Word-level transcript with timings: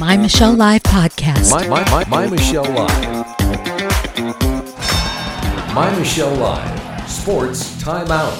My 0.00 0.16
Michelle 0.16 0.54
Live 0.54 0.82
podcast. 0.82 1.50
My, 1.50 1.68
my, 1.68 1.90
my, 1.90 2.04
my 2.08 2.26
Michelle 2.26 2.64
Live. 2.64 3.26
My 5.74 5.94
Michelle 5.98 6.34
Live. 6.36 7.10
Sports 7.10 7.70
Timeout. 7.82 8.34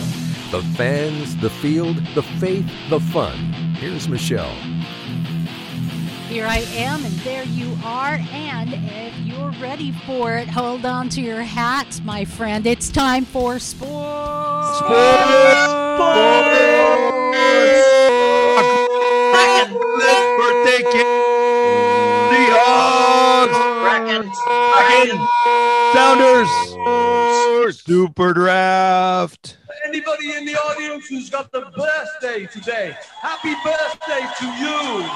The 0.53 0.63
fans, 0.75 1.37
the 1.37 1.51
field, 1.51 1.97
the 2.15 2.23
faith, 2.23 2.67
the 2.89 2.99
fun. 2.99 3.37
Here's 3.75 4.09
Michelle. 4.09 4.55
Here 6.31 6.47
I 6.47 6.65
am, 6.73 7.05
and 7.05 7.15
there 7.17 7.45
you 7.45 7.77
are. 7.85 8.19
And 8.33 8.73
if 8.73 9.15
you're 9.19 9.53
ready 9.61 9.93
for 10.07 10.39
it, 10.39 10.49
hold 10.49 10.87
on 10.87 11.11
to 11.11 11.21
your 11.21 11.43
hats, 11.43 12.01
my 12.03 12.25
friend. 12.25 12.67
It's 12.67 12.89
time 12.89 13.27
for 13.27 13.59
sports. 13.59 14.79
Sports. 14.79 15.71
birthday 20.65 20.83
cake. 20.91 21.20
Seahawks. 24.11 25.95
Sounders. 25.95 26.51
Super 27.79 28.35
draft. 28.35 29.59
Anybody 29.87 30.33
in 30.33 30.45
the 30.45 30.55
audience 30.55 31.07
who's 31.07 31.31
got 31.31 31.53
the 31.53 31.61
birthday 31.77 32.47
today, 32.47 32.97
happy 33.23 33.55
birthday 33.65 34.27
to 34.39 34.47
you. 34.59 35.09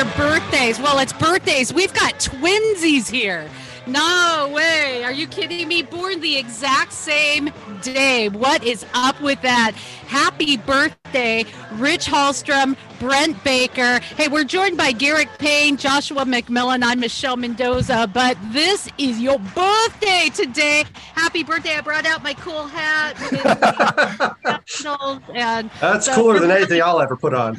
Your 0.00 0.08
birthdays. 0.16 0.78
Well, 0.80 0.98
it's 0.98 1.12
birthdays. 1.12 1.74
We've 1.74 1.92
got 1.92 2.14
twinsies 2.14 3.10
here. 3.10 3.46
No 3.90 4.48
way. 4.54 5.02
Are 5.02 5.12
you 5.12 5.26
kidding 5.26 5.66
me? 5.66 5.82
Born 5.82 6.20
the 6.20 6.36
exact 6.36 6.92
same 6.92 7.50
day. 7.82 8.28
What 8.28 8.62
is 8.62 8.86
up 8.94 9.20
with 9.20 9.42
that? 9.42 9.72
Happy 10.06 10.56
birthday, 10.58 11.44
Rich 11.72 12.06
Hallstrom, 12.06 12.76
Brent 13.00 13.42
Baker. 13.42 13.98
Hey, 14.16 14.28
we're 14.28 14.44
joined 14.44 14.76
by 14.76 14.92
Garrick 14.92 15.28
Payne, 15.38 15.76
Joshua 15.76 16.24
McMillan. 16.24 16.84
I'm 16.84 17.00
Michelle 17.00 17.36
Mendoza, 17.36 18.08
but 18.12 18.36
this 18.52 18.88
is 18.96 19.20
your 19.20 19.40
birthday 19.40 20.30
today. 20.34 20.84
Happy 21.14 21.42
birthday. 21.42 21.74
I 21.76 21.80
brought 21.80 22.06
out 22.06 22.22
my 22.22 22.34
cool 22.34 22.68
hat. 22.68 23.16
and 25.34 25.70
That's 25.80 26.06
so- 26.06 26.14
cooler 26.14 26.38
than 26.38 26.50
anything 26.52 26.80
I'll 26.80 27.00
ever 27.00 27.16
put 27.16 27.34
on. 27.34 27.58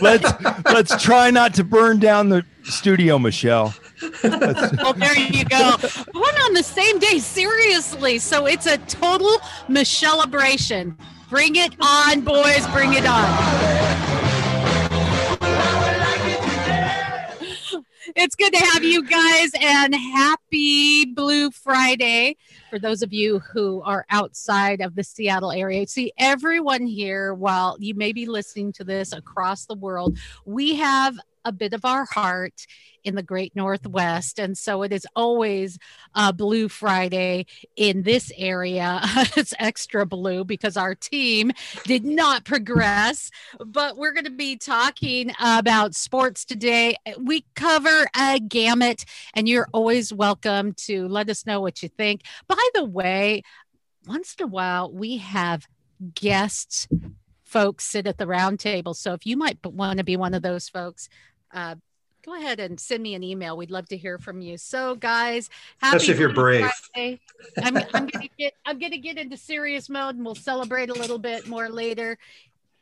Let's 0.00 0.28
let's 0.64 1.00
try 1.00 1.30
not 1.30 1.54
to 1.54 1.62
burn 1.62 2.00
down 2.00 2.30
the 2.30 2.44
studio, 2.64 3.16
Michelle. 3.18 3.74
Well, 4.22 4.92
there 4.92 5.18
you 5.18 5.44
go. 5.44 5.76
Born 6.12 6.34
on 6.44 6.52
the 6.54 6.62
same 6.62 6.98
day, 6.98 7.18
seriously. 7.18 8.18
So 8.18 8.46
it's 8.46 8.66
a 8.66 8.78
total 8.78 9.38
Michelle 9.68 10.18
celebration. 10.18 10.96
Bring 11.30 11.54
it 11.56 11.74
on, 11.80 12.22
boys. 12.22 12.66
Bring 12.68 12.94
it 12.94 13.06
on. 13.06 13.28
It's 18.16 18.34
good 18.34 18.52
to 18.52 18.58
have 18.58 18.82
you 18.82 19.04
guys 19.04 19.50
and 19.60 19.94
happy 19.94 21.04
Blue 21.04 21.50
Friday 21.50 22.36
for 22.70 22.78
those 22.78 23.02
of 23.02 23.12
you 23.12 23.38
who 23.38 23.82
are 23.82 24.06
outside 24.10 24.80
of 24.80 24.94
the 24.96 25.04
Seattle 25.04 25.52
area. 25.52 25.86
See, 25.86 26.12
everyone 26.18 26.86
here, 26.86 27.34
while 27.34 27.76
you 27.78 27.94
may 27.94 28.12
be 28.12 28.26
listening 28.26 28.72
to 28.72 28.84
this 28.84 29.12
across 29.12 29.66
the 29.66 29.74
world, 29.74 30.18
we 30.46 30.74
have 30.76 31.18
a 31.44 31.52
bit 31.52 31.72
of 31.72 31.84
our 31.84 32.04
heart 32.04 32.66
in 33.04 33.14
the 33.14 33.22
great 33.22 33.54
Northwest. 33.56 34.38
And 34.38 34.56
so 34.56 34.82
it 34.82 34.92
is 34.92 35.06
always 35.16 35.78
uh, 36.14 36.32
Blue 36.32 36.68
Friday 36.68 37.46
in 37.76 38.02
this 38.02 38.30
area. 38.36 39.00
it's 39.36 39.54
extra 39.58 40.04
blue 40.04 40.44
because 40.44 40.76
our 40.76 40.94
team 40.94 41.52
did 41.84 42.04
not 42.04 42.44
progress. 42.44 43.30
But 43.64 43.96
we're 43.96 44.12
going 44.12 44.24
to 44.24 44.30
be 44.30 44.56
talking 44.56 45.32
about 45.40 45.94
sports 45.94 46.44
today. 46.44 46.96
We 47.18 47.44
cover 47.54 48.06
a 48.16 48.40
gamut, 48.40 49.04
and 49.34 49.48
you're 49.48 49.68
always 49.72 50.12
welcome 50.12 50.74
to 50.86 51.08
let 51.08 51.30
us 51.30 51.46
know 51.46 51.60
what 51.60 51.82
you 51.82 51.88
think. 51.88 52.22
By 52.46 52.68
the 52.74 52.84
way, 52.84 53.42
once 54.06 54.34
in 54.38 54.44
a 54.44 54.48
while, 54.48 54.92
we 54.92 55.18
have 55.18 55.66
guests 56.14 56.88
folks 57.48 57.84
sit 57.84 58.06
at 58.06 58.18
the 58.18 58.26
round 58.26 58.60
table. 58.60 58.94
So 58.94 59.14
if 59.14 59.26
you 59.26 59.36
might 59.36 59.58
want 59.64 59.98
to 59.98 60.04
be 60.04 60.16
one 60.16 60.34
of 60.34 60.42
those 60.42 60.68
folks, 60.68 61.08
uh, 61.52 61.76
go 62.22 62.34
ahead 62.34 62.60
and 62.60 62.78
send 62.78 63.02
me 63.02 63.14
an 63.14 63.22
email. 63.22 63.56
We'd 63.56 63.70
love 63.70 63.88
to 63.88 63.96
hear 63.96 64.18
from 64.18 64.40
you. 64.40 64.58
So, 64.58 64.94
guys, 64.94 65.48
happy 65.80 65.96
Especially 65.96 66.14
if 66.14 66.20
you're 66.20 66.32
brave. 66.32 66.70
Friday. 66.94 67.20
I'm, 67.62 67.76
I'm 67.94 68.06
gonna 68.06 68.28
get 68.38 68.54
I'm 68.66 68.78
gonna 68.78 68.98
get 68.98 69.16
into 69.16 69.36
serious 69.36 69.88
mode, 69.88 70.16
and 70.16 70.24
we'll 70.24 70.34
celebrate 70.34 70.90
a 70.90 70.94
little 70.94 71.18
bit 71.18 71.48
more 71.48 71.68
later. 71.68 72.18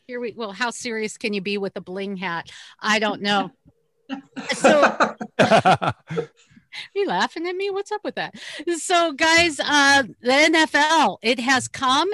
Here 0.06 0.20
we 0.20 0.32
well, 0.32 0.52
how 0.52 0.70
serious 0.70 1.16
can 1.16 1.32
you 1.32 1.40
be 1.40 1.58
with 1.58 1.76
a 1.76 1.80
bling 1.80 2.16
hat? 2.16 2.50
I 2.80 2.98
don't 2.98 3.22
know. 3.22 3.50
So 4.54 4.82
are 5.40 5.94
you 6.94 7.06
laughing 7.06 7.46
at 7.46 7.56
me? 7.56 7.70
What's 7.70 7.92
up 7.92 8.02
with 8.04 8.14
that? 8.16 8.34
So, 8.78 9.12
guys, 9.12 9.58
uh, 9.60 10.04
the 10.20 10.30
NFL, 10.30 11.18
it 11.22 11.40
has 11.40 11.68
come. 11.68 12.10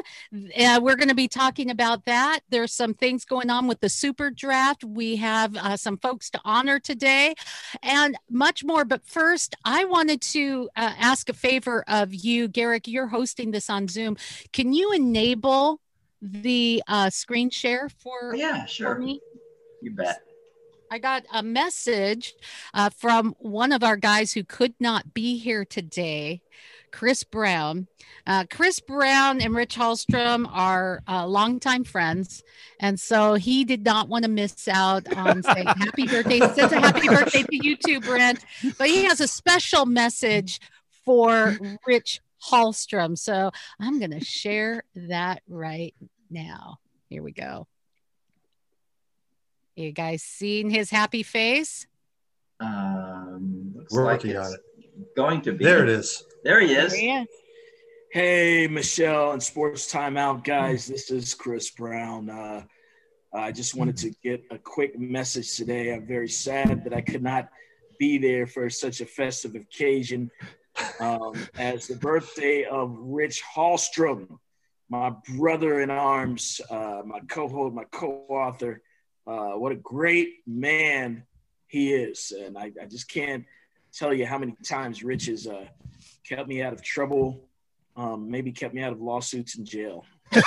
Uh, 0.59 0.81
we're 0.83 0.97
going 0.97 1.09
to 1.09 1.15
be 1.15 1.29
talking 1.29 1.71
about 1.71 2.05
that. 2.05 2.41
There's 2.51 2.73
some 2.73 2.95
things 2.95 3.25
going 3.25 3.51
on 3.51 3.67
with 3.67 3.81
the 3.81 3.89
super 3.89 4.31
draft. 4.31 4.85
We 4.85 5.17
have 5.17 5.57
uh, 5.57 5.77
some 5.77 5.97
folks 5.99 6.31
to 6.31 6.41
honor 6.45 6.79
today 6.79 7.35
and 7.83 8.17
much 8.31 8.65
more. 8.65 8.85
But 8.85 9.05
first, 9.07 9.55
I 9.65 9.85
wanted 9.85 10.21
to 10.23 10.69
uh, 10.77 10.93
ask 10.99 11.29
a 11.29 11.35
favor 11.35 11.85
of 11.89 12.15
you, 12.15 12.49
Garrick. 12.49 12.87
You're 12.89 13.09
hosting 13.09 13.51
this 13.51 13.69
on 13.71 13.89
Zoom. 13.89 14.17
Can 14.53 14.73
you 14.73 14.93
enable 14.93 15.81
the 16.21 16.83
uh, 16.87 17.11
screen 17.11 17.51
share 17.51 17.89
for, 17.89 18.35
Yeah, 18.35 18.63
for 18.63 18.69
sure. 18.69 18.99
me? 18.99 19.21
You 19.81 19.91
bet. 19.91 20.21
I 20.93 20.99
got 20.99 21.25
a 21.33 21.43
message 21.43 22.35
uh, 22.75 22.91
from 22.91 23.35
one 23.39 23.73
of 23.73 23.83
our 23.83 23.97
guys 23.97 24.35
who 24.35 24.45
could 24.45 24.75
not 24.79 25.15
be 25.15 25.39
here 25.39 25.65
today, 25.65 26.43
Chris 26.91 27.25
Brown. 27.25 27.87
Uh, 28.27 28.45
Chris 28.51 28.79
Brown 28.79 29.41
and 29.41 29.55
Rich 29.55 29.75
Hallstrom 29.75 30.47
are 30.53 31.01
uh, 31.09 31.27
longtime 31.27 31.85
friends. 31.85 32.43
And 32.79 33.01
so 33.01 33.33
he 33.37 33.65
did 33.65 33.87
not 33.87 34.11
want 34.11 34.27
to 34.27 34.31
miss 34.31 34.69
out 34.69 35.11
on 35.17 35.43
saying 35.43 35.67
happy 35.79 36.07
birthday. 36.07 36.41
He 36.41 36.49
says 36.49 36.73
a 36.73 36.81
happy 36.81 37.09
birthday 37.09 37.45
to 37.45 37.57
you 37.67 37.75
too, 37.75 37.99
Brent. 37.99 38.45
But 38.77 38.89
he 38.89 39.05
has 39.05 39.23
a 39.23 39.29
special 39.29 39.87
message 39.87 40.61
for 41.07 41.57
Rich 41.87 42.21
Hallstrom. 42.51 43.17
So 43.17 43.51
I'm 43.81 43.99
going 43.99 44.11
to 44.11 44.23
share 44.23 44.85
that 44.95 45.43
right 45.49 45.95
now. 46.29 46.81
Here 47.09 47.23
we 47.23 47.33
go. 47.33 47.67
You 49.75 49.91
guys 49.91 50.23
seen 50.23 50.69
his 50.69 50.91
happy 50.91 51.23
face? 51.23 51.87
Um, 52.61 53.73
looks 53.75 53.93
We're 53.93 54.05
like 54.05 54.19
working 54.19 54.33
it's 54.33 54.49
on 54.49 54.55
it. 54.55 55.17
Going 55.17 55.41
to 55.43 55.53
be. 55.53 55.65
There 55.65 55.83
it 55.83 55.89
is. 55.89 56.23
There 56.45 56.61
he 56.61 56.75
is. 56.75 56.93
There 56.93 57.01
he 57.01 57.11
is. 57.11 57.29
Hey, 58.13 58.69
Michelle 58.69 59.33
and 59.33 59.43
Sports 59.43 59.91
Timeout 59.91 60.45
guys. 60.45 60.87
This 60.87 61.11
is 61.11 61.33
Chris 61.33 61.71
Brown. 61.71 62.29
Uh, 62.29 62.65
I 63.33 63.51
just 63.51 63.75
wanted 63.75 63.97
to 63.99 64.11
get 64.23 64.45
a 64.51 64.59
quick 64.59 64.99
message 64.99 65.57
today. 65.57 65.95
I'm 65.95 66.07
very 66.07 66.29
sad 66.29 66.85
that 66.85 66.93
I 66.93 67.01
could 67.01 67.23
not 67.23 67.49
be 67.99 68.19
there 68.19 68.47
for 68.47 68.69
such 68.69 69.01
a 69.01 69.07
festive 69.07 69.55
occasion 69.55 70.31
um, 71.01 71.33
as 71.57 71.87
the 71.87 71.97
birthday 71.97 72.65
of 72.65 72.95
Rich 72.99 73.43
Hallstrom, 73.43 74.39
my 74.91 75.15
brother 75.35 75.81
in 75.81 75.91
arms, 75.91 76.61
uh, 76.69 77.01
my 77.07 77.21
co-host, 77.21 77.75
my 77.75 77.85
co-author. 77.91 78.83
Uh, 79.27 79.53
what 79.53 79.73
a 79.73 79.77
great 79.77 80.35
man 80.47 81.25
he 81.69 81.93
is, 81.93 82.33
and 82.33 82.59
I, 82.59 82.73
I 82.81 82.87
just 82.87 83.09
can't 83.09 83.45
tell 83.93 84.13
you 84.13 84.27
how 84.27 84.39
many 84.39 84.55
times 84.67 85.03
Rich 85.03 85.27
has 85.27 85.47
uh, 85.47 85.67
kept 86.25 86.49
me 86.49 86.63
out 86.63 86.73
of 86.73 86.83
trouble 86.83 87.49
um, 87.97 88.31
maybe 88.31 88.53
kept 88.53 88.75
me 88.75 88.83
out 88.83 88.93
of 88.93 89.01
lawsuits 89.01 89.57
and 89.57 89.67
jail. 89.67 90.05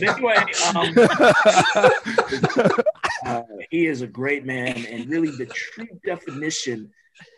Anyway, 0.00 0.36
um, 0.74 0.94
uh, 3.26 3.42
he 3.70 3.86
is 3.86 4.00
a 4.02 4.06
great 4.06 4.44
man 4.44 4.86
and 4.86 5.08
really 5.08 5.30
the 5.30 5.46
true 5.46 5.86
definition 6.04 6.90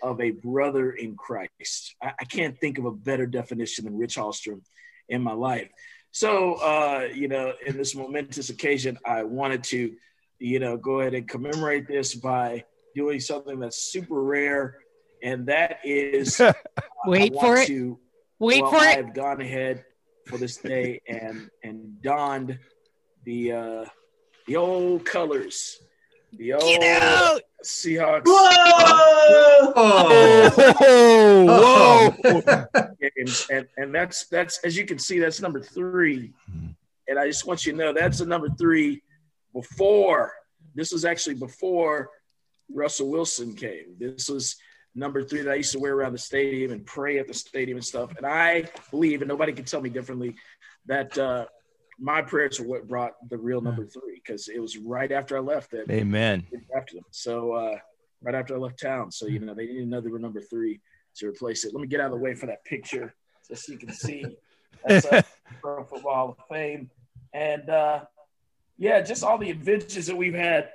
of 0.03 0.21
a 0.21 0.31
brother 0.31 0.93
in 0.93 1.17
Christ. 1.17 1.97
I, 2.03 2.13
I 2.21 2.25
can't 2.25 2.59
think 2.59 2.79
of 2.79 2.85
a 2.85 2.93
better 2.93 3.27
definition 3.27 3.85
than 3.85 3.99
Rich 3.99 4.17
Hallstrom 4.17 4.63
in 5.09 5.23
my 5.23 5.33
life. 5.33 5.69
So, 6.17 6.55
uh, 6.55 7.09
you 7.15 7.29
know, 7.29 7.53
in 7.67 7.77
this 7.77 7.95
momentous 7.95 8.49
occasion, 8.49 8.99
I 9.05 9.23
wanted 9.23 9.63
to, 9.65 9.93
you 10.39 10.59
know, 10.59 10.79
go 10.79 11.01
ahead 11.01 11.13
and 11.13 11.29
commemorate 11.29 11.87
this 11.87 12.15
by 12.15 12.65
doing 12.95 13.21
something 13.21 13.61
that's 13.61 13.93
super 13.93 14.23
rare 14.23 14.79
and 15.23 15.45
that 15.49 15.81
is 15.85 16.41
I 16.41 16.55
Wait 17.05 17.35
want 17.35 17.47
for 17.47 17.57
it. 17.59 17.67
to- 17.67 17.99
Wait 18.39 18.63
well, 18.63 18.71
for 18.71 18.79
it. 18.79 18.97
I've 18.97 19.13
gone 19.13 19.43
ahead 19.43 19.85
for 20.27 20.39
this 20.39 20.57
day 20.57 21.03
and 21.07 21.51
and 21.63 22.01
donned 22.01 22.59
the 23.25 23.53
uh, 23.53 23.85
the 24.47 24.57
old 24.57 25.05
colors, 25.05 25.79
the 26.37 26.53
old 26.55 26.63
Get 26.63 27.03
out. 27.03 27.41
Seahawks 27.65 28.23
Whoa! 28.27 29.73
Oh, 31.49 32.17
whoa. 32.23 32.89
games, 33.17 33.47
and 33.53 33.67
and 33.77 33.95
that's 33.95 34.27
that's 34.27 34.59
as 34.59 34.77
you 34.77 34.85
can 34.85 34.99
see, 34.99 35.19
that's 35.19 35.41
number 35.41 35.61
three. 35.61 36.33
And 37.09 37.19
I 37.19 37.27
just 37.27 37.47
want 37.47 37.67
you 37.67 37.73
to 37.73 37.79
know 37.79 37.93
that's 37.93 38.19
the 38.19 38.27
number 38.27 38.49
three 38.51 39.03
before. 39.53 40.33
This 40.75 40.93
was 40.93 41.05
actually 41.05 41.37
before 41.37 42.11
Russell 42.73 43.11
Wilson 43.11 43.55
came. 43.55 43.97
This 43.99 44.29
was 44.29 44.57
number 44.95 45.23
three 45.23 45.43
that 45.43 45.53
I 45.53 45.57
used 45.57 45.73
to 45.73 45.79
wear 45.79 45.95
around 45.95 46.13
the 46.13 46.19
stadium 46.19 46.73
and 46.73 46.85
pray 46.85 47.19
at 47.19 47.29
the 47.29 47.35
stadium 47.35 47.79
and 47.79 47.85
stuff. 47.85 48.17
And 48.17 48.27
I 48.27 48.65
believe, 48.91 49.23
and 49.23 49.29
nobody 49.29 49.53
can 49.53 49.65
tell 49.65 49.81
me 49.81 49.91
differently, 49.91 50.35
that 50.87 51.17
uh, 51.19 51.47
my 51.99 52.23
prayers 52.23 52.61
are 52.61 52.67
what 52.67 52.87
brought 52.87 53.13
the 53.29 53.39
real 53.39 53.61
number 53.61 53.87
three 53.87 54.21
because 54.23 54.49
it 54.49 54.61
was 54.61 54.77
right 54.77 55.11
after 55.11 55.37
I 55.37 55.41
left 55.41 55.71
that 55.71 55.91
Amen. 55.91 56.47
drafted 56.71 56.99
them. 56.99 57.05
So 57.11 57.53
uh, 57.53 57.79
right 58.23 58.35
after 58.35 58.55
I 58.55 58.59
left 58.59 58.81
town, 58.81 59.11
so 59.11 59.27
you 59.27 59.39
know 59.39 59.55
they 59.55 59.67
didn't 59.67 59.89
know 59.89 60.01
they 60.01 60.11
were 60.11 60.19
number 60.19 60.41
three 60.41 60.81
to 61.17 61.29
replace 61.29 61.65
it. 61.65 61.73
Let 61.73 61.81
me 61.81 61.89
get 61.89 62.01
out 62.01 62.07
of 62.07 62.13
the 62.13 62.19
way 62.19 62.35
for 62.35 62.47
that 62.47 62.65
picture 62.65 63.15
just 63.49 63.67
so 63.67 63.73
you 63.73 63.79
can 63.79 63.93
see. 63.93 64.25
That's 64.85 65.07
uh, 65.07 65.23
Pro 65.63 65.85
Football 65.85 66.15
Hall 66.15 66.37
of 66.39 66.45
Fame, 66.51 66.91
and 67.33 67.69
uh, 67.71 68.05
yeah, 68.77 69.01
just 69.01 69.25
all 69.25 69.39
the 69.39 69.51
adventures 69.51 70.07
that 70.07 70.17
we've 70.17 70.35
had 70.35 70.71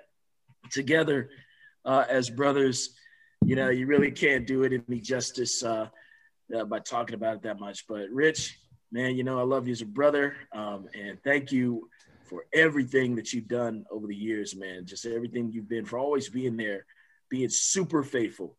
together 0.71 1.29
uh, 1.85 2.05
as 2.09 2.29
brothers. 2.29 2.95
You 3.43 3.55
know, 3.55 3.69
you 3.69 3.87
really 3.87 4.11
can't 4.11 4.45
do 4.45 4.63
it 4.63 4.83
any 4.87 4.99
justice 4.99 5.63
uh, 5.63 5.87
uh, 6.55 6.63
by 6.65 6.79
talking 6.79 7.15
about 7.15 7.37
it 7.37 7.41
that 7.43 7.59
much. 7.59 7.87
But 7.87 8.09
Rich, 8.11 8.59
man, 8.91 9.15
you 9.15 9.23
know 9.23 9.39
I 9.39 9.43
love 9.43 9.67
you 9.67 9.71
as 9.71 9.81
a 9.81 9.85
brother, 9.85 10.35
um, 10.53 10.87
and 10.93 11.21
thank 11.23 11.51
you 11.51 11.89
for 12.23 12.45
everything 12.53 13.15
that 13.15 13.33
you've 13.33 13.47
done 13.47 13.85
over 13.91 14.07
the 14.07 14.15
years, 14.15 14.55
man. 14.55 14.85
Just 14.85 15.05
everything 15.05 15.51
you've 15.51 15.69
been 15.69 15.85
for 15.85 15.99
always 15.99 16.29
being 16.29 16.57
there, 16.57 16.85
being 17.29 17.49
super 17.49 18.03
faithful. 18.03 18.55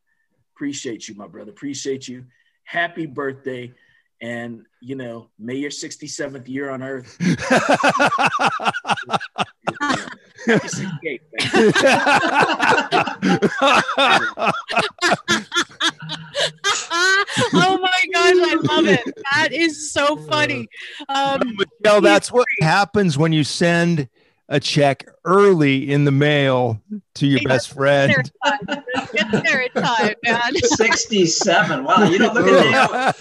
Appreciate 0.55 1.09
you, 1.09 1.15
my 1.15 1.27
brother. 1.27 1.51
Appreciate 1.51 2.07
you. 2.07 2.27
Happy 2.65 3.07
birthday. 3.07 3.73
And, 4.21 4.67
you 4.81 4.95
know, 4.95 5.31
may 5.39 5.57
your 5.57 5.71
67th 5.71 6.49
year 6.49 6.71
on 6.71 6.83
earth. 6.83 7.17
Happy 17.03 17.31
68, 17.35 17.53
man. 17.53 17.63
oh 17.65 17.79
my 17.79 18.01
gosh, 18.13 18.37
I 18.37 18.75
love 18.75 18.87
it. 18.87 19.19
That 19.33 19.53
is 19.53 19.93
so 19.93 20.17
funny. 20.17 20.69
Um, 21.09 21.41
Michelle, 21.83 22.01
that's 22.01 22.31
what 22.33 22.47
happens 22.61 23.19
when 23.19 23.33
you 23.33 23.45
send 23.45 24.09
a 24.49 24.61
check 24.61 25.07
early 25.25 25.91
in 25.91 26.05
the 26.05 26.11
mail 26.11 26.81
to 27.15 27.27
your 27.27 27.41
best 27.49 27.73
friend. 27.73 28.13
there 28.13 28.21
in 28.21 28.31
time. 28.45 28.85
Get 29.13 29.43
there 29.45 29.69
time, 29.75 30.15
man. 30.25 30.55
67. 30.63 31.85
Wow, 31.85 32.05
you 32.05 32.19
don't 32.19 32.35
look 32.35 32.47
a 32.47 32.51
day 32.51 32.75
over, 32.85 33.15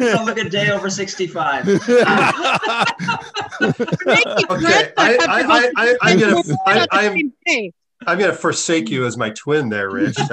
you 0.00 0.12
don't 0.12 0.26
look 0.26 0.38
a 0.38 0.48
day 0.48 0.70
over 0.70 0.90
65. 0.90 1.64
Thank 1.64 1.86
you, 1.86 1.96
Okay, 3.60 4.60
Brett. 4.60 4.94
I, 4.96 5.16
I, 5.16 5.26
I, 5.28 5.70
I, 5.76 5.96
I'm 6.02 6.18
gonna, 6.18 6.42
We're 6.46 6.86
I, 6.90 7.08
on 7.08 7.14
the 7.14 7.72
I'm, 8.06 8.18
same 8.18 8.18
page. 8.18 8.18
I'm 8.18 8.18
gonna 8.18 8.32
forsake 8.34 8.90
you 8.90 9.06
as 9.06 9.16
my 9.16 9.30
twin 9.30 9.68
there, 9.68 9.90
Rich. 9.90 10.16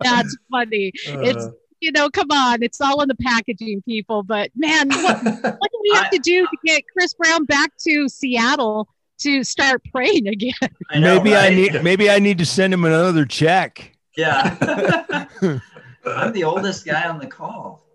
That's 0.00 0.36
funny. 0.50 0.92
It's 1.04 1.44
Uh, 1.44 1.50
you 1.80 1.90
know, 1.90 2.08
come 2.08 2.30
on, 2.30 2.62
it's 2.62 2.80
all 2.80 3.02
in 3.02 3.08
the 3.08 3.16
packaging, 3.16 3.82
people. 3.82 4.22
But 4.22 4.50
man, 4.54 4.88
what, 4.88 5.22
what 5.24 5.70
do 5.72 5.80
we 5.82 5.90
have 5.94 6.06
I- 6.12 6.16
to 6.16 6.18
do 6.18 6.46
to 6.46 6.56
get 6.64 6.84
Chris 6.92 7.12
Brown 7.14 7.44
back 7.44 7.72
to 7.88 8.08
Seattle 8.08 8.88
to 9.18 9.42
start 9.42 9.82
praying 9.90 10.28
again? 10.28 10.54
I 10.90 11.00
know, 11.00 11.16
maybe 11.16 11.34
I 11.34 11.50
need 11.50 11.82
maybe 11.82 12.08
I 12.08 12.18
need 12.20 12.38
to 12.38 12.46
send 12.46 12.72
him 12.72 12.84
another 12.84 13.24
check. 13.26 13.96
Yeah. 14.16 15.26
I'm 16.06 16.32
the 16.32 16.44
oldest 16.44 16.84
guy 16.84 17.08
on 17.08 17.18
the 17.18 17.26
call. 17.26 17.86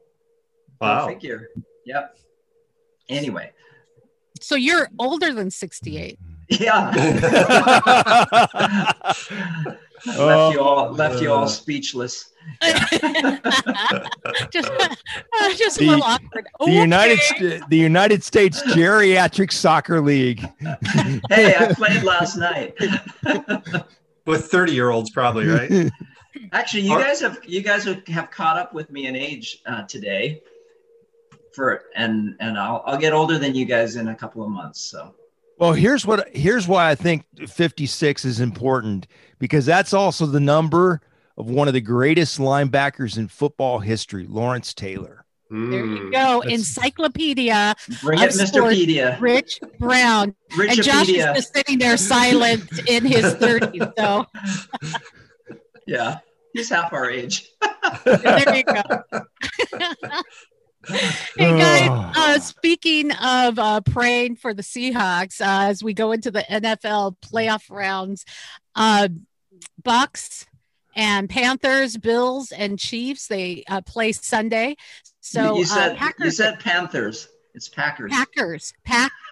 Go 0.81 0.87
wow. 0.87 1.07
figure. 1.07 1.49
Yep. 1.85 2.17
Anyway. 3.09 3.51
So 4.41 4.55
you're 4.55 4.89
older 4.99 5.33
than 5.33 5.51
68. 5.51 6.17
Yeah. 6.49 6.93
Oh, 10.15 10.25
left 10.27 10.53
you 10.53 10.61
all 10.61 10.91
left 10.93 11.21
you 11.21 11.31
all 11.33 11.47
speechless. 11.47 12.29
just, 14.51 14.69
uh, 14.71 14.95
just 15.57 15.77
a 15.77 15.79
The- 15.79 15.85
little 15.87 16.03
awkward. 16.03 16.47
the 16.65 16.71
United 16.71 17.19
Okay. 17.33 17.57
Sta- 17.57 17.65
the 17.69 17.77
United 17.77 18.23
States 18.23 18.61
Geriatric 18.63 19.51
Soccer 19.51 19.99
League. 19.99 20.39
Hey, 21.29 21.55
I 21.55 21.73
played 21.73 22.03
last 22.03 22.37
night. 22.37 22.75
With 24.25 24.45
30 24.45 24.71
year 24.71 24.91
olds, 24.91 25.09
probably, 25.09 25.47
right? 25.47 25.91
Actually, 26.53 26.83
you 26.83 26.93
Are- 26.93 27.01
guys 27.01 27.19
have 27.21 27.39
you 27.45 27.61
guys 27.61 27.83
have, 27.85 28.05
have 28.07 28.31
caught 28.31 28.57
up 28.57 28.73
with 28.73 28.89
me 28.91 29.07
in 29.07 29.15
age 29.15 29.61
uh, 29.65 29.83
today. 29.83 30.41
For 31.57 31.81
and 31.95 32.35
and 32.39 32.55
I'll 32.55 32.83
I'll 32.85 32.99
get 32.99 33.13
older 33.13 33.39
than 33.39 33.55
you 33.55 33.65
guys 33.65 33.95
in 33.95 34.09
a 34.09 34.15
couple 34.15 34.43
of 34.43 34.49
months. 34.51 34.79
So 34.79 35.15
Well, 35.57 35.73
here's 35.73 36.05
what 36.05 36.29
here's 36.35 36.67
why 36.67 36.91
I 36.91 36.93
think 36.93 37.25
56 37.49 38.25
is 38.25 38.39
important 38.39 39.07
because 39.39 39.65
that's 39.65 39.91
also 39.91 40.27
the 40.27 40.39
number 40.39 41.01
of 41.35 41.49
one 41.49 41.67
of 41.67 41.73
the 41.73 41.81
greatest 41.81 42.37
linebackers 42.37 43.17
in 43.17 43.27
football 43.27 43.79
history, 43.79 44.27
Lawrence 44.29 44.71
Taylor. 44.75 45.25
There 45.49 45.59
you 45.59 45.81
Mm. 45.85 46.11
go. 46.11 46.41
That's- 46.43 46.59
Encyclopedia, 46.59 47.73
bring 48.03 48.19
Of 48.19 48.25
it, 48.25 48.33
Mr. 48.33 48.47
sports. 48.49 48.75
Pedia. 48.75 49.19
Rich 49.19 49.59
Brown. 49.79 50.35
And 50.59 50.83
Josh 50.83 51.09
is 51.09 51.25
just 51.25 51.55
sitting 51.55 51.79
there 51.79 51.97
silent 51.97 52.69
in 52.87 53.03
his 53.03 53.33
30s. 53.33 53.91
So 53.97 54.25
Yeah, 55.87 56.17
he's 56.53 56.69
half 56.69 56.93
our 56.93 57.09
age. 57.09 57.49
there 58.05 58.55
you 58.57 58.63
go. 58.63 58.81
hey 60.87 61.57
guys, 61.57 62.13
uh, 62.15 62.39
speaking 62.39 63.11
of 63.11 63.59
uh, 63.59 63.81
praying 63.81 64.35
for 64.35 64.53
the 64.53 64.61
Seahawks 64.61 65.41
uh, 65.41 65.69
as 65.69 65.83
we 65.83 65.93
go 65.93 66.11
into 66.11 66.31
the 66.31 66.45
NFL 66.49 67.17
playoff 67.19 67.69
rounds, 67.69 68.25
uh, 68.75 69.09
Bucks 69.83 70.45
and 70.95 71.29
Panthers, 71.29 71.97
Bills 71.97 72.51
and 72.51 72.79
Chiefs 72.79 73.27
they 73.27 73.63
uh, 73.67 73.81
play 73.81 74.11
Sunday. 74.11 74.75
So 75.19 75.57
you 75.57 75.63
uh, 75.63 75.65
said 75.65 75.97
you 76.19 76.31
said 76.31 76.59
Panthers. 76.59 77.27
It's 77.53 77.69
Packers. 77.69 78.11
Packers, 78.11 78.73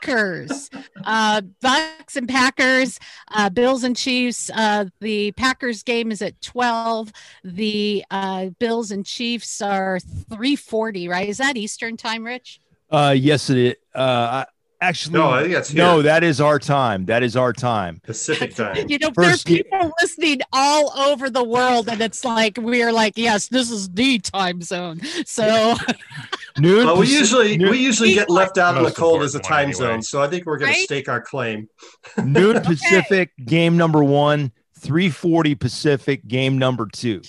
Packers, 0.05 0.69
uh, 1.03 1.41
Bucks 1.61 2.15
and 2.15 2.27
Packers, 2.29 2.99
uh, 3.31 3.49
Bills 3.49 3.83
and 3.83 3.95
Chiefs. 3.95 4.49
Uh, 4.53 4.85
the 5.01 5.31
Packers 5.33 5.83
game 5.83 6.11
is 6.11 6.21
at 6.21 6.39
twelve. 6.41 7.11
The 7.43 8.05
uh, 8.11 8.47
Bills 8.59 8.91
and 8.91 9.05
Chiefs 9.05 9.61
are 9.61 9.99
three 10.29 10.55
forty. 10.55 11.07
Right? 11.07 11.27
Is 11.29 11.37
that 11.37 11.57
Eastern 11.57 11.97
time, 11.97 12.23
Rich? 12.23 12.59
Uh, 12.89 13.15
yes, 13.17 13.49
it 13.49 13.57
is. 13.57 13.75
Uh, 13.93 14.45
I- 14.45 14.45
actually, 14.81 15.13
No, 15.19 15.29
I 15.29 15.41
think 15.41 15.53
that's 15.53 15.69
here. 15.69 15.83
no, 15.83 16.01
that 16.01 16.23
is 16.23 16.39
our 16.41 16.59
time. 16.59 17.05
That 17.05 17.23
is 17.23 17.35
our 17.35 17.53
time. 17.53 17.99
Pacific 18.03 18.55
time. 18.55 18.75
You 18.89 18.97
know, 18.99 19.11
First- 19.13 19.45
there's 19.47 19.61
people 19.61 19.91
listening 20.01 20.41
all 20.53 20.91
over 20.99 21.29
the 21.29 21.43
world, 21.43 21.87
and 21.89 22.01
it's 22.01 22.23
like 22.25 22.57
we're 22.57 22.91
like, 22.91 23.13
yes, 23.17 23.47
this 23.47 23.71
is 23.71 23.89
the 23.89 24.19
time 24.19 24.61
zone. 24.61 25.01
So 25.25 25.75
Noon. 26.57 26.85
Well, 26.85 26.97
we 26.97 27.07
usually 27.07 27.57
noon, 27.57 27.69
we 27.71 27.79
usually 27.79 28.13
get 28.13 28.29
left 28.29 28.57
out 28.57 28.77
in 28.77 28.83
the 28.83 28.91
cold 28.91 29.23
as 29.23 29.35
a 29.35 29.39
time 29.39 29.65
anyway. 29.69 29.73
zone, 29.73 30.01
so 30.01 30.21
I 30.21 30.27
think 30.29 30.45
we're 30.45 30.57
going 30.57 30.71
Right? 30.71 30.77
to 30.77 30.83
stake 30.85 31.09
our 31.09 31.19
claim. 31.21 31.67
noon 32.23 32.61
Pacific 32.61 33.31
game 33.45 33.75
number 33.75 34.01
one, 34.03 34.51
340 34.79 35.55
Pacific 35.55 36.25
game 36.27 36.57
number 36.57 36.87
two. 36.91 37.21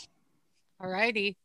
All 0.80 0.88
righty. 0.88 1.36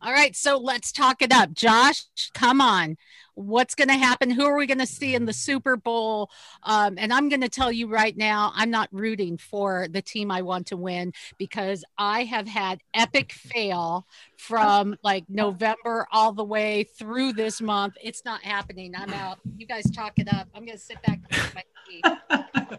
All 0.00 0.12
right. 0.12 0.36
So 0.36 0.58
let's 0.58 0.92
talk 0.92 1.22
it 1.22 1.32
up. 1.32 1.52
Josh, 1.52 2.04
come 2.34 2.60
on. 2.60 2.96
What's 3.34 3.74
going 3.74 3.88
to 3.88 3.94
happen? 3.94 4.30
Who 4.30 4.44
are 4.44 4.56
we 4.56 4.66
going 4.66 4.78
to 4.78 4.86
see 4.86 5.14
in 5.14 5.24
the 5.24 5.32
Super 5.32 5.76
Bowl? 5.76 6.30
Um, 6.62 6.94
and 6.98 7.12
I'm 7.12 7.28
going 7.28 7.40
to 7.40 7.48
tell 7.48 7.72
you 7.72 7.88
right 7.88 8.16
now, 8.16 8.52
I'm 8.54 8.70
not 8.70 8.88
rooting 8.92 9.38
for 9.38 9.86
the 9.90 10.02
team 10.02 10.30
I 10.30 10.42
want 10.42 10.68
to 10.68 10.76
win 10.76 11.12
because 11.38 11.84
I 11.98 12.24
have 12.24 12.46
had 12.46 12.80
epic 12.94 13.32
fail 13.32 14.06
from 14.36 14.96
like 15.02 15.24
November 15.28 16.06
all 16.12 16.32
the 16.32 16.44
way 16.44 16.84
through 16.84 17.32
this 17.32 17.60
month. 17.60 17.94
It's 18.02 18.24
not 18.24 18.42
happening. 18.42 18.94
I'm 18.96 19.12
out. 19.12 19.38
You 19.56 19.66
guys 19.66 19.90
talk 19.90 20.14
it 20.18 20.32
up. 20.32 20.48
I'm 20.54 20.64
going 20.64 20.78
to 20.78 20.84
sit 20.84 20.98
back. 21.02 21.20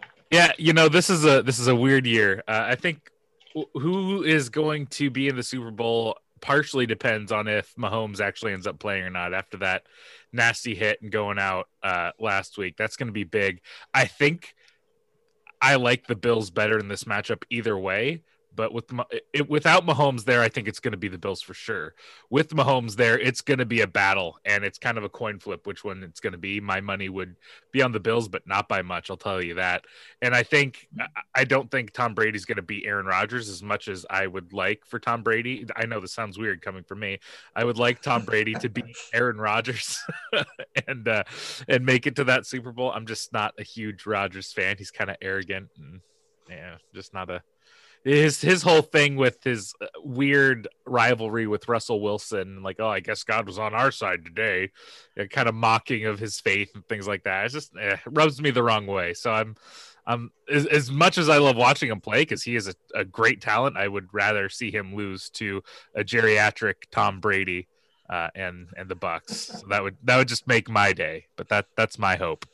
Yeah, 0.30 0.52
you 0.58 0.72
know 0.72 0.88
this 0.88 1.08
is 1.08 1.24
a 1.24 1.42
this 1.42 1.58
is 1.58 1.68
a 1.68 1.74
weird 1.74 2.06
year. 2.06 2.42
Uh, 2.48 2.64
I 2.66 2.74
think 2.74 3.10
wh- 3.56 3.70
who 3.74 4.22
is 4.24 4.48
going 4.48 4.86
to 4.88 5.10
be 5.10 5.28
in 5.28 5.36
the 5.36 5.42
Super 5.42 5.70
Bowl 5.70 6.18
partially 6.40 6.86
depends 6.86 7.32
on 7.32 7.48
if 7.48 7.74
Mahomes 7.76 8.20
actually 8.20 8.52
ends 8.52 8.66
up 8.66 8.78
playing 8.78 9.04
or 9.04 9.10
not. 9.10 9.34
After 9.34 9.58
that 9.58 9.84
nasty 10.32 10.74
hit 10.74 11.00
and 11.02 11.10
going 11.10 11.38
out 11.38 11.68
uh, 11.82 12.12
last 12.18 12.58
week, 12.58 12.76
that's 12.76 12.96
going 12.96 13.08
to 13.08 13.12
be 13.12 13.24
big. 13.24 13.60
I 13.94 14.06
think 14.06 14.54
I 15.60 15.76
like 15.76 16.06
the 16.06 16.16
Bills 16.16 16.50
better 16.50 16.78
in 16.78 16.88
this 16.88 17.04
matchup 17.04 17.42
either 17.50 17.76
way. 17.76 18.22
But 18.56 18.72
with 18.72 18.90
it, 19.32 19.48
without 19.48 19.86
Mahomes 19.86 20.24
there, 20.24 20.40
I 20.40 20.48
think 20.48 20.66
it's 20.66 20.80
going 20.80 20.92
to 20.92 20.98
be 20.98 21.08
the 21.08 21.18
Bills 21.18 21.42
for 21.42 21.54
sure. 21.54 21.94
With 22.30 22.48
Mahomes 22.50 22.96
there, 22.96 23.18
it's 23.18 23.42
going 23.42 23.58
to 23.58 23.66
be 23.66 23.82
a 23.82 23.86
battle, 23.86 24.38
and 24.44 24.64
it's 24.64 24.78
kind 24.78 24.96
of 24.98 25.04
a 25.04 25.08
coin 25.08 25.38
flip 25.38 25.66
which 25.66 25.84
one 25.84 26.02
it's 26.02 26.20
going 26.20 26.32
to 26.32 26.38
be. 26.38 26.58
My 26.60 26.80
money 26.80 27.08
would 27.08 27.36
be 27.70 27.82
on 27.82 27.92
the 27.92 28.00
Bills, 28.00 28.28
but 28.28 28.46
not 28.46 28.68
by 28.68 28.82
much. 28.82 29.10
I'll 29.10 29.16
tell 29.18 29.42
you 29.42 29.54
that. 29.54 29.84
And 30.22 30.34
I 30.34 30.42
think 30.42 30.88
I- 30.98 31.06
I 31.34 31.44
don't 31.44 31.70
think 31.70 31.92
Tom 31.92 32.14
Brady's 32.14 32.46
going 32.46 32.56
to 32.56 32.62
beat 32.62 32.86
Aaron 32.86 33.04
Rodgers 33.06 33.48
as 33.50 33.62
much 33.62 33.88
as 33.88 34.06
I 34.08 34.26
would 34.26 34.54
like 34.54 34.84
for 34.86 34.98
Tom 34.98 35.22
Brady. 35.22 35.66
I 35.76 35.84
know 35.84 36.00
this 36.00 36.14
sounds 36.14 36.38
weird 36.38 36.62
coming 36.62 36.82
from 36.82 37.00
me. 37.00 37.18
I 37.54 37.64
would 37.64 37.78
like 37.78 38.00
Tom 38.00 38.24
Brady 38.24 38.54
to 38.54 38.70
beat 38.70 38.96
Aaron 39.12 39.36
Rodgers 39.36 40.00
and 40.88 41.06
uh, 41.06 41.24
and 41.68 41.84
make 41.84 42.06
it 42.06 42.16
to 42.16 42.24
that 42.24 42.46
Super 42.46 42.72
Bowl. 42.72 42.90
I'm 42.90 43.06
just 43.06 43.32
not 43.34 43.54
a 43.58 43.62
huge 43.62 44.06
Rodgers 44.06 44.52
fan. 44.52 44.76
He's 44.78 44.90
kind 44.90 45.10
of 45.10 45.16
arrogant 45.20 45.68
and 45.76 46.00
yeah, 46.48 46.76
just 46.94 47.12
not 47.12 47.28
a 47.28 47.42
his 48.06 48.40
his 48.40 48.62
whole 48.62 48.82
thing 48.82 49.16
with 49.16 49.42
his 49.42 49.74
uh, 49.80 49.86
weird 50.04 50.68
rivalry 50.86 51.48
with 51.48 51.68
Russell 51.68 52.00
Wilson, 52.00 52.62
like, 52.62 52.76
oh, 52.78 52.88
I 52.88 53.00
guess 53.00 53.24
God 53.24 53.46
was 53.46 53.58
on 53.58 53.74
our 53.74 53.90
side 53.90 54.24
today, 54.24 54.70
and 55.16 55.28
kind 55.28 55.48
of 55.48 55.56
mocking 55.56 56.06
of 56.06 56.20
his 56.20 56.38
faith 56.38 56.70
and 56.74 56.86
things 56.86 57.08
like 57.08 57.24
that. 57.24 57.46
It 57.46 57.52
just 57.52 57.72
eh, 57.76 57.96
rubs 58.06 58.40
me 58.40 58.52
the 58.52 58.62
wrong 58.62 58.86
way. 58.86 59.12
So 59.12 59.32
I'm, 59.32 59.56
I'm 60.06 60.30
as, 60.48 60.66
as 60.66 60.90
much 60.90 61.18
as 61.18 61.28
I 61.28 61.38
love 61.38 61.56
watching 61.56 61.90
him 61.90 62.00
play 62.00 62.22
because 62.22 62.44
he 62.44 62.54
is 62.54 62.68
a, 62.68 62.74
a 62.94 63.04
great 63.04 63.40
talent. 63.40 63.76
I 63.76 63.88
would 63.88 64.08
rather 64.12 64.48
see 64.48 64.70
him 64.70 64.94
lose 64.94 65.28
to 65.30 65.64
a 65.96 66.04
geriatric 66.04 66.74
Tom 66.92 67.18
Brady 67.18 67.66
uh, 68.08 68.28
and 68.36 68.68
and 68.76 68.88
the 68.88 68.94
Bucks. 68.94 69.34
So 69.34 69.66
that 69.70 69.82
would 69.82 69.96
that 70.04 70.16
would 70.16 70.28
just 70.28 70.46
make 70.46 70.68
my 70.68 70.92
day. 70.92 71.26
But 71.34 71.48
that 71.48 71.66
that's 71.76 71.98
my 71.98 72.14
hope. 72.14 72.46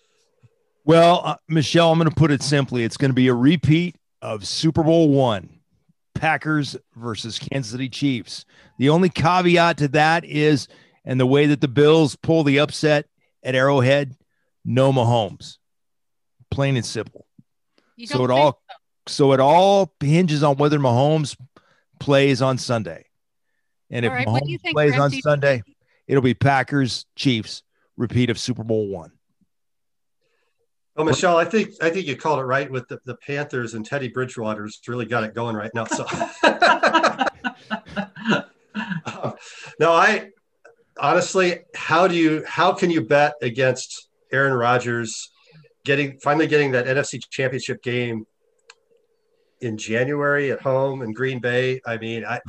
Well, 0.85 1.21
uh, 1.25 1.37
Michelle, 1.47 1.93
I'm 1.93 1.99
going 1.99 2.09
to 2.09 2.17
put 2.17 2.33
it 2.33 2.43
simply. 2.43 2.85
It's 2.85 2.97
going 2.97 3.11
to 3.11 3.15
be 3.15 3.29
a 3.29 3.35
repeat 3.35 3.97
of 4.23 4.47
Super 4.47 4.83
Bowl 4.83 5.11
one 5.11 5.61
Packers 6.15 6.77
versus 6.97 7.39
Kansas 7.39 7.73
City 7.73 7.89
Chiefs. 7.89 8.45
The 8.79 8.89
only 8.89 9.09
caveat 9.09 9.79
to 9.79 9.89
that 9.89 10.25
is, 10.25 10.69
and 11.05 11.21
the 11.21 11.27
way 11.27 11.47
that 11.47 11.61
the 11.61 11.69
Bills 11.69 12.17
pull 12.17 12.45
the 12.45 12.61
upset 12.61 13.07
at 13.43 13.55
Arrowhead, 13.55 14.17
no 14.65 14.93
Mahomes. 14.93 15.59
Plain 16.51 16.77
and 16.77 16.87
simple. 16.87 17.27
So 18.05 18.25
it 18.25 18.31
all 18.31 18.63
so 19.09 19.33
it 19.33 19.41
all 19.41 19.93
hinges 20.01 20.43
on 20.43 20.57
whether 20.57 20.79
Mahomes 20.79 21.37
plays 21.99 22.41
on 22.41 22.59
Sunday. 22.59 23.07
And 23.91 24.05
if 24.05 24.11
All 24.11 24.17
right, 24.17 24.45
do 24.45 24.51
you 24.51 24.59
Mahomes 24.59 24.73
plays 24.73 24.99
on 24.99 25.11
Sunday, 25.11 25.63
it'll 26.07 26.23
be 26.23 26.35
Packers 26.35 27.07
Chiefs 27.17 27.63
repeat 27.97 28.31
of 28.31 28.39
Super 28.39 28.65
Bowl 28.65 28.89
one. 28.89 29.13
Well, 30.97 31.07
Michelle, 31.07 31.39
I 31.39 31.47
think 31.47 31.71
I 31.81 31.89
think 31.89 32.07
you 32.07 32.17
called 32.17 32.39
it 32.39 32.45
right 32.45 32.71
with 32.71 32.87
the, 32.89 32.99
the 33.07 33.17
Panthers 33.17 33.75
and 33.75 33.85
Teddy 33.85 34.09
Bridgewater's 34.09 34.79
really 34.87 35.07
got 35.07 35.25
it 35.25 35.35
going 35.35 35.57
right 35.57 35.71
now. 35.75 35.85
So 35.87 36.05
Um, 39.23 39.35
no, 39.81 39.93
I 39.93 40.31
honestly, 40.99 41.61
how 41.75 42.09
do 42.09 42.15
you 42.15 42.45
how 42.47 42.73
can 42.73 42.91
you 42.91 43.03
bet 43.03 43.35
against 43.41 44.09
Aaron 44.33 44.53
Rodgers 44.53 45.31
getting 45.85 46.19
finally 46.19 46.47
getting 46.47 46.73
that 46.73 46.87
NFC 46.87 47.21
championship 47.31 47.83
game 47.83 48.27
in 49.61 49.79
January 49.79 50.53
at 50.53 50.61
home 50.61 51.03
in 51.03 51.13
Green 51.13 51.39
Bay? 51.41 51.81
I 51.87 51.97
mean, 51.97 52.25
I 52.25 52.41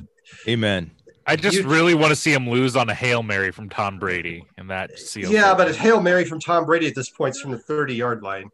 Amen. 0.47 0.91
I 1.25 1.36
just 1.36 1.58
You- 1.58 1.68
really 1.68 1.94
want 1.94 2.10
to 2.12 2.15
see 2.15 2.34
him 2.34 2.50
lose 2.50 2.75
on 2.75 2.89
a 2.89 2.94
hail 2.94 3.24
mary 3.24 3.51
from 3.51 3.70
Tom 3.70 3.98
Brady, 4.00 4.46
and 4.58 4.70
that 4.70 5.00
seals. 5.00 5.32
yeah, 5.32 5.53
it. 5.53 5.58
but 5.58 5.70
a 5.70 5.74
Hail 5.74 6.01
Mary 6.01 6.25
from 6.25 6.39
Tom 6.39 6.65
Brady 6.65 6.88
at 6.88 6.96
this 6.96 7.10
point 7.10 7.36
is 7.36 7.42
from 7.42 7.51
the 7.51 7.60
30 7.60 7.96
yard 7.96 8.22
line. 8.24 8.50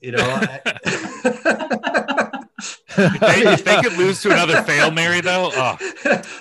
You 0.00 0.12
know, 0.12 0.24
I- 0.24 0.60
if, 2.98 3.20
they, 3.20 3.52
if 3.52 3.64
they 3.64 3.82
could 3.82 3.96
lose 3.98 4.22
to 4.22 4.30
another 4.30 4.62
fail 4.62 4.90
Mary 4.90 5.20
though, 5.20 5.50
oh, 5.54 5.76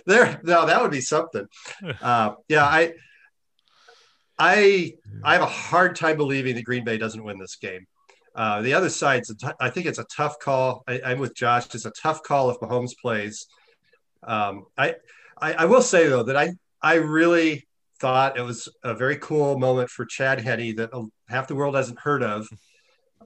there 0.05 0.39
no 0.43 0.65
that 0.65 0.81
would 0.81 0.91
be 0.91 1.01
something 1.01 1.45
uh, 2.01 2.31
yeah 2.47 2.63
i 2.65 2.93
i 4.39 4.93
i 5.23 5.33
have 5.33 5.41
a 5.41 5.45
hard 5.45 5.95
time 5.95 6.17
believing 6.17 6.55
that 6.55 6.63
green 6.63 6.83
bay 6.85 6.97
doesn't 6.97 7.23
win 7.23 7.37
this 7.39 7.55
game 7.57 7.85
uh, 8.35 8.61
the 8.61 8.73
other 8.73 8.89
side's 8.89 9.29
a 9.29 9.35
t- 9.35 9.47
I 9.61 9.69
think 9.69 9.85
it's 9.85 9.99
a 9.99 10.05
tough 10.05 10.39
call 10.39 10.83
I, 10.87 11.01
i'm 11.05 11.19
with 11.19 11.35
josh 11.35 11.73
it's 11.73 11.85
a 11.85 11.91
tough 11.91 12.21
call 12.23 12.49
if 12.49 12.57
mahomes 12.59 12.91
plays 13.01 13.47
um, 14.23 14.65
I, 14.77 14.95
I 15.39 15.53
i 15.53 15.65
will 15.65 15.81
say 15.81 16.07
though 16.07 16.23
that 16.23 16.37
i 16.37 16.53
i 16.81 16.95
really 16.95 17.67
thought 17.99 18.37
it 18.37 18.41
was 18.41 18.67
a 18.83 18.93
very 18.93 19.17
cool 19.17 19.57
moment 19.57 19.89
for 19.89 20.05
chad 20.05 20.39
henne 20.41 20.75
that 20.75 20.93
uh, 20.93 21.03
half 21.29 21.47
the 21.47 21.55
world 21.55 21.75
hasn't 21.75 21.99
heard 21.99 22.23
of 22.23 22.47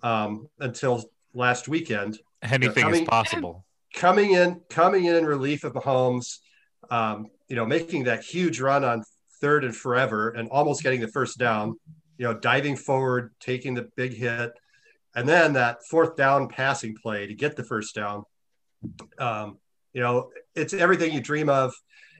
um, 0.03 0.47
until 0.59 1.03
last 1.33 1.67
weekend 1.67 2.19
anything 2.41 2.85
I 2.85 2.89
is 2.91 3.01
possible. 3.01 3.65
coming 3.93 4.31
in 4.31 4.61
coming 4.69 5.05
in 5.05 5.15
in 5.15 5.25
relief 5.25 5.63
of 5.63 5.73
Mahomes, 5.73 6.39
um, 6.89 7.27
you 7.47 7.55
know, 7.55 7.65
making 7.65 8.05
that 8.05 8.23
huge 8.23 8.59
run 8.59 8.83
on 8.83 9.03
third 9.41 9.63
and 9.63 9.75
forever 9.75 10.29
and 10.29 10.49
almost 10.49 10.83
getting 10.83 11.01
the 11.01 11.07
first 11.07 11.37
down, 11.37 11.75
you 12.17 12.25
know, 12.25 12.33
diving 12.33 12.75
forward, 12.75 13.33
taking 13.39 13.73
the 13.73 13.89
big 13.95 14.13
hit, 14.13 14.51
and 15.15 15.27
then 15.27 15.53
that 15.53 15.79
fourth 15.89 16.15
down 16.15 16.47
passing 16.47 16.95
play 16.95 17.27
to 17.27 17.33
get 17.33 17.55
the 17.55 17.63
first 17.63 17.95
down. 17.95 18.23
Um, 19.17 19.57
you 19.93 20.01
know, 20.01 20.29
it's 20.55 20.73
everything 20.73 21.13
you 21.13 21.21
dream 21.21 21.49
of 21.49 21.73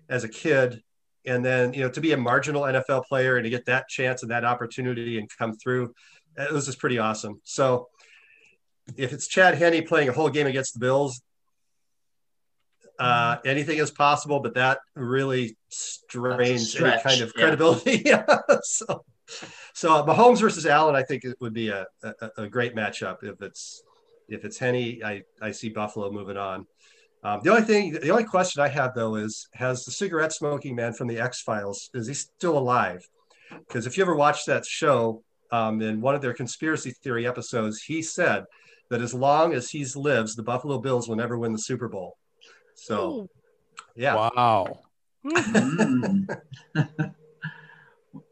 as 0.10 0.24
a 0.24 0.30
kid. 0.30 0.82
And 1.26 1.44
then, 1.44 1.74
you 1.74 1.82
know, 1.82 1.90
to 1.90 2.02
be 2.02 2.14
a 2.14 2.18
marginal 2.18 2.64
NFL 2.64 3.06
player 3.06 3.38
and 3.38 3.44
to 3.44 3.50
get 3.50 3.66
that 3.66 3.88
chance 3.88 4.24
and 4.24 4.32
that 4.32 4.46
opportunity 4.46 5.20
and 5.20 5.30
come 5.38 5.56
through, 5.56 5.94
it 6.38 6.52
was 6.52 6.66
just 6.66 6.80
pretty 6.80 6.98
awesome. 6.98 7.42
So 7.44 7.88
if 8.98 9.14
it's 9.14 9.28
Chad 9.28 9.56
Henne 9.56 9.86
playing 9.86 10.10
a 10.10 10.14
whole 10.14 10.30
game 10.30 10.48
against 10.48 10.74
the 10.74 10.80
Bills, 10.80 11.22
uh, 13.00 13.38
anything 13.46 13.78
is 13.78 13.92
possible, 13.92 14.40
but 14.40 14.56
that 14.56 14.80
really 14.96 15.58
strains 15.70 16.76
any 16.76 17.02
kind 17.02 17.22
of 17.22 17.32
yeah. 17.36 17.42
credibility. 17.42 18.04
so, 18.64 19.06
so 19.74 19.96
uh, 19.96 20.06
Mahomes 20.06 20.42
versus 20.42 20.66
Allen, 20.66 20.96
I 20.96 21.04
think 21.04 21.24
it 21.24 21.38
would 21.40 21.54
be 21.54 21.70
a, 21.70 21.86
a, 22.04 22.32
a 22.38 22.48
great 22.48 22.76
matchup. 22.76 23.24
If 23.24 23.42
it's 23.42 23.84
if 24.28 24.46
it's 24.46 24.58
Henne, 24.58 25.02
I, 25.04 25.24
I 25.42 25.52
see 25.52 25.70
Buffalo 25.70 26.12
moving 26.12 26.38
on. 26.38 26.68
Um, 27.24 27.42
the 27.44 27.50
only 27.50 27.64
thing, 27.64 27.92
the 27.94 28.12
only 28.12 28.24
question 28.24 28.62
I 28.62 28.70
have 28.70 28.94
though 28.96 29.16
is, 29.16 29.48
has 29.54 29.84
the 29.84 29.92
cigarette 29.92 30.34
smoking 30.34 30.76
man 30.76 30.94
from 30.94 31.08
the 31.08 31.20
X 31.20 31.42
Files 31.42 31.90
is 31.94 32.08
he 32.08 32.14
still 32.14 32.58
alive? 32.58 33.08
Because 33.68 33.86
if 33.86 33.98
you 33.98 34.04
ever 34.04 34.16
watched 34.16 34.46
that 34.46 34.66
show, 34.66 35.24
um, 35.52 35.82
in 35.82 36.02
one 36.02 36.16
of 36.16 36.22
their 36.22 36.34
conspiracy 36.34 36.92
theory 36.92 37.28
episodes, 37.28 37.82
he 37.82 38.02
said 38.02 38.46
that 38.90 39.02
as 39.02 39.14
long 39.14 39.54
as 39.54 39.70
he 39.70 39.86
lives, 39.96 40.36
the 40.36 40.44
Buffalo 40.44 40.80
Bills 40.80 41.08
will 41.08 41.16
never 41.16 41.38
win 41.38 41.52
the 41.52 41.60
Super 41.60 41.88
Bowl. 41.88 42.18
So, 42.76 43.28
yeah. 43.96 44.16
Wow. 44.16 44.80
Mm. 45.26 46.28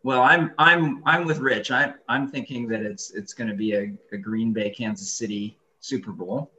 well, 0.04 0.22
I'm 0.22 0.54
I'm 0.58 1.02
I'm 1.06 1.26
with 1.26 1.40
Rich. 1.40 1.72
I'm 1.72 1.96
I'm 2.08 2.30
thinking 2.30 2.68
that 2.70 2.82
it's 2.82 3.12
it's 3.12 3.34
going 3.34 3.50
to 3.50 3.56
be 3.56 3.74
a, 3.74 3.94
a 4.12 4.18
Green 4.18 4.54
Bay 4.54 4.70
Kansas 4.70 5.12
City 5.14 5.58
Super 5.80 6.12
Bowl, 6.12 6.52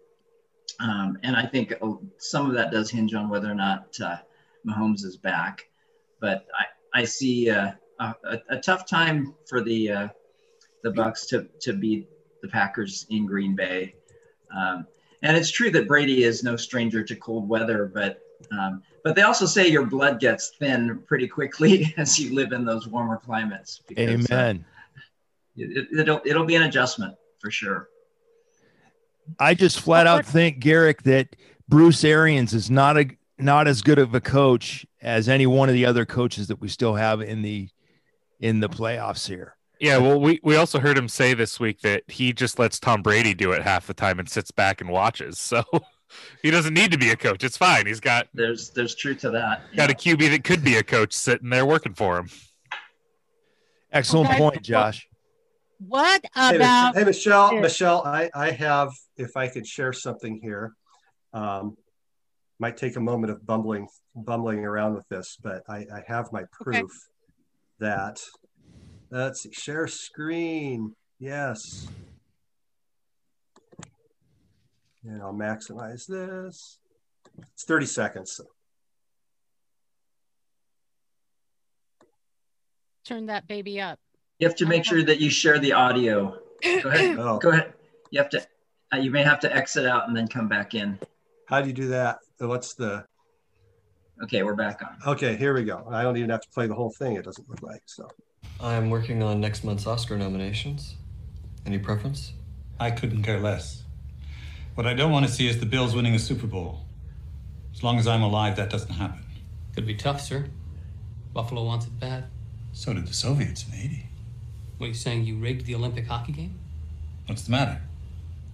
um, 0.80 1.18
and 1.22 1.36
I 1.36 1.46
think 1.46 1.74
uh, 1.82 1.94
some 2.18 2.46
of 2.46 2.54
that 2.54 2.70
does 2.70 2.90
hinge 2.90 3.14
on 3.14 3.28
whether 3.28 3.50
or 3.50 3.54
not 3.54 3.94
uh, 4.02 4.16
Mahomes 4.66 5.04
is 5.04 5.16
back. 5.16 5.68
But 6.20 6.46
I 6.58 7.00
I 7.00 7.04
see 7.04 7.50
uh, 7.50 7.72
a, 7.98 8.14
a, 8.50 8.60
tough 8.60 8.86
time 8.86 9.34
for 9.48 9.62
the 9.62 9.90
uh, 9.90 10.08
the 10.82 10.90
Bucks 10.90 11.26
to 11.26 11.48
to 11.60 11.72
beat 11.72 12.08
the 12.42 12.48
Packers 12.48 13.06
in 13.10 13.26
Green 13.26 13.54
Bay. 13.54 13.94
Um, 14.56 14.86
and 15.22 15.36
it's 15.36 15.50
true 15.50 15.70
that 15.72 15.88
Brady 15.88 16.22
is 16.24 16.42
no 16.42 16.56
stranger 16.56 17.02
to 17.02 17.16
cold 17.16 17.48
weather, 17.48 17.90
but 17.92 18.22
um, 18.52 18.82
but 19.02 19.16
they 19.16 19.22
also 19.22 19.46
say 19.46 19.68
your 19.68 19.86
blood 19.86 20.20
gets 20.20 20.52
thin 20.58 21.02
pretty 21.06 21.26
quickly 21.26 21.92
as 21.96 22.18
you 22.18 22.34
live 22.34 22.52
in 22.52 22.64
those 22.64 22.86
warmer 22.86 23.16
climates. 23.16 23.80
because, 23.86 24.30
uh, 24.30 24.34
Amen. 24.34 24.64
it, 25.56 25.88
it'll 25.98 26.20
it'll 26.24 26.44
be 26.44 26.54
an 26.54 26.62
adjustment 26.62 27.16
for 27.40 27.50
sure. 27.50 27.88
I 29.38 29.54
just 29.54 29.80
flat 29.80 30.06
out 30.06 30.24
think, 30.26 30.58
Garrick, 30.60 31.02
that 31.04 31.36
Bruce 31.68 32.04
Arians 32.04 32.54
is 32.54 32.70
not 32.70 32.96
a 32.98 33.08
not 33.38 33.68
as 33.68 33.82
good 33.82 33.98
of 33.98 34.14
a 34.14 34.20
coach 34.20 34.84
as 35.00 35.28
any 35.28 35.46
one 35.46 35.68
of 35.68 35.74
the 35.74 35.86
other 35.86 36.04
coaches 36.04 36.48
that 36.48 36.60
we 36.60 36.68
still 36.68 36.94
have 36.94 37.20
in 37.20 37.42
the 37.42 37.68
in 38.40 38.60
the 38.60 38.68
playoffs 38.68 39.28
here. 39.28 39.54
Yeah, 39.80 39.98
well, 39.98 40.20
we, 40.20 40.40
we 40.42 40.56
also 40.56 40.80
heard 40.80 40.98
him 40.98 41.08
say 41.08 41.34
this 41.34 41.60
week 41.60 41.82
that 41.82 42.02
he 42.08 42.32
just 42.32 42.58
lets 42.58 42.80
Tom 42.80 43.00
Brady 43.00 43.32
do 43.32 43.52
it 43.52 43.62
half 43.62 43.86
the 43.86 43.94
time 43.94 44.18
and 44.18 44.28
sits 44.28 44.50
back 44.50 44.80
and 44.80 44.90
watches. 44.90 45.38
So 45.48 45.62
he 46.42 46.50
doesn't 46.50 46.72
need 46.72 46.90
to 46.92 46.96
be 46.98 47.10
a 47.10 47.16
coach. 47.16 47.44
It's 47.44 47.58
fine. 47.58 47.84
He's 47.86 48.00
got 48.00 48.28
There's 48.32 48.70
there's 48.70 48.94
truth 48.94 49.18
to 49.20 49.30
that. 49.32 49.62
got 49.76 49.90
a. 49.90 49.94
QB 49.94 50.30
that 50.30 50.42
could 50.42 50.64
be 50.64 50.76
a 50.76 50.82
coach 50.82 51.12
sitting 51.12 51.50
there 51.50 51.66
working 51.66 51.92
for 51.92 52.16
him. 52.18 52.28
Excellent 53.92 54.30
Okay. 54.30 54.38
point, 54.38 54.62
Josh. 54.62 55.07
What 55.78 56.24
about 56.34 56.96
hey, 56.96 57.04
Michelle, 57.04 57.54
Yeah. 57.54 57.60
Michelle, 57.60 58.02
I, 58.04 58.30
I 58.34 58.50
have, 58.50 58.90
if 59.16 59.36
I 59.36 59.48
could 59.48 59.66
share 59.66 59.92
something 59.92 60.40
here, 60.42 60.72
um, 61.32 61.76
might 62.58 62.76
take 62.76 62.96
a 62.96 63.00
moment 63.00 63.32
of 63.32 63.46
bumbling, 63.46 63.86
bumbling 64.16 64.64
around 64.64 64.94
with 64.94 65.08
this, 65.08 65.36
but 65.40 65.62
I, 65.68 65.86
I 65.94 66.02
have 66.08 66.32
my 66.32 66.42
proof 66.52 66.90
that, 67.78 68.20
let's 69.10 69.42
see, 69.42 69.52
share 69.52 69.86
screen. 69.86 70.94
Yes. 71.20 71.86
And 75.04 75.22
I'll 75.22 75.32
maximize 75.32 76.06
this. 76.06 76.78
It's 77.54 77.64
30 77.64 77.86
seconds. 77.86 78.40
Turn 83.04 83.26
that 83.26 83.46
baby 83.46 83.80
up. 83.80 84.00
You 84.38 84.46
have 84.46 84.56
to 84.56 84.66
make 84.66 84.84
sure 84.84 85.02
that 85.02 85.20
you 85.20 85.30
share 85.30 85.58
the 85.58 85.72
audio. 85.72 86.38
Go 86.82 86.88
ahead. 86.90 87.18
Oh, 87.18 87.38
Go 87.38 87.50
ahead. 87.50 87.72
You 88.10 88.20
have 88.20 88.30
to. 88.30 88.46
Uh, 88.92 88.96
you 88.98 89.10
may 89.10 89.22
have 89.22 89.40
to 89.40 89.54
exit 89.54 89.84
out 89.84 90.08
and 90.08 90.16
then 90.16 90.26
come 90.28 90.48
back 90.48 90.74
in. 90.74 90.98
how 91.46 91.60
do 91.60 91.66
you 91.68 91.74
do 91.74 91.88
that? 91.88 92.20
What's 92.38 92.74
the, 92.74 93.04
Okay, 94.22 94.42
we're 94.42 94.54
back 94.54 94.80
on. 94.82 95.12
okay, 95.12 95.36
here 95.36 95.52
we 95.54 95.62
go. 95.64 95.86
I 95.90 96.02
don't 96.02 96.16
even 96.16 96.30
have 96.30 96.40
to 96.40 96.48
play 96.48 96.66
the 96.66 96.74
whole 96.74 96.90
thing. 96.90 97.16
It 97.16 97.24
doesn't 97.24 97.48
look 97.50 97.62
like, 97.62 97.82
so. 97.86 98.08
I'm 98.60 98.88
working 98.90 99.22
on 99.22 99.40
next 99.40 99.62
month's 99.62 99.86
Oscar 99.86 100.16
nominations. 100.16 100.96
Any 101.66 101.78
preference? 101.78 102.32
I 102.80 102.90
couldn't 102.90 103.22
care 103.24 103.38
less. 103.40 103.82
What 104.74 104.86
I 104.86 104.94
don't 104.94 105.12
want 105.12 105.26
to 105.26 105.32
see 105.32 105.46
is 105.48 105.60
the 105.60 105.66
Bills 105.66 105.94
winning 105.94 106.14
a 106.14 106.18
Super 106.18 106.46
Bowl. 106.46 106.80
As 107.74 107.82
long 107.84 107.98
as 107.98 108.06
I'm 108.06 108.22
alive, 108.22 108.56
that 108.56 108.70
doesn't 108.70 108.90
happen. 108.94 109.22
Could 109.74 109.86
be 109.86 109.94
tough, 109.94 110.20
sir. 110.20 110.46
Buffalo 111.34 111.62
wants 111.64 111.86
it 111.86 112.00
bad. 112.00 112.24
So 112.72 112.94
did 112.94 113.06
the 113.06 113.12
Soviets 113.14 113.66
in 113.68 113.74
80. 113.74 114.06
What 114.78 114.86
are 114.86 114.88
you 114.88 114.94
saying? 114.94 115.24
You 115.24 115.36
rigged 115.36 115.66
the 115.66 115.74
Olympic 115.74 116.06
hockey 116.06 116.32
game? 116.32 116.54
What's 117.26 117.42
the 117.42 117.50
matter? 117.50 117.80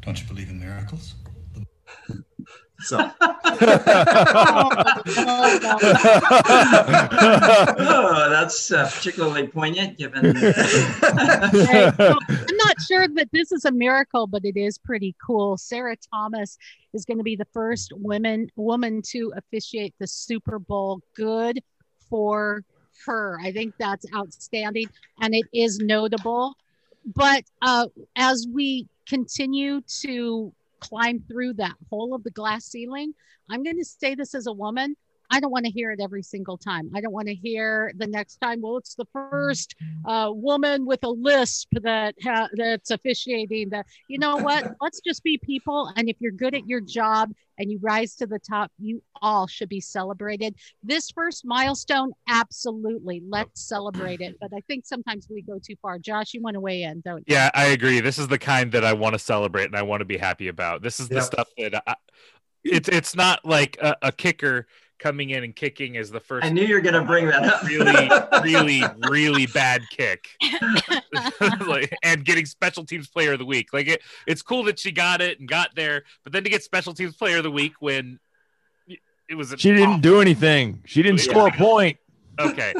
Don't 0.01 0.19
you 0.21 0.27
believe 0.27 0.49
in 0.49 0.59
miracles? 0.59 1.15
So, 2.81 2.99
oh, 3.21 3.47
that's 8.31 8.73
uh, 8.73 8.91
particularly 8.93 9.47
poignant 9.49 9.97
given. 9.97 10.35
Right. 10.45 11.95
So, 11.97 12.19
I'm 12.29 12.57
not 12.57 12.77
sure 12.87 13.07
that 13.09 13.29
this 13.33 13.53
is 13.53 13.65
a 13.65 13.73
miracle, 13.73 14.27
but 14.27 14.45
it 14.45 14.57
is 14.57 14.77
pretty 14.77 15.15
cool. 15.25 15.57
Sarah 15.57 15.97
Thomas 16.13 16.59
is 16.93 17.05
going 17.05 17.19
to 17.19 17.25
be 17.25 17.37
the 17.37 17.47
first 17.53 17.93
woman 17.95 18.49
woman 18.57 19.03
to 19.11 19.33
officiate 19.37 19.95
the 20.01 20.07
Super 20.07 20.59
Bowl. 20.59 21.01
Good 21.17 21.63
for 22.11 22.65
her. 23.07 23.39
I 23.43 23.53
think 23.53 23.75
that's 23.79 24.07
outstanding, 24.15 24.87
and 25.21 25.35
it 25.35 25.47
is 25.53 25.79
notable. 25.79 26.55
But 27.15 27.45
uh, 27.63 27.89
as 28.17 28.47
we 28.53 28.89
continue 29.07 29.83
to 30.03 30.53
climb 30.81 31.21
through 31.29 31.55
that 31.55 31.75
hole 31.91 32.15
of 32.15 32.25
the 32.25 32.31
glass 32.31 32.67
ceiling, 32.67 33.15
I'm 33.51 33.63
going 33.63 33.79
to 33.79 33.85
say 33.85 34.15
this 34.15 34.35
as 34.35 34.47
a 34.47 34.53
woman. 34.53 34.97
I 35.31 35.41
don't 35.41 35.51
want 35.51 35.65
to 35.65 35.71
hear 35.71 35.91
it 35.91 36.01
every 36.01 36.23
single 36.23 36.59
time. 36.59 36.91
I 36.95 37.01
don't 37.01 37.13
want 37.13 37.29
to 37.29 37.35
hear 37.35 37.93
the 37.97 38.07
next 38.07 38.37
time. 38.37 38.61
Well, 38.61 38.77
it's 38.77 38.95
the 38.95 39.07
first 39.13 39.75
uh, 40.05 40.31
woman 40.33 40.87
with 40.87 41.03
a 41.05 41.09
lisp 41.09 41.69
that 41.83 42.15
ha- 42.23 42.49
that's 42.55 42.91
officiating. 42.91 43.71
That 43.71 43.87
you 44.09 44.19
know 44.19 44.37
what? 44.37 44.65
Let's 44.81 45.01
just 45.01 45.23
be 45.23 45.39
people. 45.39 45.93
And 45.97 46.09
if 46.09 46.17
you're 46.21 46.33
good 46.33 46.55
at 46.55 46.67
your 46.67 46.81
job 46.81 47.33
and 47.59 47.71
you 47.71 47.79
rise 47.81 48.17
to 48.17 48.27
the 48.27 48.39
top, 48.39 48.71
you 48.79 49.03
all 49.23 49.47
should 49.47 49.69
be 49.69 49.81
celebrated. 49.81 50.57
This 50.83 51.11
first 51.11 51.45
milestone, 51.45 52.13
absolutely. 52.29 53.23
Let's 53.27 53.61
celebrate 53.69 54.21
it. 54.21 54.37
But 54.41 54.51
I 54.55 54.61
think 54.67 54.85
sometimes 54.87 55.29
we 55.31 55.43
go 55.43 55.59
too 55.65 55.77
far. 55.81 55.99
Josh, 55.99 56.35
you 56.35 56.43
want 56.43 56.55
to 56.55 56.61
weigh 56.61 56.83
in, 56.83 57.01
don't 57.01 57.19
you? 57.27 57.35
Yeah, 57.35 57.51
I 57.55 57.67
agree. 57.67 58.01
This 58.01 58.19
is 58.19 58.29
the 58.29 58.39
kind 58.39 58.73
that 58.73 58.85
I 58.85 58.93
want 58.93 59.15
to 59.15 59.19
celebrate 59.19 59.67
and 59.67 59.77
I 59.77 59.83
want 59.83 60.01
to 60.01 60.05
be 60.05 60.17
happy 60.17 60.49
about. 60.49 60.83
This 60.83 61.01
is 61.01 61.09
the 61.09 61.17
Yep. 61.17 61.25
stuff 61.25 61.49
that 61.59 61.83
I, 61.87 61.95
it's 62.65 62.89
it's 62.89 63.15
not 63.15 63.45
like 63.45 63.77
a, 63.81 63.97
a 64.03 64.11
kicker 64.13 64.67
coming 64.99 65.31
in 65.31 65.45
and 65.45 65.55
kicking 65.57 65.97
is 65.97 66.11
the 66.11 66.21
first 66.21 66.45
I 66.47 66.51
knew 66.51 66.63
you 66.65 66.75
were 66.75 66.81
going 66.81 66.95
to 66.95 67.03
bring 67.05 67.27
that 67.27 67.43
up. 67.45 67.63
really 67.65 68.09
really 68.43 68.83
really 69.11 69.47
bad 69.47 69.83
kick 69.91 70.29
like, 71.67 71.93
and 72.03 72.25
getting 72.25 72.47
special 72.47 72.85
teams 72.85 73.09
player 73.09 73.33
of 73.33 73.39
the 73.39 73.45
week 73.45 73.73
like 73.73 73.89
it, 73.89 74.03
it's 74.27 74.43
cool 74.43 74.63
that 74.65 74.79
she 74.79 74.93
got 74.93 75.21
it 75.21 75.41
and 75.41 75.49
got 75.49 75.75
there 75.75 76.05
but 76.23 76.33
then 76.33 76.45
to 76.45 76.51
get 76.51 76.63
special 76.63 76.95
teams 76.95 77.17
player 77.17 77.39
of 77.39 77.43
the 77.43 77.51
week 77.51 77.75
when 77.81 78.19
it 79.29 79.35
was 79.35 79.55
She 79.59 79.71
didn't 79.73 79.89
awful- 79.89 80.01
do 80.01 80.21
anything. 80.21 80.83
She 80.85 81.03
didn't 81.03 81.19
Yeah. 81.25 81.31
score 81.33 81.49
a 81.49 81.53
point. 81.53 81.99
okay 82.39 82.75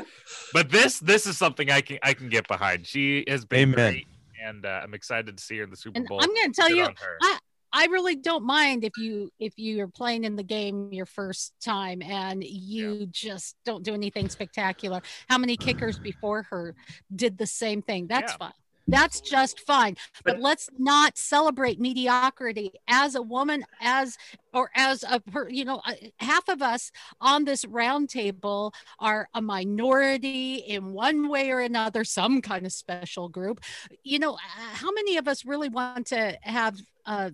but 0.53 0.71
this 0.71 0.99
this 0.99 1.27
is 1.27 1.39
something 1.39 1.71
i 1.71 1.81
can 1.81 1.99
i 2.03 2.13
can 2.13 2.29
get 2.29 2.47
behind 2.49 2.85
she 2.87 3.25
has 3.29 3.45
been 3.45 3.73
Amen. 3.73 3.93
great 3.93 4.07
and 4.45 4.67
uh, 4.67 4.81
i'm 4.83 4.95
excited 4.95 5.37
to 5.39 5.43
see 5.43 5.59
her 5.59 5.63
in 5.65 5.71
the 5.71 5.77
super 5.77 5.99
And 5.99 6.09
bowl 6.09 6.19
I'm 6.21 6.35
going 6.35 6.53
to 6.53 6.61
tell 6.61 6.69
Good 6.69 6.77
you, 6.77 6.85
on 6.85 6.95
her. 7.01 7.19
I, 7.23 7.39
I 7.77 7.87
really 7.87 8.15
don't 8.15 8.45
mind 8.45 8.85
if 8.85 8.97
you 8.97 9.31
if 9.41 9.53
you're 9.57 9.89
playing 9.89 10.23
in 10.25 10.37
the 10.37 10.45
game 10.45 10.93
your 10.93 11.07
first 11.07 11.53
time 11.61 12.01
and 12.03 12.43
you 12.45 13.07
just 13.07 13.57
don't 13.65 13.83
do 13.83 13.95
anything 13.95 14.29
spectacular. 14.29 15.01
How 15.29 15.39
many 15.39 15.57
kickers 15.57 15.99
before 16.11 16.45
her 16.51 16.77
did 17.15 17.37
the 17.37 17.47
same 17.47 17.83
thing? 17.83 18.07
That's 18.07 18.33
Yeah. 18.33 18.39
fine. 18.39 18.53
That's 18.87 19.21
just 19.23 19.61
fine. 19.61 19.97
But, 20.25 20.35
But- 20.35 20.41
let's 20.43 20.69
not 20.79 21.17
celebrate 21.17 21.81
mediocrity 21.81 22.71
as 22.87 23.15
a 23.15 23.23
woman, 23.23 23.65
as 23.81 24.19
or 24.53 24.71
as 24.77 25.03
a 25.09 25.19
per, 25.21 25.49
you 25.49 25.65
know, 25.65 25.81
uh, 25.87 25.95
half 26.19 26.49
of 26.51 26.61
us 26.61 26.93
on 27.21 27.45
this 27.45 27.65
round 27.65 28.11
table 28.11 28.73
are 28.99 29.29
a 29.35 29.41
minority 29.41 30.57
in 30.57 30.93
one 30.93 31.29
way 31.29 31.51
or 31.51 31.61
another, 31.61 32.05
some 32.05 32.41
kind 32.43 32.67
of 32.67 32.73
special 32.73 33.29
group. 33.29 33.61
You 34.03 34.19
know, 34.19 34.35
uh, 34.35 34.39
how 34.75 34.93
many 34.93 35.17
of 35.17 35.27
us 35.29 35.45
really 35.47 35.71
want 35.71 36.07
to 36.09 36.39
have 36.43 36.79
uh, 37.07 37.31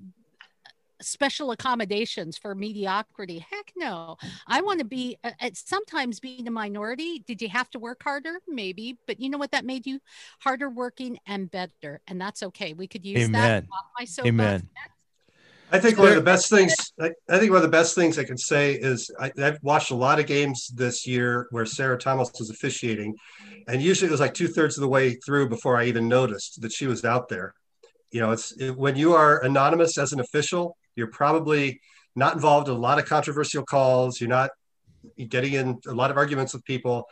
special 1.01 1.51
accommodations 1.51 2.37
for 2.37 2.55
mediocrity? 2.55 3.39
Heck 3.39 3.73
no. 3.77 4.17
I 4.47 4.61
want 4.63 4.81
to 4.81 4.85
be, 4.85 5.17
uh, 5.25 5.31
uh, 5.41 5.51
sometimes 5.55 6.21
being 6.21 6.47
a 6.49 6.51
minority, 6.51 7.25
did 7.27 7.41
you 7.43 7.49
have 7.49 7.71
to 7.71 7.79
work 7.79 8.03
harder? 8.03 8.41
Maybe. 8.49 8.99
But 9.07 9.21
you 9.21 9.31
know 9.31 9.39
what? 9.39 9.53
That 9.53 9.65
made 9.65 9.87
you 9.87 10.01
harder 10.41 10.69
working 10.69 11.19
and 11.27 11.51
better. 11.51 12.01
And 12.07 12.21
that's 12.21 12.43
okay. 12.43 12.73
We 12.73 12.87
could 12.87 13.05
use 13.05 13.29
that. 13.31 13.65
Amen. 13.65 13.69
off 13.73 13.87
my. 13.99 14.29
Amen. 14.29 14.69
I 15.73 15.79
think 15.79 15.99
one 15.99 16.09
of 16.09 16.17
the 16.17 16.23
best 16.23 16.51
things. 16.51 16.75
I, 17.01 17.13
I 17.29 17.39
think 17.39 17.51
one 17.51 17.59
of 17.59 17.63
the 17.63 17.69
best 17.69 17.95
things 17.95 18.19
I 18.19 18.25
can 18.25 18.39
say 18.39 18.75
is 18.75 19.11
I, 19.21 19.31
I've 19.41 19.59
watched 19.63 19.93
a 19.93 19.95
lot 19.95 20.19
of 20.19 20.27
games 20.27 20.69
this 20.75 21.07
year 21.07 21.47
where 21.51 21.65
Sarah 21.65 21.99
Thomas 21.99 22.31
was 22.39 22.51
officiating, 22.51 23.15
and 23.69 23.81
usually 23.81 24.09
it 24.09 24.11
was 24.11 24.21
like 24.21 24.35
two 24.35 24.49
thirds 24.49 24.77
of 24.77 24.83
the 24.83 24.89
way 24.89 25.15
through 25.15 25.49
before 25.49 25.77
I 25.77 25.85
even 25.85 26.09
noticed 26.09 26.61
that 26.63 26.73
she 26.73 26.87
was 26.87 27.05
out 27.05 27.29
there. 27.29 27.55
You 28.11 28.21
know, 28.21 28.33
it's 28.33 28.53
it, 28.53 28.77
when 28.77 28.97
you 28.97 29.15
are 29.15 29.45
anonymous 29.45 29.97
as 29.97 30.13
an 30.13 30.19
official, 30.19 30.77
you're 30.97 31.09
probably 31.09 31.81
not 32.17 32.35
involved 32.35 32.69
in 32.69 32.75
a 32.75 32.79
lot 32.79 32.99
of 32.99 33.07
controversial 33.07 33.65
calls. 33.65 34.21
You're 34.21 34.31
not 34.31 34.51
getting 35.29 35.55
in 35.55 35.79
a 35.87 35.95
lot 35.95 36.11
of 36.11 36.17
arguments 36.17 36.53
with 36.53 36.65
people, 36.65 37.07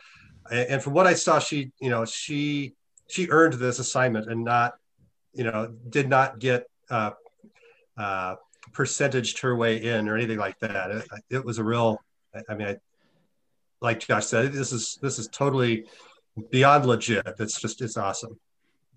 and, 0.51 0.81
from 0.81 0.93
what 0.93 1.07
I 1.07 1.13
saw, 1.13 1.39
she 1.39 1.71
you 1.79 1.89
know 1.89 2.05
she 2.05 2.75
she 3.07 3.29
earned 3.29 3.53
this 3.53 3.79
assignment 3.79 4.29
and 4.29 4.43
not 4.43 4.73
you 5.33 5.43
know 5.43 5.73
did 5.89 6.09
not 6.09 6.39
get. 6.39 6.65
Uh, 6.89 7.11
uh, 7.97 8.35
percentaged 8.71 9.39
her 9.41 9.55
way 9.55 9.77
in 9.83 10.07
or 10.07 10.15
anything 10.15 10.37
like 10.37 10.57
that. 10.59 10.91
It, 10.91 11.07
it 11.29 11.45
was 11.45 11.57
a 11.57 11.63
real. 11.63 12.01
I 12.47 12.53
mean, 12.53 12.67
I, 12.67 12.77
like 13.81 13.99
Josh 13.99 14.25
said, 14.25 14.53
this 14.53 14.71
is 14.71 14.97
this 15.01 15.19
is 15.19 15.27
totally 15.27 15.85
beyond 16.51 16.85
legit. 16.85 17.27
It's 17.39 17.59
just 17.59 17.81
it's 17.81 17.97
awesome. 17.97 18.39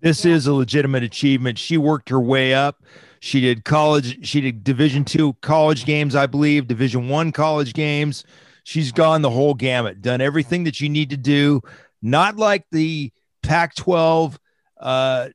This 0.03 0.25
is 0.25 0.47
a 0.47 0.53
legitimate 0.53 1.03
achievement. 1.03 1.57
She 1.57 1.77
worked 1.77 2.09
her 2.09 2.19
way 2.19 2.53
up. 2.53 2.83
She 3.21 3.39
did 3.39 3.63
college. 3.63 4.27
She 4.27 4.41
did 4.41 4.61
Division 4.61 5.05
two 5.05 5.31
college 5.39 5.85
games, 5.85 6.13
I 6.13 6.25
believe. 6.25 6.67
Division 6.67 7.07
one 7.07 7.31
college 7.31 7.71
games. 7.71 8.25
She's 8.65 8.91
gone 8.91 9.21
the 9.21 9.29
whole 9.29 9.53
gamut. 9.53 10.01
Done 10.01 10.19
everything 10.19 10.65
that 10.65 10.81
you 10.81 10.89
need 10.89 11.09
to 11.11 11.17
do. 11.17 11.61
Not 12.01 12.35
like 12.35 12.65
the 12.69 13.13
Pac-12 13.43 14.35
uh, 14.81 15.29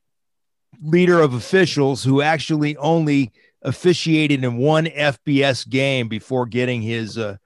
leader 0.83 1.19
of 1.19 1.33
officials 1.33 2.03
who 2.03 2.21
actually 2.21 2.77
only 2.77 3.31
officiated 3.63 4.43
in 4.43 4.57
one 4.57 4.85
FBS 4.85 5.67
game 5.67 6.07
before 6.07 6.45
getting 6.45 6.83
his 6.83 7.17
uh, 7.17 7.37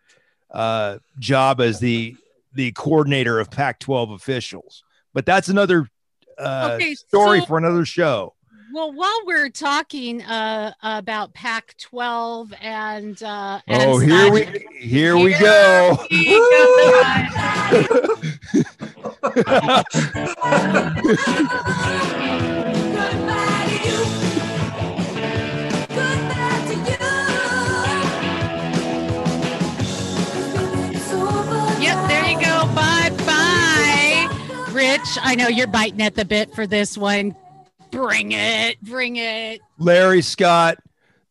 uh, 0.52 0.98
job 1.20 1.62
as 1.62 1.80
the 1.80 2.18
the 2.52 2.74
coordinator 2.74 3.40
of 3.40 3.50
Pac-12 3.50 4.14
officials. 4.14 4.84
But 5.14 5.26
that's 5.26 5.48
another 5.48 5.88
uh, 6.38 6.72
Okay, 6.74 6.96
story 6.96 7.40
so- 7.42 7.46
for 7.46 7.58
another 7.58 7.86
show. 7.86 8.34
Well, 8.74 8.92
while 8.92 9.20
we're 9.28 9.52
talking 9.52 10.24
uh, 10.24 10.74
about 10.82 11.36
Pac 11.36 11.76
12 11.78 12.56
and. 12.60 13.22
Uh, 13.22 13.60
Oh, 13.70 14.00
and 14.00 14.12
here 14.12 14.24
such- 14.24 14.32
we 14.32 14.66
here 14.80 15.16
we 15.16 15.38
go. 15.38 16.00
we 16.10 16.26
go. 16.26 18.24
Yep, 31.80 32.08
there 32.08 32.26
you 32.26 32.40
go. 32.40 32.66
Bye. 32.74 33.10
Rich, 34.84 35.18
I 35.22 35.36
know 35.36 35.48
you're 35.48 35.66
biting 35.68 36.02
at 36.02 36.16
the 36.16 36.26
bit 36.26 36.54
for 36.54 36.68
this 36.68 36.98
one. 36.98 37.38
Bring 37.90 38.34
it. 38.34 38.82
Bring 38.82 39.16
it. 39.16 39.62
Larry 39.78 40.22
Scott, 40.22 40.78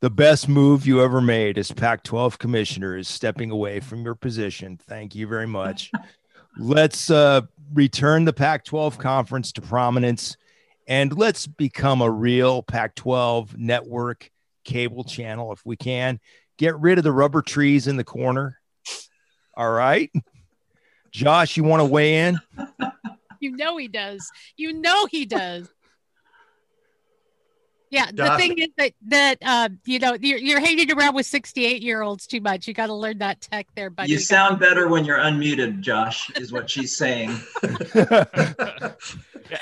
the 0.00 0.08
best 0.08 0.48
move 0.48 0.86
you 0.86 1.02
ever 1.02 1.20
made 1.20 1.58
as 1.58 1.70
Pac 1.70 2.02
12 2.02 2.38
commissioner 2.38 2.96
is 2.96 3.08
stepping 3.08 3.50
away 3.50 3.80
from 3.80 4.04
your 4.04 4.14
position. 4.14 4.78
Thank 4.78 5.14
you 5.14 5.26
very 5.26 5.46
much. 5.46 5.92
let's 6.58 7.10
uh, 7.10 7.42
return 7.74 8.24
the 8.24 8.32
Pac 8.32 8.64
12 8.64 8.96
conference 8.96 9.52
to 9.52 9.60
prominence 9.60 10.38
and 10.88 11.14
let's 11.18 11.46
become 11.46 12.00
a 12.00 12.10
real 12.10 12.62
Pac 12.62 12.94
12 12.94 13.58
network 13.58 14.30
cable 14.64 15.04
channel 15.04 15.52
if 15.52 15.60
we 15.66 15.76
can. 15.76 16.20
Get 16.56 16.80
rid 16.80 16.96
of 16.96 17.04
the 17.04 17.12
rubber 17.12 17.42
trees 17.42 17.86
in 17.86 17.98
the 17.98 18.04
corner. 18.04 18.58
All 19.54 19.70
right. 19.70 20.10
Josh, 21.10 21.58
you 21.58 21.64
want 21.64 21.80
to 21.80 21.84
weigh 21.84 22.28
in? 22.28 22.40
You 23.42 23.56
know 23.56 23.76
he 23.76 23.88
does. 23.88 24.30
You 24.56 24.72
know 24.72 25.06
he 25.06 25.26
does. 25.26 25.68
Yeah, 27.90 28.06
the 28.06 28.24
Josh- 28.24 28.40
thing 28.40 28.58
is 28.58 28.68
that 28.78 28.92
that 29.08 29.38
uh, 29.42 29.68
you 29.84 29.98
know 29.98 30.16
you're, 30.18 30.38
you're 30.38 30.60
hanging 30.60 30.90
around 30.90 31.14
with 31.14 31.26
68 31.26 31.82
year 31.82 32.00
olds 32.00 32.26
too 32.26 32.40
much. 32.40 32.66
You 32.66 32.72
got 32.72 32.86
to 32.86 32.94
learn 32.94 33.18
that 33.18 33.42
tech 33.42 33.66
there, 33.74 33.90
buddy. 33.90 34.10
You 34.10 34.18
sound 34.18 34.58
better 34.60 34.88
when 34.88 35.04
you're 35.04 35.18
unmuted, 35.18 35.80
Josh, 35.80 36.30
is 36.36 36.52
what 36.52 36.70
she's 36.70 36.96
saying. 36.96 37.30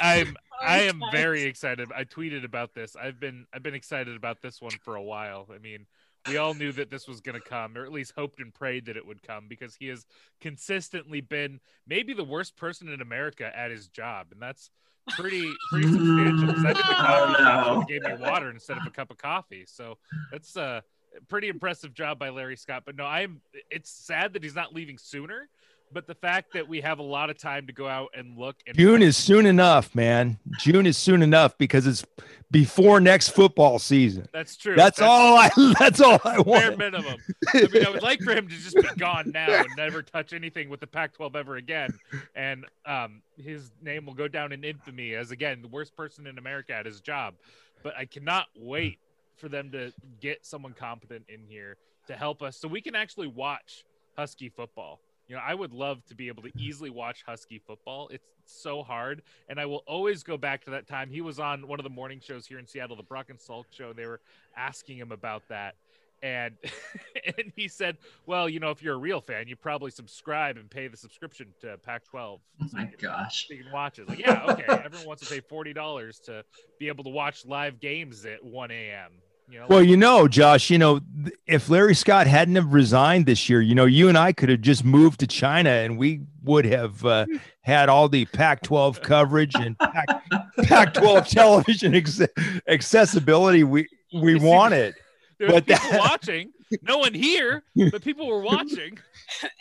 I'm 0.00 0.36
I 0.62 0.82
am 0.82 1.00
very 1.10 1.42
excited. 1.42 1.90
I 1.96 2.04
tweeted 2.04 2.44
about 2.44 2.74
this. 2.74 2.94
I've 2.94 3.18
been 3.18 3.46
I've 3.52 3.62
been 3.64 3.74
excited 3.74 4.14
about 4.14 4.42
this 4.42 4.60
one 4.60 4.72
for 4.84 4.94
a 4.94 5.02
while. 5.02 5.48
I 5.52 5.58
mean, 5.58 5.86
we 6.28 6.36
all 6.36 6.54
knew 6.54 6.72
that 6.72 6.90
this 6.90 7.08
was 7.08 7.20
going 7.20 7.40
to 7.40 7.46
come, 7.46 7.76
or 7.76 7.84
at 7.84 7.92
least 7.92 8.12
hoped 8.16 8.40
and 8.40 8.52
prayed 8.52 8.86
that 8.86 8.96
it 8.96 9.06
would 9.06 9.22
come, 9.22 9.46
because 9.48 9.74
he 9.74 9.86
has 9.88 10.06
consistently 10.40 11.20
been 11.20 11.60
maybe 11.86 12.12
the 12.12 12.24
worst 12.24 12.56
person 12.56 12.88
in 12.88 13.00
America 13.00 13.50
at 13.56 13.70
his 13.70 13.88
job, 13.88 14.28
and 14.32 14.40
that's 14.40 14.70
pretty 15.10 15.50
pretty 15.70 15.88
substantial. 15.88 16.50
I 16.50 16.72
did 16.72 16.76
the 16.76 16.82
oh, 16.90 16.94
coffee 16.94 17.42
Oh, 17.42 17.74
no. 17.80 17.84
gave 17.88 18.02
me 18.02 18.12
water 18.20 18.50
instead 18.50 18.76
of 18.76 18.86
a 18.86 18.90
cup 18.90 19.10
of 19.10 19.18
coffee, 19.18 19.64
so 19.66 19.98
that's 20.30 20.56
a 20.56 20.82
pretty 21.28 21.48
impressive 21.48 21.94
job 21.94 22.18
by 22.18 22.28
Larry 22.28 22.56
Scott. 22.56 22.82
But 22.86 22.96
no, 22.96 23.04
I'm. 23.04 23.40
It's 23.70 23.90
sad 23.90 24.34
that 24.34 24.42
he's 24.42 24.54
not 24.54 24.74
leaving 24.74 24.98
sooner. 24.98 25.48
But 25.92 26.06
the 26.06 26.14
fact 26.14 26.52
that 26.52 26.68
we 26.68 26.80
have 26.82 27.00
a 27.00 27.02
lot 27.02 27.30
of 27.30 27.38
time 27.38 27.66
to 27.66 27.72
go 27.72 27.88
out 27.88 28.10
and 28.16 28.38
look 28.38 28.56
and 28.66 28.76
June 28.76 29.02
is 29.02 29.16
soon 29.16 29.44
enough, 29.44 29.92
man. 29.94 30.38
June 30.60 30.86
is 30.86 30.96
soon 30.96 31.20
enough 31.20 31.58
because 31.58 31.86
it's 31.86 32.04
before 32.50 33.00
next 33.00 33.30
football 33.30 33.78
season. 33.78 34.28
That's 34.32 34.56
true. 34.56 34.76
That's, 34.76 35.00
all 35.00 35.36
I 35.36 35.50
that's 35.78 36.00
all 36.00 36.20
I 36.24 36.36
bare 36.36 36.44
want. 36.44 36.78
minimum. 36.78 37.16
I 37.54 37.66
mean, 37.72 37.86
I 37.86 37.90
would 37.90 38.02
like 38.02 38.20
for 38.20 38.32
him 38.32 38.48
to 38.48 38.54
just 38.54 38.76
be 38.76 38.82
gone 38.98 39.30
now 39.32 39.52
and 39.52 39.68
never 39.76 40.02
touch 40.02 40.32
anything 40.32 40.68
with 40.68 40.80
the 40.80 40.86
Pac-12 40.86 41.34
ever 41.34 41.56
again, 41.56 41.98
and 42.34 42.66
um, 42.86 43.22
his 43.36 43.72
name 43.82 44.06
will 44.06 44.14
go 44.14 44.28
down 44.28 44.52
in 44.52 44.64
infamy 44.64 45.14
as 45.14 45.30
again 45.30 45.62
the 45.62 45.68
worst 45.68 45.96
person 45.96 46.26
in 46.26 46.38
America 46.38 46.72
at 46.72 46.86
his 46.86 47.00
job. 47.00 47.34
But 47.82 47.96
I 47.96 48.04
cannot 48.04 48.46
wait 48.56 48.98
for 49.36 49.48
them 49.48 49.70
to 49.72 49.92
get 50.20 50.44
someone 50.44 50.74
competent 50.74 51.24
in 51.28 51.40
here 51.48 51.76
to 52.06 52.14
help 52.14 52.42
us, 52.42 52.56
so 52.56 52.68
we 52.68 52.80
can 52.80 52.94
actually 52.94 53.28
watch 53.28 53.84
Husky 54.16 54.48
football. 54.48 55.00
You 55.30 55.36
know, 55.36 55.42
I 55.46 55.54
would 55.54 55.72
love 55.72 56.04
to 56.06 56.16
be 56.16 56.26
able 56.26 56.42
to 56.42 56.50
easily 56.58 56.90
watch 56.90 57.22
Husky 57.24 57.60
football. 57.64 58.08
It's 58.08 58.26
so 58.46 58.82
hard, 58.82 59.22
and 59.48 59.60
I 59.60 59.66
will 59.66 59.84
always 59.86 60.24
go 60.24 60.36
back 60.36 60.64
to 60.64 60.70
that 60.72 60.88
time. 60.88 61.08
He 61.08 61.20
was 61.20 61.38
on 61.38 61.68
one 61.68 61.78
of 61.78 61.84
the 61.84 61.90
morning 61.90 62.18
shows 62.20 62.48
here 62.48 62.58
in 62.58 62.66
Seattle, 62.66 62.96
the 62.96 63.04
Brock 63.04 63.30
and 63.30 63.38
Salk 63.38 63.66
show. 63.70 63.92
They 63.92 64.06
were 64.06 64.20
asking 64.56 64.98
him 64.98 65.12
about 65.12 65.44
that, 65.48 65.76
and 66.20 66.56
and 67.38 67.52
he 67.54 67.68
said, 67.68 67.98
"Well, 68.26 68.48
you 68.48 68.58
know, 68.58 68.70
if 68.70 68.82
you're 68.82 68.96
a 68.96 68.98
real 68.98 69.20
fan, 69.20 69.46
you 69.46 69.54
probably 69.54 69.92
subscribe 69.92 70.56
and 70.56 70.68
pay 70.68 70.88
the 70.88 70.96
subscription 70.96 71.54
to 71.60 71.78
Pac-12. 71.78 72.10
Oh 72.12 72.40
my 72.72 72.90
gosh. 73.00 73.46
So 73.46 73.54
you 73.54 73.62
can 73.62 73.72
watch 73.72 74.00
it." 74.00 74.08
Like, 74.08 74.18
yeah, 74.18 74.44
okay. 74.48 74.64
Everyone 74.84 75.06
wants 75.06 75.22
to 75.22 75.32
pay 75.32 75.38
forty 75.38 75.72
dollars 75.72 76.18
to 76.24 76.44
be 76.80 76.88
able 76.88 77.04
to 77.04 77.10
watch 77.10 77.46
live 77.46 77.78
games 77.78 78.26
at 78.26 78.44
one 78.44 78.72
a.m. 78.72 79.12
You 79.50 79.58
know, 79.60 79.66
Well, 79.68 79.82
you 79.82 79.96
know, 79.96 80.28
Josh, 80.28 80.70
you 80.70 80.78
know, 80.78 81.00
if 81.46 81.68
Larry 81.68 81.94
Scott 81.94 82.26
hadn't 82.28 82.54
have 82.54 82.72
resigned 82.72 83.26
this 83.26 83.48
year, 83.48 83.60
you 83.60 83.74
know, 83.74 83.84
you 83.84 84.08
and 84.08 84.16
I 84.16 84.32
could 84.32 84.48
have 84.48 84.60
just 84.60 84.84
moved 84.84 85.18
to 85.20 85.26
China 85.26 85.70
and 85.70 85.98
we 85.98 86.20
would 86.44 86.64
have 86.64 87.04
uh, 87.04 87.26
had 87.62 87.88
all 87.88 88.08
the 88.08 88.26
Pac-12 88.26 89.02
coverage 89.02 89.54
and 89.56 89.76
Pac- 89.78 90.22
Pac-12 90.62 91.26
television 91.30 91.94
ex- 91.96 92.20
accessibility 92.68 93.64
we 93.64 93.88
we 94.12 94.32
You 94.34 94.38
see, 94.40 94.44
wanted. 94.46 94.94
there 95.38 95.48
were 95.48 95.54
but 95.54 95.66
people 95.66 95.90
that- 95.90 96.00
watching, 96.00 96.52
no 96.82 96.98
one 96.98 97.14
here, 97.14 97.62
but 97.90 98.02
people 98.02 98.26
were 98.28 98.40
watching. 98.42 98.98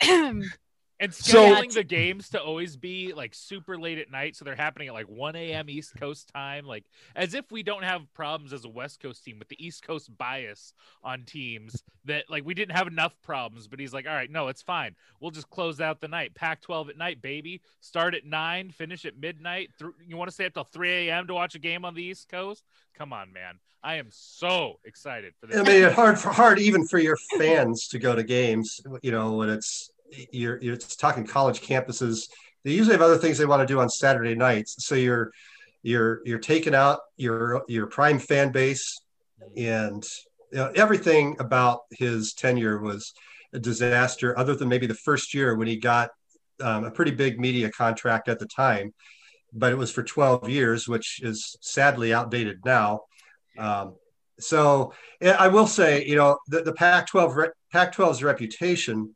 And 1.00 1.14
So- 1.14 1.42
scheduling 1.54 1.72
the 1.72 1.82
games 1.82 2.28
to 2.30 2.42
always 2.42 2.76
be 2.76 3.14
like 3.14 3.34
super 3.34 3.78
late 3.78 3.96
at 3.96 4.10
night, 4.10 4.36
so 4.36 4.44
they're 4.44 4.54
happening 4.54 4.88
at 4.88 4.94
like 4.94 5.08
1 5.08 5.34
a.m. 5.34 5.70
East 5.70 5.94
Coast 5.98 6.28
time, 6.28 6.66
like 6.66 6.84
as 7.16 7.32
if 7.32 7.50
we 7.50 7.62
don't 7.62 7.82
have 7.84 8.02
problems 8.12 8.52
as 8.52 8.66
a 8.66 8.68
West 8.68 9.00
Coast 9.00 9.24
team 9.24 9.38
with 9.38 9.48
the 9.48 9.56
East 9.64 9.82
Coast 9.82 10.14
bias 10.18 10.74
on 11.02 11.24
teams 11.24 11.82
that 12.04 12.24
like 12.28 12.44
we 12.44 12.52
didn't 12.52 12.76
have 12.76 12.86
enough 12.86 13.14
problems. 13.22 13.66
But 13.66 13.80
he's 13.80 13.94
like, 13.94 14.06
all 14.06 14.12
right, 14.12 14.30
no, 14.30 14.48
it's 14.48 14.60
fine. 14.60 14.94
We'll 15.20 15.30
just 15.30 15.48
close 15.48 15.80
out 15.80 16.00
the 16.02 16.08
night. 16.08 16.34
Pac-12 16.34 16.90
at 16.90 16.98
night, 16.98 17.22
baby. 17.22 17.62
Start 17.80 18.14
at 18.14 18.26
nine, 18.26 18.70
finish 18.70 19.06
at 19.06 19.16
midnight. 19.18 19.70
Th- 19.78 19.90
you 20.06 20.18
want 20.18 20.28
to 20.28 20.34
stay 20.34 20.44
up 20.44 20.52
till 20.52 20.64
3 20.64 21.08
a.m. 21.08 21.26
to 21.28 21.34
watch 21.34 21.54
a 21.54 21.58
game 21.58 21.86
on 21.86 21.94
the 21.94 22.02
East 22.02 22.28
Coast? 22.28 22.62
Come 22.94 23.14
on, 23.14 23.32
man. 23.32 23.58
I 23.82 23.94
am 23.94 24.08
so 24.10 24.78
excited 24.84 25.32
for 25.40 25.46
this. 25.46 25.56
I 25.56 25.62
mean, 25.62 25.82
it's 25.82 25.94
hard 25.94 26.18
for 26.18 26.28
hard 26.28 26.58
even 26.58 26.86
for 26.86 26.98
your 26.98 27.16
fans 27.38 27.88
to 27.88 27.98
go 27.98 28.14
to 28.14 28.22
games. 28.22 28.82
You 29.00 29.10
know, 29.10 29.32
when 29.32 29.48
it's 29.48 29.90
you're 30.32 30.60
you're 30.62 30.76
talking 30.76 31.26
college 31.26 31.60
campuses. 31.60 32.28
They 32.64 32.72
usually 32.72 32.94
have 32.94 33.02
other 33.02 33.18
things 33.18 33.38
they 33.38 33.46
want 33.46 33.66
to 33.66 33.72
do 33.72 33.80
on 33.80 33.88
Saturday 33.88 34.34
nights. 34.34 34.84
So 34.84 34.94
you're 34.94 35.32
you're 35.82 36.20
you're 36.24 36.38
taking 36.38 36.74
out 36.74 37.00
your 37.16 37.62
your 37.68 37.86
prime 37.86 38.18
fan 38.18 38.52
base, 38.52 39.00
and 39.56 40.04
you 40.52 40.58
know, 40.58 40.72
everything 40.74 41.36
about 41.38 41.80
his 41.90 42.32
tenure 42.34 42.78
was 42.80 43.12
a 43.52 43.58
disaster. 43.58 44.38
Other 44.38 44.54
than 44.54 44.68
maybe 44.68 44.86
the 44.86 44.94
first 44.94 45.34
year 45.34 45.54
when 45.54 45.68
he 45.68 45.76
got 45.76 46.10
um, 46.60 46.84
a 46.84 46.90
pretty 46.90 47.12
big 47.12 47.40
media 47.40 47.70
contract 47.70 48.28
at 48.28 48.38
the 48.38 48.46
time, 48.46 48.92
but 49.52 49.72
it 49.72 49.76
was 49.76 49.90
for 49.90 50.02
12 50.02 50.48
years, 50.48 50.88
which 50.88 51.20
is 51.22 51.56
sadly 51.60 52.12
outdated 52.12 52.60
now. 52.64 53.00
Um, 53.58 53.96
so 54.38 54.92
I 55.22 55.48
will 55.48 55.66
say, 55.66 56.04
you 56.06 56.16
know, 56.16 56.38
the, 56.48 56.62
the 56.62 56.72
Pac-12 56.72 57.50
Pac-12's 57.72 58.22
reputation. 58.22 59.14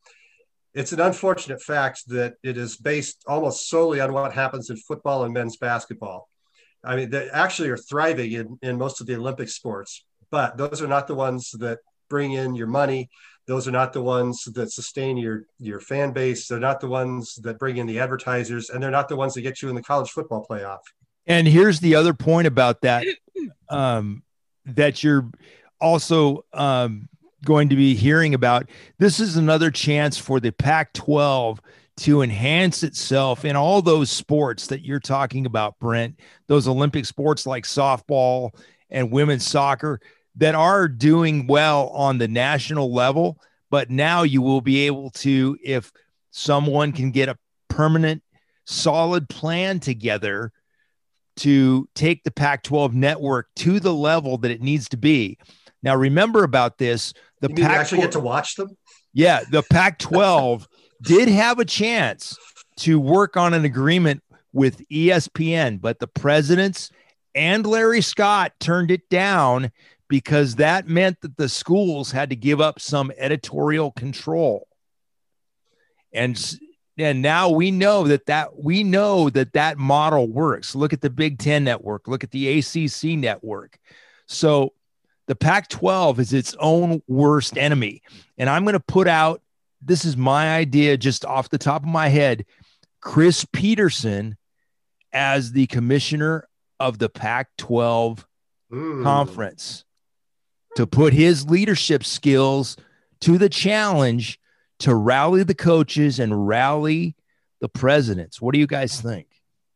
It's 0.74 0.92
an 0.92 1.00
unfortunate 1.00 1.62
fact 1.62 2.08
that 2.08 2.34
it 2.42 2.56
is 2.56 2.76
based 2.76 3.22
almost 3.26 3.68
solely 3.68 4.00
on 4.00 4.12
what 4.12 4.32
happens 4.32 4.70
in 4.70 4.76
football 4.76 5.24
and 5.24 5.32
men's 5.32 5.56
basketball. 5.56 6.28
I 6.82 6.96
mean, 6.96 7.10
they 7.10 7.28
actually 7.30 7.70
are 7.70 7.76
thriving 7.76 8.32
in, 8.32 8.58
in 8.60 8.76
most 8.76 9.00
of 9.00 9.06
the 9.06 9.16
Olympic 9.16 9.48
sports, 9.48 10.04
but 10.30 10.56
those 10.56 10.82
are 10.82 10.88
not 10.88 11.06
the 11.06 11.14
ones 11.14 11.52
that 11.60 11.78
bring 12.10 12.32
in 12.32 12.54
your 12.54 12.66
money. 12.66 13.08
Those 13.46 13.68
are 13.68 13.72
not 13.72 13.92
the 13.92 14.02
ones 14.02 14.44
that 14.54 14.72
sustain 14.72 15.16
your 15.16 15.44
your 15.58 15.80
fan 15.80 16.12
base. 16.12 16.48
They're 16.48 16.58
not 16.58 16.80
the 16.80 16.88
ones 16.88 17.34
that 17.42 17.58
bring 17.58 17.76
in 17.76 17.86
the 17.86 18.00
advertisers, 18.00 18.70
and 18.70 18.82
they're 18.82 18.90
not 18.90 19.08
the 19.08 19.16
ones 19.16 19.34
that 19.34 19.42
get 19.42 19.62
you 19.62 19.68
in 19.68 19.74
the 19.74 19.82
college 19.82 20.10
football 20.10 20.46
playoff. 20.48 20.80
And 21.26 21.46
here's 21.46 21.80
the 21.80 21.94
other 21.94 22.14
point 22.14 22.46
about 22.46 22.80
that 22.82 23.06
um, 23.68 24.22
that 24.64 25.02
you're 25.04 25.30
also 25.80 26.44
um, 26.52 27.08
going 27.44 27.68
to 27.68 27.76
be 27.76 27.94
hearing 27.94 28.34
about. 28.34 28.68
This 28.98 29.20
is 29.20 29.36
another 29.36 29.70
chance 29.70 30.18
for 30.18 30.40
the 30.40 30.52
Pac 30.52 30.92
12 30.94 31.60
to 31.96 32.22
enhance 32.22 32.82
itself 32.82 33.44
in 33.44 33.54
all 33.54 33.80
those 33.80 34.10
sports 34.10 34.66
that 34.66 34.84
you're 34.84 34.98
talking 34.98 35.46
about, 35.46 35.78
Brent, 35.78 36.18
those 36.48 36.66
Olympic 36.66 37.04
sports 37.04 37.46
like 37.46 37.64
softball 37.64 38.50
and 38.90 39.12
women's 39.12 39.46
soccer 39.46 40.00
that 40.36 40.54
are 40.54 40.88
doing 40.88 41.46
well 41.46 41.88
on 41.88 42.18
the 42.18 42.28
national 42.28 42.92
level. 42.92 43.38
But 43.70 43.90
now 43.90 44.22
you 44.22 44.42
will 44.42 44.60
be 44.60 44.86
able 44.86 45.10
to, 45.10 45.56
if 45.62 45.92
someone 46.30 46.92
can 46.92 47.12
get 47.12 47.28
a 47.28 47.38
permanent, 47.68 48.22
solid 48.66 49.28
plan 49.28 49.78
together 49.78 50.52
to 51.36 51.88
take 51.94 52.22
the 52.24 52.30
Pac 52.30 52.62
12 52.62 52.94
network 52.94 53.48
to 53.56 53.80
the 53.80 53.94
level 53.94 54.38
that 54.38 54.50
it 54.50 54.62
needs 54.62 54.88
to 54.90 54.96
be. 54.96 55.38
Now, 55.82 55.96
remember 55.96 56.44
about 56.44 56.78
this 56.78 57.12
the 57.48 57.54
You 57.54 57.64
Pac 57.66 57.78
actually 57.78 58.00
get 58.00 58.12
to 58.12 58.20
watch 58.20 58.56
them? 58.56 58.76
yeah, 59.12 59.40
the 59.50 59.62
Pac 59.62 59.98
12 59.98 60.66
did 61.02 61.28
have 61.28 61.58
a 61.58 61.64
chance 61.64 62.36
to 62.78 62.98
work 62.98 63.36
on 63.36 63.54
an 63.54 63.64
agreement 63.64 64.22
with 64.52 64.86
ESPN, 64.88 65.80
but 65.80 65.98
the 65.98 66.06
presidents 66.06 66.90
and 67.34 67.66
Larry 67.66 68.00
Scott 68.00 68.52
turned 68.60 68.90
it 68.90 69.08
down 69.10 69.72
because 70.08 70.56
that 70.56 70.86
meant 70.86 71.20
that 71.22 71.36
the 71.36 71.48
schools 71.48 72.12
had 72.12 72.30
to 72.30 72.36
give 72.36 72.60
up 72.60 72.80
some 72.80 73.12
editorial 73.18 73.90
control. 73.90 74.68
And 76.12 76.40
and 76.96 77.22
now 77.22 77.50
we 77.50 77.72
know 77.72 78.04
that 78.06 78.26
that 78.26 78.56
we 78.62 78.84
know 78.84 79.28
that 79.30 79.52
that 79.54 79.78
model 79.78 80.28
works. 80.28 80.76
Look 80.76 80.92
at 80.92 81.00
the 81.00 81.10
Big 81.10 81.38
10 81.38 81.64
network, 81.64 82.06
look 82.06 82.22
at 82.22 82.30
the 82.30 82.58
ACC 82.58 83.18
network. 83.18 83.78
So 84.26 84.72
the 85.26 85.34
Pac 85.34 85.68
12 85.68 86.20
is 86.20 86.32
its 86.32 86.54
own 86.58 87.02
worst 87.06 87.56
enemy. 87.56 88.02
And 88.38 88.48
I'm 88.50 88.64
going 88.64 88.74
to 88.74 88.80
put 88.80 89.08
out 89.08 89.40
this 89.82 90.04
is 90.04 90.16
my 90.16 90.54
idea 90.54 90.96
just 90.96 91.24
off 91.24 91.50
the 91.50 91.58
top 91.58 91.82
of 91.82 91.88
my 91.88 92.08
head 92.08 92.44
Chris 93.00 93.44
Petersen 93.52 94.36
as 95.12 95.52
the 95.52 95.66
commissioner 95.66 96.48
of 96.80 96.98
the 96.98 97.08
Pac 97.08 97.48
12 97.58 98.26
Hmm. 98.70 99.02
conference 99.04 99.84
to 100.74 100.86
put 100.86 101.12
his 101.12 101.48
leadership 101.48 102.02
skills 102.02 102.76
to 103.20 103.36
the 103.38 103.48
challenge 103.50 104.40
to 104.80 104.94
rally 104.94 105.42
the 105.44 105.54
coaches 105.54 106.18
and 106.18 106.48
rally 106.48 107.14
the 107.60 107.68
presidents. 107.68 108.40
What 108.40 108.54
do 108.54 108.58
you 108.58 108.66
guys 108.66 109.00
think? 109.00 109.26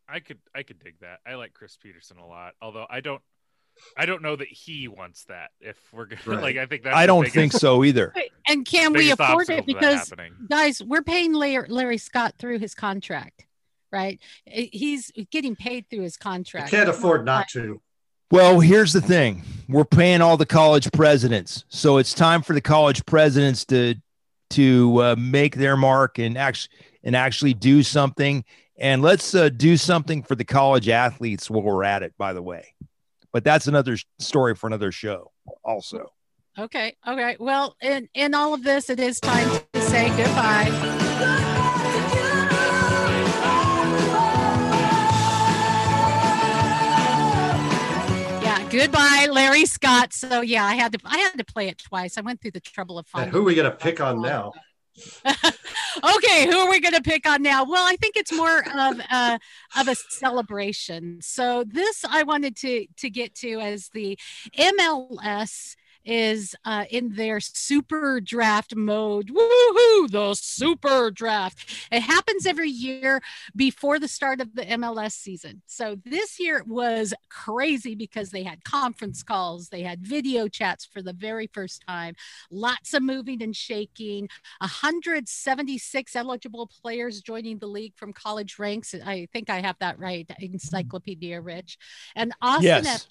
I 0.09 0.21
could 0.21 0.39
I 0.55 0.63
could 0.63 0.83
dig 0.83 0.99
that. 1.01 1.21
I 1.27 1.35
like 1.35 1.53
Chris 1.53 1.77
Petersen 1.81 2.17
a 2.19 2.27
lot. 2.27 2.55
Although 2.63 2.87
I 2.89 3.01
don't 3.01 3.23
I 3.97 4.07
don't 4.07 4.23
know 4.23 4.37
that 4.37 4.49
he 4.49 4.89
wants 4.89 5.25
that. 5.25 5.51
If 5.61 5.77
we're 5.93 6.07
gonna 6.07 6.21
Right. 6.27 6.41
like, 6.43 6.57
I 6.57 6.67
think 6.67 6.83
that's 6.85 6.97
I 6.97 7.07
don't 7.07 7.23
biggest- 7.23 7.35
think 7.35 7.53
so 7.53 7.85
either. 7.85 8.13
And 8.51 8.65
can 8.65 8.95
we 8.95 9.11
afford 9.11 9.51
it? 9.51 9.67
Because 9.67 10.11
guys, 10.49 10.83
we're 10.83 11.03
paying 11.03 11.35
Larry, 11.35 11.69
Larry 11.69 11.99
Scott 11.99 12.35
through 12.39 12.59
his 12.61 12.75
contract, 12.75 13.45
right? 13.93 14.19
He's 14.47 15.13
getting 15.31 15.55
paid 15.55 15.85
through 15.91 16.01
his 16.01 16.17
contract. 16.17 16.69
I 16.69 16.71
contract. 16.71 16.87
can't 16.87 16.99
afford 16.99 17.27
not 17.27 17.49
to. 17.51 17.83
Well, 18.31 18.61
here's 18.61 18.95
the 18.95 19.03
thing. 19.03 19.43
We're 19.69 19.85
paying 19.85 20.23
all 20.23 20.39
the 20.39 20.47
college 20.47 20.91
presidents. 20.93 21.65
So 21.69 21.99
it's 21.99 22.15
time 22.15 22.41
for 22.41 22.55
the 22.55 22.63
college 22.63 23.05
presidents 23.05 23.67
to 23.67 23.97
to 24.51 25.03
uh, 25.03 25.17
make 25.19 25.57
their 25.57 25.77
mark 25.77 26.19
and 26.19 26.39
actually 26.39 26.75
and 27.05 27.15
actually 27.15 27.53
do 27.53 27.83
something. 27.83 28.45
And 28.79 29.03
let's 29.03 29.35
uh, 29.35 29.51
do 29.51 29.77
something 29.77 30.23
for 30.23 30.37
the 30.37 30.45
college 30.45 30.89
athletes 30.89 31.51
while 31.51 31.63
we're 31.63 31.85
at 31.85 32.03
it, 32.03 32.15
by 32.17 32.33
the 32.33 32.41
way. 32.43 32.75
But 33.33 33.45
that's 33.45 33.67
another 33.67 33.97
story 34.19 34.55
for 34.55 34.67
another 34.67 34.91
show 34.93 35.33
also. 35.65 36.13
Okay. 36.59 36.97
Okay. 37.07 37.37
Well, 37.39 37.77
in 37.83 38.09
in 38.15 38.35
all 38.35 38.55
of 38.55 38.65
this, 38.65 38.91
it 38.91 38.99
is 38.99 39.21
time 39.21 39.49
to 39.73 39.81
say 39.83 40.09
goodbye. 40.17 41.77
Yeah, 48.43 48.67
goodbye, 48.71 49.27
Larry 49.31 49.67
Scott. 49.67 50.13
So 50.13 50.41
yeah, 50.41 50.65
I 50.65 50.75
had 50.75 50.93
to 50.93 50.99
I 51.05 51.19
had 51.19 51.37
to 51.37 51.45
play 51.45 51.69
it 51.69 51.79
twice. 51.79 52.17
I 52.17 52.23
went 52.23 52.41
through 52.41 52.53
the 52.53 52.61
trouble 52.61 52.99
of 52.99 53.05
And 53.07 53.11
finding. 53.11 53.33
who 53.33 53.41
are 53.41 53.43
we 53.45 53.55
going 53.55 53.71
to 53.71 53.77
pick 53.77 54.01
on 54.01 54.23
now? 54.23 54.53
okay, 55.27 56.47
who 56.47 56.59
are 56.59 56.71
we 56.71 56.81
going 56.81 56.95
to 56.95 57.03
pick 57.03 57.29
on 57.29 57.43
now? 57.43 57.65
Well, 57.65 57.85
I 57.87 57.97
think 57.97 58.17
it's 58.17 58.33
more 58.33 58.59
of 58.59 59.01
a 59.11 59.39
of 59.77 59.89
a 59.89 59.95
celebration. 59.95 61.19
So 61.21 61.65
this 61.65 62.05
I 62.09 62.23
wanted 62.23 62.57
to 62.59 62.87
to 62.99 63.11
get 63.11 63.35
to 63.37 63.61
as 63.61 63.91
the 63.93 64.19
MLS 64.57 65.77
is 66.09 66.57
uh, 66.65 66.87
in 66.91 67.15
their 67.15 67.39
super 67.39 68.19
draft 68.21 68.75
mode. 68.75 69.29
Woohoo! 69.29 70.11
The 70.11 70.35
super 70.35 71.11
draft. 71.11 71.87
It 71.93 72.01
happens 72.01 72.47
every 72.47 72.71
year 72.71 73.21
before 73.55 73.99
the 73.99 74.09
start 74.09 74.41
of 74.41 74.55
the 74.55 74.63
MLS 74.63 75.13
season. 75.13 75.61
So 75.67 75.97
this 76.07 76.41
year 76.41 76.65
was 76.67 77.13
crazy 77.29 77.95
because 77.95 78.31
they 78.31 78.43
had 78.43 78.65
conference 78.65 79.23
calls, 79.23 79.69
they 79.69 79.83
had 79.83 80.01
video 80.01 80.49
chats 80.49 80.87
for 80.87 81.03
the 81.03 81.13
very 81.13 81.47
first 81.53 81.85
time, 81.87 82.15
lots 82.51 82.95
of 82.95 83.03
moving 83.03 83.43
and 83.43 83.55
shaking. 83.55 84.29
176 84.61 86.17
eligible 86.17 86.71
players 86.83 87.21
joining 87.21 87.59
the 87.59 87.67
league 87.67 87.95
from 87.97 88.15
college 88.15 88.59
ranks. 88.59 88.95
I 88.95 89.29
think 89.33 89.51
I 89.51 89.61
have 89.61 89.77
that 89.81 89.99
right. 89.99 90.29
Encyclopedia 90.41 91.41
Rich. 91.41 91.77
And 92.17 92.33
Austin 92.41 92.85
Yes. 92.85 93.07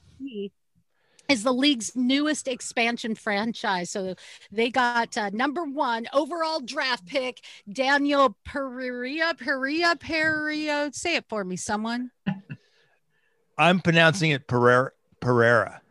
Is 1.27 1.43
the 1.43 1.53
league's 1.53 1.95
newest 1.95 2.47
expansion 2.47 3.15
franchise. 3.15 3.89
So 3.91 4.15
they 4.51 4.69
got 4.69 5.17
uh, 5.17 5.29
number 5.31 5.63
one 5.63 6.07
overall 6.13 6.59
draft 6.59 7.05
pick, 7.05 7.41
Daniel 7.71 8.37
Pereira. 8.45 9.33
Pereira, 9.35 9.95
Pereira. 9.95 10.89
Say 10.93 11.15
it 11.15 11.25
for 11.27 11.43
me, 11.43 11.55
someone. 11.55 12.11
I'm 13.57 13.79
pronouncing 13.79 14.31
it 14.31 14.47
Pereira 14.47 14.91
Pereira 15.19 15.81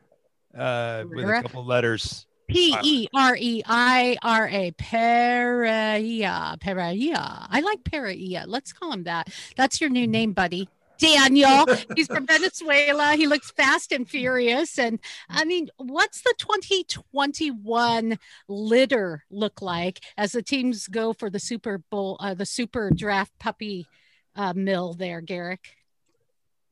uh, 0.56 1.04
with 1.08 1.24
Pereira? 1.24 1.40
a 1.40 1.42
couple 1.42 1.64
letters. 1.64 2.26
P 2.48 2.76
E 2.80 3.08
R 3.12 3.36
E 3.36 3.62
I 3.66 4.16
R 4.22 4.48
A. 4.48 4.70
Pereira. 4.72 6.56
Pereira. 6.60 7.46
I 7.50 7.60
like 7.60 7.82
Pereira. 7.84 8.44
Let's 8.46 8.72
call 8.72 8.92
him 8.92 9.04
that. 9.04 9.32
That's 9.56 9.80
your 9.80 9.90
new 9.90 10.06
name, 10.06 10.32
buddy. 10.32 10.68
Daniel. 10.98 11.66
He's 11.94 12.06
from 12.06 12.26
Venezuela. 12.26 13.14
He 13.16 13.26
looks 13.26 13.50
fast 13.50 13.92
and 13.92 14.08
furious. 14.08 14.78
And 14.78 15.00
I 15.28 15.44
mean, 15.44 15.68
what's 15.76 16.22
the 16.22 16.34
2021 16.38 18.18
litter 18.48 19.24
look 19.30 19.62
like 19.62 20.00
as 20.16 20.32
the 20.32 20.42
teams 20.42 20.88
go 20.88 21.12
for 21.12 21.30
the 21.30 21.40
Super 21.40 21.78
Bowl, 21.78 22.16
uh, 22.20 22.34
the 22.34 22.46
Super 22.46 22.90
Draft 22.90 23.38
Puppy 23.38 23.86
uh, 24.34 24.52
Mill 24.54 24.94
there, 24.94 25.20
Garrick? 25.20 25.76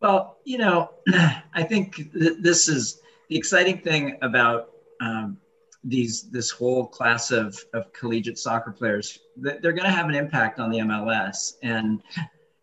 Well, 0.00 0.38
you 0.44 0.58
know, 0.58 0.90
I 1.54 1.62
think 1.62 1.96
th- 2.12 2.38
this 2.40 2.68
is 2.68 3.00
the 3.28 3.36
exciting 3.36 3.78
thing 3.78 4.18
about 4.22 4.70
um, 5.00 5.38
these 5.82 6.30
this 6.30 6.50
whole 6.50 6.86
class 6.86 7.30
of, 7.30 7.58
of 7.72 7.92
collegiate 7.92 8.38
soccer 8.38 8.72
players. 8.72 9.18
They're 9.36 9.72
going 9.72 9.84
to 9.84 9.90
have 9.90 10.08
an 10.08 10.14
impact 10.14 10.58
on 10.58 10.70
the 10.70 10.78
MLS, 10.78 11.54
and 11.62 12.02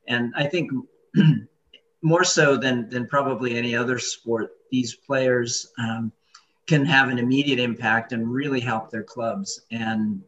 and 0.07 0.33
I 0.35 0.45
think 0.45 0.71
more 2.01 2.23
so 2.23 2.57
than 2.57 2.89
than 2.89 3.07
probably 3.07 3.55
any 3.55 3.75
other 3.75 3.99
sport, 3.99 4.51
these 4.71 4.95
players 4.95 5.71
um, 5.77 6.11
can 6.67 6.85
have 6.85 7.09
an 7.09 7.19
immediate 7.19 7.59
impact 7.59 8.11
and 8.11 8.31
really 8.31 8.59
help 8.59 8.89
their 8.89 9.03
clubs. 9.03 9.61
And 9.71 10.21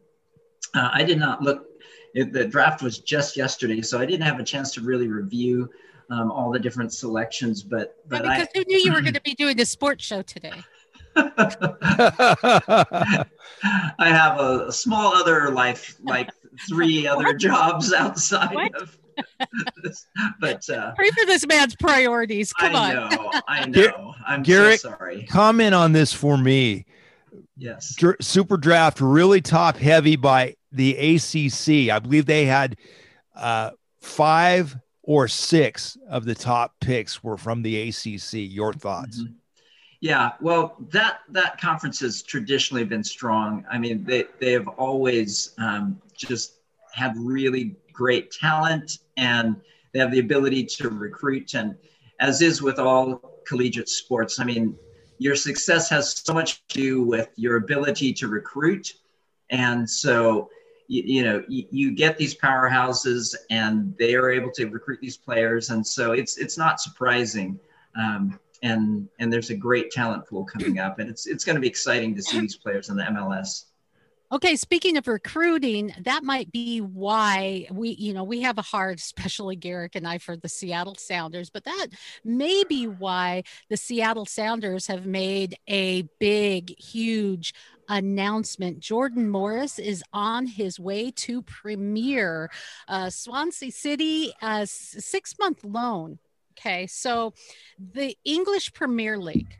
uh, 0.74 0.90
I 0.92 1.02
did 1.02 1.18
not 1.18 1.42
look. 1.42 1.66
It, 2.14 2.32
the 2.32 2.44
draft 2.44 2.82
was 2.82 2.98
just 2.98 3.36
yesterday, 3.36 3.82
so 3.82 3.98
I 3.98 4.06
didn't 4.06 4.26
have 4.26 4.38
a 4.38 4.44
chance 4.44 4.70
to 4.72 4.80
really 4.80 5.08
review 5.08 5.70
um, 6.10 6.30
all 6.30 6.52
the 6.52 6.58
different 6.58 6.92
selections. 6.92 7.62
But 7.62 7.96
but 8.08 8.22
Because 8.22 8.48
I, 8.54 8.58
who 8.58 8.64
knew 8.66 8.78
you 8.78 8.92
were 8.92 9.00
going 9.00 9.14
to 9.14 9.22
be 9.22 9.34
doing 9.34 9.60
a 9.60 9.66
sports 9.66 10.04
show 10.04 10.22
today? 10.22 10.62
I 11.16 13.26
have 14.00 14.40
a, 14.40 14.66
a 14.68 14.72
small 14.72 15.14
other 15.14 15.50
life, 15.50 15.96
like 16.02 16.28
three 16.68 17.06
other 17.06 17.34
jobs 17.34 17.92
outside 17.92 18.54
What? 18.54 18.74
of. 18.74 18.98
But 20.40 20.68
uh, 20.70 20.92
Pray 20.94 21.10
for 21.10 21.26
this 21.26 21.46
man's 21.46 21.76
priorities. 21.76 22.52
Come 22.52 22.74
I 22.74 22.94
on. 22.96 23.10
know, 23.10 23.30
I 23.48 23.66
know. 23.66 24.14
I'm 24.26 24.42
Garrett, 24.42 24.80
so 24.80 24.90
sorry. 24.90 25.24
comment 25.24 25.74
on 25.74 25.92
this 25.92 26.12
for 26.12 26.36
me. 26.36 26.86
Yes. 27.56 27.94
Dr- 27.96 28.16
Super 28.20 28.56
draft 28.56 29.00
really 29.00 29.40
top 29.40 29.76
heavy 29.76 30.16
by 30.16 30.54
the 30.72 30.96
ACC. 30.96 31.90
I 31.92 31.98
believe 31.98 32.26
they 32.26 32.46
had 32.46 32.76
uh, 33.36 33.70
five 34.00 34.76
or 35.02 35.28
six 35.28 35.96
of 36.08 36.24
the 36.24 36.34
top 36.34 36.74
picks 36.80 37.22
were 37.22 37.36
from 37.36 37.62
the 37.62 37.88
ACC. 37.88 38.32
Your 38.34 38.72
thoughts? 38.72 39.22
Mhm. 39.22 39.34
Yeah, 40.00 40.32
well, 40.40 40.76
that 40.90 41.20
that 41.30 41.58
conference 41.60 41.98
has 42.00 42.22
traditionally 42.22 42.84
been 42.84 43.04
strong. 43.04 43.64
I 43.70 43.78
mean, 43.78 44.04
they 44.04 44.24
they 44.38 44.52
have 44.52 44.68
always 44.68 45.54
um, 45.58 46.00
just 46.14 46.56
had 46.92 47.14
really 47.16 47.76
great 47.92 48.30
talent, 48.30 48.98
and 49.16 49.56
they 49.92 50.00
have 50.00 50.10
the 50.10 50.20
ability 50.20 50.64
to 50.64 50.88
recruit. 50.88 51.54
And 51.54 51.76
as 52.20 52.42
is 52.42 52.62
with 52.62 52.78
all 52.78 53.40
collegiate 53.46 53.88
sports, 53.88 54.40
I 54.40 54.44
mean, 54.44 54.76
your 55.18 55.36
success 55.36 55.88
has 55.90 56.12
so 56.12 56.34
much 56.34 56.66
to 56.68 56.74
do 56.74 57.02
with 57.04 57.28
your 57.36 57.56
ability 57.56 58.12
to 58.14 58.28
recruit. 58.28 58.94
And 59.50 59.88
so, 59.88 60.50
you, 60.88 61.02
you 61.02 61.24
know, 61.24 61.44
you, 61.48 61.66
you 61.70 61.92
get 61.92 62.18
these 62.18 62.34
powerhouses, 62.34 63.34
and 63.50 63.96
they 63.98 64.14
are 64.14 64.30
able 64.30 64.50
to 64.52 64.66
recruit 64.66 65.00
these 65.00 65.16
players. 65.16 65.70
And 65.70 65.86
so, 65.86 66.12
it's 66.12 66.36
it's 66.38 66.58
not 66.58 66.80
surprising. 66.80 67.58
Um, 67.96 68.38
and 68.62 69.08
and 69.18 69.32
there's 69.32 69.50
a 69.50 69.54
great 69.54 69.90
talent 69.90 70.26
pool 70.26 70.44
coming 70.44 70.78
up, 70.78 70.98
and 70.98 71.08
it's 71.08 71.26
it's 71.26 71.44
going 71.44 71.54
to 71.54 71.60
be 71.60 71.68
exciting 71.68 72.14
to 72.16 72.22
see 72.22 72.40
these 72.40 72.56
players 72.56 72.88
in 72.88 72.96
the 72.96 73.04
MLS. 73.04 73.66
Okay, 74.32 74.56
speaking 74.56 74.96
of 74.96 75.06
recruiting, 75.06 75.94
that 76.00 76.24
might 76.24 76.50
be 76.50 76.80
why 76.80 77.68
we, 77.70 77.90
you 77.90 78.12
know, 78.12 78.24
we 78.24 78.40
have 78.40 78.58
a 78.58 78.62
heart, 78.62 78.98
especially 79.00 79.54
Garrick 79.54 79.94
and 79.94 80.08
I, 80.08 80.18
for 80.18 80.36
the 80.36 80.48
Seattle 80.48 80.96
Sounders, 80.96 81.50
but 81.50 81.64
that 81.64 81.88
may 82.24 82.64
be 82.68 82.86
why 82.86 83.44
the 83.68 83.76
Seattle 83.76 84.26
Sounders 84.26 84.86
have 84.86 85.06
made 85.06 85.56
a 85.68 86.02
big, 86.18 86.74
huge 86.78 87.54
announcement. 87.88 88.80
Jordan 88.80 89.28
Morris 89.28 89.78
is 89.78 90.02
on 90.12 90.46
his 90.46 90.80
way 90.80 91.10
to 91.10 91.42
Premier 91.42 92.50
uh, 92.88 93.10
Swansea 93.10 93.70
City, 93.70 94.32
uh, 94.40 94.64
six 94.66 95.38
month 95.38 95.62
loan. 95.64 96.18
Okay, 96.58 96.86
so 96.86 97.34
the 97.78 98.16
English 98.24 98.72
Premier 98.72 99.18
League. 99.18 99.58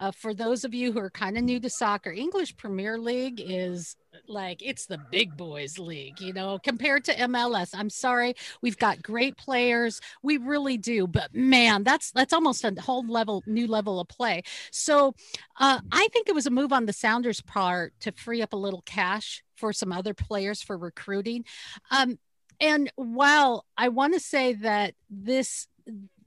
Uh, 0.00 0.10
for 0.10 0.32
those 0.32 0.64
of 0.64 0.72
you 0.72 0.92
who 0.92 0.98
are 0.98 1.10
kind 1.10 1.36
of 1.36 1.44
new 1.44 1.60
to 1.60 1.68
soccer, 1.68 2.10
English 2.10 2.56
Premier 2.56 2.98
League 2.98 3.40
is 3.40 3.96
like 4.26 4.62
it's 4.62 4.86
the 4.86 4.98
big 5.10 5.36
boys 5.36 5.78
league, 5.78 6.20
you 6.20 6.32
know, 6.32 6.58
compared 6.62 7.04
to 7.04 7.14
MLS. 7.14 7.70
I'm 7.74 7.90
sorry, 7.90 8.34
we've 8.62 8.78
got 8.78 9.02
great 9.02 9.36
players, 9.36 10.00
we 10.22 10.38
really 10.38 10.78
do, 10.78 11.06
but 11.06 11.34
man, 11.34 11.84
that's 11.84 12.10
that's 12.12 12.32
almost 12.32 12.64
a 12.64 12.74
whole 12.80 13.06
level 13.06 13.42
new 13.46 13.66
level 13.66 14.00
of 14.00 14.08
play. 14.08 14.42
So 14.72 15.14
uh, 15.58 15.80
I 15.92 16.08
think 16.12 16.28
it 16.28 16.34
was 16.34 16.46
a 16.46 16.50
move 16.50 16.72
on 16.72 16.86
the 16.86 16.92
Sounders' 16.92 17.42
part 17.42 17.92
to 18.00 18.12
free 18.12 18.42
up 18.42 18.54
a 18.54 18.56
little 18.56 18.82
cash 18.86 19.44
for 19.54 19.72
some 19.72 19.92
other 19.92 20.14
players 20.14 20.62
for 20.62 20.78
recruiting. 20.78 21.44
Um, 21.90 22.18
and 22.60 22.90
while 22.96 23.66
I 23.76 23.88
want 23.88 24.14
to 24.14 24.20
say 24.20 24.54
that 24.54 24.94
this, 25.08 25.66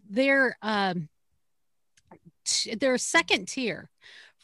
their 0.10 0.58
um, 0.62 1.10
t- 2.46 2.76
their 2.76 2.98
second 2.98 3.48
tier. 3.48 3.90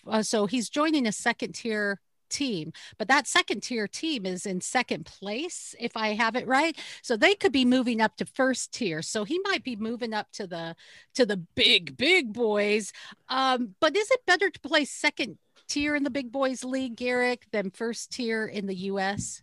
Uh, 0.07 0.23
so 0.23 0.45
he's 0.45 0.69
joining 0.69 1.05
a 1.05 1.11
second 1.11 1.53
tier 1.53 1.99
team. 2.29 2.71
But 2.97 3.07
that 3.07 3.27
second 3.27 3.61
tier 3.61 3.87
team 3.87 4.25
is 4.25 4.45
in 4.45 4.61
second 4.61 5.05
place, 5.05 5.75
if 5.79 5.97
I 5.97 6.09
have 6.13 6.35
it 6.35 6.47
right. 6.47 6.77
So 7.01 7.17
they 7.17 7.35
could 7.35 7.51
be 7.51 7.65
moving 7.65 8.01
up 8.01 8.15
to 8.17 8.25
first 8.25 8.71
tier. 8.71 9.01
So 9.01 9.23
he 9.23 9.39
might 9.43 9.63
be 9.63 9.75
moving 9.75 10.13
up 10.13 10.27
to 10.33 10.47
the 10.47 10.75
to 11.15 11.25
the 11.25 11.37
big 11.37 11.97
big 11.97 12.33
boys. 12.33 12.93
Um, 13.27 13.75
but 13.79 13.95
is 13.95 14.09
it 14.11 14.25
better 14.25 14.49
to 14.49 14.59
play 14.59 14.85
second 14.85 15.37
tier 15.67 15.95
in 15.95 16.03
the 16.03 16.09
big 16.09 16.31
boys 16.31 16.63
league, 16.63 16.95
Garrick, 16.95 17.47
than 17.51 17.71
first 17.71 18.11
tier 18.11 18.45
in 18.45 18.67
the 18.67 18.75
U.S.? 18.75 19.41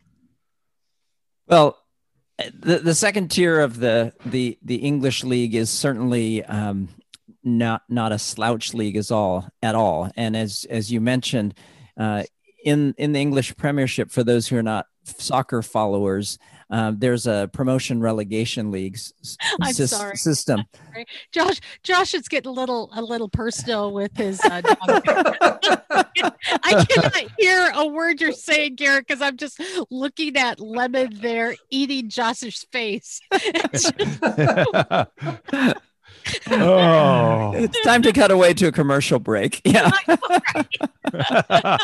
Well, 1.46 1.78
the 2.38 2.78
the 2.78 2.94
second 2.94 3.30
tier 3.30 3.60
of 3.60 3.78
the 3.78 4.12
the 4.24 4.58
the 4.62 4.76
English 4.76 5.24
league 5.24 5.54
is 5.54 5.70
certainly 5.70 6.44
um, 6.44 6.88
not 7.46 7.82
not 7.88 8.12
a 8.12 8.18
slouch 8.18 8.74
league 8.74 8.96
as 8.96 9.10
all 9.10 9.48
at 9.62 9.74
all. 9.74 10.10
And 10.16 10.36
as 10.36 10.66
as 10.68 10.92
you 10.92 11.00
mentioned, 11.00 11.54
uh, 11.96 12.24
in 12.64 12.94
in 12.98 13.12
the 13.12 13.20
English 13.20 13.56
Premiership, 13.56 14.10
for 14.10 14.24
those 14.24 14.48
who 14.48 14.56
are 14.56 14.62
not 14.62 14.86
soccer 15.04 15.62
followers, 15.62 16.38
um, 16.68 16.98
there's 16.98 17.28
a 17.28 17.48
promotion 17.52 18.00
relegation 18.00 18.72
leagues 18.72 19.12
I'm 19.62 19.72
sorry. 19.72 20.16
system. 20.16 20.64
Josh, 21.32 21.60
Josh 21.84 22.14
is 22.14 22.26
getting 22.26 22.48
a 22.48 22.52
little 22.52 22.90
a 22.94 23.02
little 23.02 23.28
personal 23.28 23.92
with 23.92 24.16
his. 24.16 24.40
Uh, 24.40 24.62
I 26.64 26.84
cannot 26.88 27.30
hear 27.38 27.70
a 27.74 27.86
word 27.86 28.20
you're 28.20 28.32
saying, 28.32 28.74
Garrett, 28.74 29.06
because 29.06 29.22
I'm 29.22 29.36
just 29.36 29.60
looking 29.90 30.36
at 30.36 30.58
Lemon 30.58 31.16
there 31.20 31.54
eating 31.70 32.08
Josh's 32.08 32.66
face. 32.72 33.20
Oh, 36.50 37.52
it's 37.54 37.80
time 37.82 38.02
to 38.02 38.12
cut 38.12 38.30
away 38.30 38.54
to 38.54 38.68
a 38.68 38.72
commercial 38.72 39.18
break. 39.18 39.62
Yeah. 39.76 39.90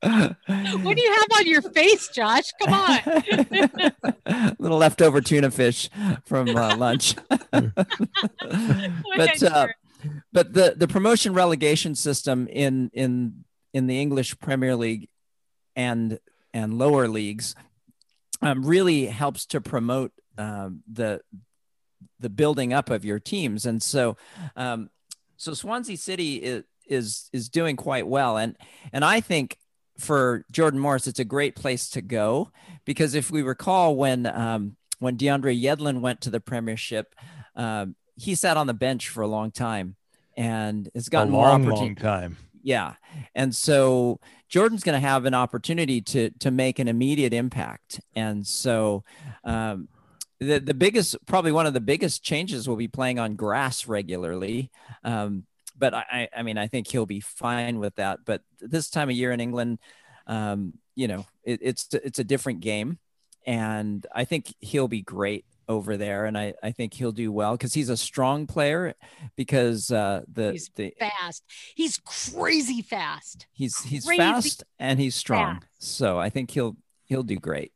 what 0.00 0.96
do 0.96 1.02
you 1.02 1.12
have 1.12 1.28
on 1.38 1.46
your 1.46 1.62
face, 1.62 2.08
Josh? 2.08 2.44
Come 2.62 2.74
on. 2.74 2.98
a 4.26 4.56
little 4.58 4.78
leftover 4.78 5.20
tuna 5.20 5.50
fish 5.50 5.88
from 6.24 6.56
uh, 6.56 6.76
lunch. 6.76 7.14
but 7.50 7.72
uh, 9.42 9.66
but 10.32 10.52
the 10.52 10.74
the 10.76 10.88
promotion 10.88 11.34
relegation 11.34 11.94
system 11.94 12.48
in 12.48 12.90
in 12.92 13.44
in 13.72 13.86
the 13.86 14.00
English 14.00 14.38
Premier 14.40 14.76
League 14.76 15.08
and 15.74 16.18
and 16.52 16.78
lower 16.78 17.08
leagues 17.08 17.54
um, 18.42 18.64
really 18.64 19.06
helps 19.06 19.46
to 19.46 19.60
promote 19.60 20.12
um, 20.38 20.82
the 20.90 21.20
the 22.20 22.30
building 22.30 22.72
up 22.72 22.90
of 22.90 23.04
your 23.04 23.18
teams. 23.18 23.66
And 23.66 23.82
so, 23.82 24.16
um, 24.56 24.90
so 25.36 25.54
Swansea 25.54 25.96
City 25.96 26.36
is, 26.36 26.64
is, 26.86 27.30
is 27.32 27.48
doing 27.48 27.76
quite 27.76 28.06
well. 28.06 28.36
And, 28.36 28.56
and 28.92 29.04
I 29.04 29.20
think 29.20 29.58
for 29.98 30.44
Jordan 30.50 30.80
Morris, 30.80 31.06
it's 31.06 31.18
a 31.18 31.24
great 31.24 31.56
place 31.56 31.90
to 31.90 32.02
go 32.02 32.50
because 32.84 33.14
if 33.14 33.30
we 33.30 33.42
recall 33.42 33.96
when, 33.96 34.26
um, 34.26 34.76
when 34.98 35.16
DeAndre 35.16 35.60
Yedlin 35.60 36.00
went 36.00 36.20
to 36.22 36.30
the 36.30 36.40
premiership, 36.40 37.14
um, 37.54 37.96
he 38.16 38.34
sat 38.34 38.56
on 38.56 38.66
the 38.66 38.74
bench 38.74 39.08
for 39.08 39.22
a 39.22 39.26
long 39.26 39.50
time 39.50 39.96
and 40.36 40.88
has 40.94 41.08
gotten 41.08 41.32
a 41.32 41.36
long, 41.36 41.62
more 41.62 41.72
long 41.72 41.94
time. 41.94 42.36
Yeah. 42.62 42.94
And 43.34 43.54
so 43.54 44.20
Jordan's 44.48 44.82
going 44.82 45.00
to 45.00 45.06
have 45.06 45.24
an 45.24 45.34
opportunity 45.34 46.00
to, 46.00 46.30
to 46.40 46.50
make 46.50 46.78
an 46.78 46.88
immediate 46.88 47.32
impact. 47.32 48.00
And 48.14 48.46
so, 48.46 49.04
um, 49.44 49.88
the, 50.40 50.58
the 50.58 50.74
biggest, 50.74 51.16
probably 51.26 51.52
one 51.52 51.66
of 51.66 51.74
the 51.74 51.80
biggest 51.80 52.22
changes 52.22 52.68
will 52.68 52.76
be 52.76 52.88
playing 52.88 53.18
on 53.18 53.36
grass 53.36 53.86
regularly. 53.86 54.70
Um, 55.02 55.44
but 55.78 55.94
I, 55.94 56.28
I 56.34 56.42
mean, 56.42 56.58
I 56.58 56.66
think 56.68 56.88
he'll 56.88 57.06
be 57.06 57.20
fine 57.20 57.78
with 57.78 57.96
that. 57.96 58.20
But 58.24 58.42
this 58.60 58.90
time 58.90 59.08
of 59.08 59.16
year 59.16 59.32
in 59.32 59.40
England, 59.40 59.78
um, 60.26 60.74
you 60.94 61.08
know, 61.08 61.26
it, 61.44 61.60
it's 61.62 61.88
it's 61.92 62.18
a 62.18 62.24
different 62.24 62.60
game, 62.60 62.98
and 63.46 64.04
I 64.14 64.24
think 64.24 64.54
he'll 64.60 64.88
be 64.88 65.02
great 65.02 65.44
over 65.68 65.96
there, 65.96 66.24
and 66.24 66.38
I, 66.38 66.54
I 66.62 66.72
think 66.72 66.94
he'll 66.94 67.12
do 67.12 67.30
well 67.30 67.52
because 67.52 67.74
he's 67.74 67.90
a 67.90 67.96
strong 67.96 68.46
player. 68.46 68.94
Because 69.36 69.90
uh, 69.90 70.22
the 70.32 70.52
he's 70.52 70.70
the 70.74 70.94
fast, 70.98 71.44
he's 71.74 71.98
crazy 71.98 72.82
fast. 72.82 73.46
He's 73.52 73.80
he's 73.82 74.06
Crazy 74.06 74.18
fast 74.18 74.64
and 74.78 74.98
he's 74.98 75.14
strong, 75.14 75.62
so 75.78 76.18
I 76.18 76.30
think 76.30 76.50
he'll 76.50 76.76
he'll 77.04 77.22
do 77.22 77.36
great. 77.36 77.72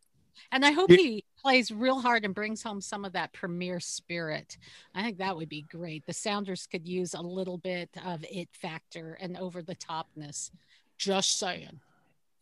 And 0.53 0.65
I 0.65 0.73
hope 0.73 0.91
he 0.91 1.25
plays 1.41 1.71
real 1.71 2.01
hard 2.01 2.25
and 2.25 2.35
brings 2.35 2.63
home 2.63 2.81
some 2.81 3.05
of 3.05 3.13
that 3.13 3.33
premier 3.33 3.79
spirit. 3.81 4.59
I 4.95 5.03
think 5.03 5.19
that 5.19 5.37
would 5.37 5.49
be 5.49 5.63
great. 5.63 6.05
The 6.07 6.13
Sounders 6.13 6.67
could 6.67 6.89
use 6.89 7.15
a 7.15 7.21
little 7.21 7.59
bit 7.59 7.91
of 8.05 8.25
it 8.29 8.49
factor 8.53 9.17
and 9.21 9.37
over 9.37 9.63
the 9.63 9.77
topness. 9.77 10.51
Just 10.99 11.39
saying. 11.39 11.81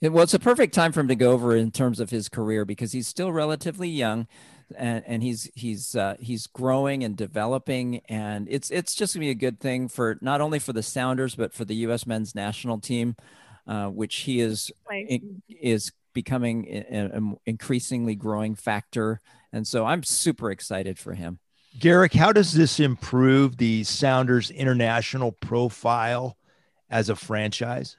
Yeah, 0.00 0.08
Well, 0.10 0.24
it's 0.24 0.34
a 0.34 0.38
perfect 0.38 0.74
time 0.74 0.92
for 0.92 1.00
him 1.00 1.08
to 1.08 1.14
go 1.14 1.32
over 1.32 1.54
in 1.54 1.70
terms 1.70 2.00
of 2.00 2.10
his 2.10 2.28
career 2.28 2.64
because 2.64 2.92
he's 2.92 3.08
still 3.08 3.32
relatively 3.32 3.88
young, 3.88 4.26
and, 4.76 5.04
and 5.06 5.22
he's 5.22 5.50
he's 5.54 5.94
uh, 5.94 6.16
he's 6.20 6.46
growing 6.46 7.04
and 7.04 7.16
developing, 7.16 8.00
and 8.08 8.46
it's 8.50 8.70
it's 8.70 8.94
just 8.94 9.14
gonna 9.14 9.26
be 9.26 9.30
a 9.30 9.34
good 9.34 9.60
thing 9.60 9.88
for 9.88 10.18
not 10.20 10.40
only 10.40 10.58
for 10.58 10.72
the 10.72 10.82
Sounders 10.82 11.34
but 11.34 11.52
for 11.52 11.64
the 11.64 11.74
U.S. 11.76 12.06
men's 12.06 12.34
national 12.34 12.78
team, 12.78 13.16
uh, 13.66 13.86
which 13.86 14.16
he 14.20 14.40
is 14.40 14.70
is 15.48 15.92
becoming 16.18 16.68
an 16.68 17.36
increasingly 17.46 18.16
growing 18.16 18.56
factor, 18.56 19.20
and 19.52 19.64
so 19.64 19.86
I'm 19.86 20.02
super 20.02 20.50
excited 20.50 20.98
for 20.98 21.14
him. 21.14 21.38
Garrick, 21.78 22.12
how 22.12 22.32
does 22.32 22.52
this 22.52 22.80
improve 22.80 23.56
the 23.56 23.84
Sounders 23.84 24.50
international 24.50 25.30
profile 25.30 26.36
as 26.90 27.08
a 27.08 27.14
franchise? 27.14 27.96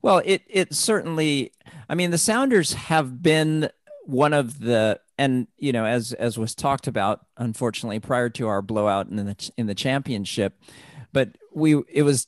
Well, 0.00 0.22
it 0.24 0.40
it 0.48 0.74
certainly. 0.74 1.52
I 1.86 1.94
mean, 1.94 2.12
the 2.12 2.18
Sounders 2.18 2.72
have 2.72 3.22
been 3.22 3.68
one 4.06 4.32
of 4.32 4.58
the 4.58 4.98
and 5.18 5.48
you 5.58 5.72
know 5.72 5.84
as 5.84 6.14
as 6.14 6.38
was 6.38 6.54
talked 6.54 6.86
about 6.86 7.26
unfortunately 7.36 8.00
prior 8.00 8.30
to 8.30 8.48
our 8.48 8.62
blowout 8.62 9.10
in 9.10 9.16
the 9.16 9.50
in 9.58 9.66
the 9.66 9.74
championship 9.74 10.58
but 11.12 11.36
we 11.54 11.76
it 11.92 12.04
was 12.04 12.26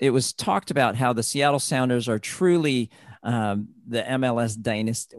it 0.00 0.10
was 0.10 0.32
talked 0.32 0.70
about 0.70 0.96
how 0.96 1.12
the 1.12 1.22
Seattle 1.22 1.60
Sounders 1.60 2.08
are 2.08 2.18
truly 2.18 2.88
um, 3.22 3.68
the 3.86 4.02
MLS 4.02 4.60
dynasty 4.60 5.16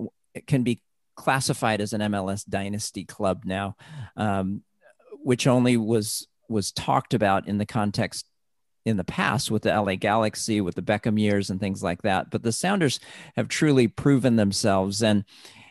can 0.47 0.63
be 0.63 0.81
classified 1.15 1.81
as 1.81 1.93
an 1.93 2.01
MLS 2.01 2.47
dynasty 2.47 3.05
club 3.05 3.43
now, 3.45 3.75
um, 4.15 4.63
which 5.23 5.47
only 5.47 5.77
was 5.77 6.27
was 6.49 6.71
talked 6.71 7.13
about 7.13 7.47
in 7.47 7.57
the 7.57 7.65
context 7.65 8.25
in 8.85 8.97
the 8.97 9.03
past 9.03 9.51
with 9.51 9.61
the 9.61 9.69
LA 9.69 9.95
Galaxy, 9.95 10.59
with 10.59 10.75
the 10.75 10.81
Beckham 10.81 11.19
years 11.19 11.49
and 11.49 11.59
things 11.59 11.83
like 11.83 12.01
that. 12.01 12.31
But 12.31 12.43
the 12.43 12.51
Sounders 12.51 12.99
have 13.35 13.47
truly 13.47 13.87
proven 13.87 14.35
themselves, 14.35 15.03
and 15.03 15.23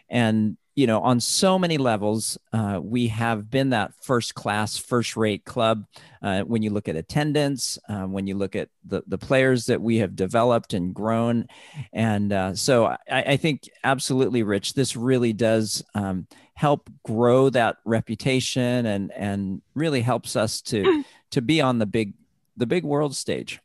and 0.09 0.57
you 0.75 0.87
know, 0.87 1.01
on 1.01 1.21
so 1.21 1.59
many 1.59 1.79
levels, 1.79 2.39
uh, 2.53 2.81
we 2.83 3.09
have 3.09 3.51
been 3.51 3.71
that 3.71 3.93
first 4.03 4.35
class, 4.35 4.77
first 4.77 5.17
rate 5.17 5.45
club. 5.45 5.85
Uh, 6.23 6.43
when 6.43 6.63
you 6.63 6.71
look 6.71 6.89
at 6.89 6.97
attendance, 6.97 7.79
uh, 7.89 8.05
when 8.05 8.27
you 8.27 8.35
look 8.35 8.55
at 8.55 8.69
the, 8.85 9.03
the 9.07 9.19
players 9.19 9.67
that 9.67 9.81
we 9.81 9.97
have 9.97 10.15
developed 10.15 10.75
and 10.75 10.95
grown. 10.95 11.47
And 11.93 12.33
uh, 12.33 12.55
so 12.55 12.87
I, 12.87 12.99
I, 13.11 13.37
think 13.37 13.69
absolutely, 13.85 14.43
Rich, 14.43 14.75
this 14.75 14.97
really 14.97 15.33
does 15.33 15.83
um, 15.95 16.27
help 16.55 16.91
grow 17.05 17.51
that 17.51 17.77
reputation 17.85 18.87
and, 18.87 19.11
and 19.13 19.63
really 19.75 20.03
helps 20.03 20.37
us 20.37 20.61
to, 20.63 21.05
to 21.31 21.41
be 21.41 21.61
on 21.61 21.79
the 21.79 21.87
big, 21.87 22.15
the 22.57 22.67
big 22.67 22.85
world 22.85 23.17
stage. 23.17 23.61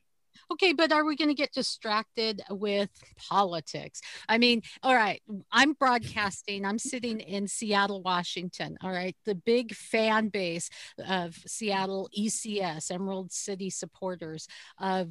Okay, 0.52 0.74
but 0.74 0.92
are 0.92 1.04
we 1.04 1.16
going 1.16 1.30
to 1.30 1.34
get 1.34 1.52
distracted 1.52 2.42
with 2.52 2.90
politics? 3.28 4.02
I 4.30 4.38
mean, 4.38 4.62
all 4.84 4.94
right, 4.94 5.22
I'm 5.52 5.74
broadcasting, 5.74 6.66
I'm 6.66 6.78
sitting 6.78 7.20
in 7.20 7.48
Seattle, 7.48 8.04
Washington. 8.04 8.78
All 8.84 8.92
right, 8.92 9.16
the 9.26 9.34
big 9.34 9.74
fan 9.74 10.30
base 10.30 10.70
of 11.08 11.36
Seattle 11.48 12.10
ECS, 12.18 12.92
Emerald 12.92 13.32
City 13.32 13.72
supporters, 13.72 14.48
uh, 14.80 15.06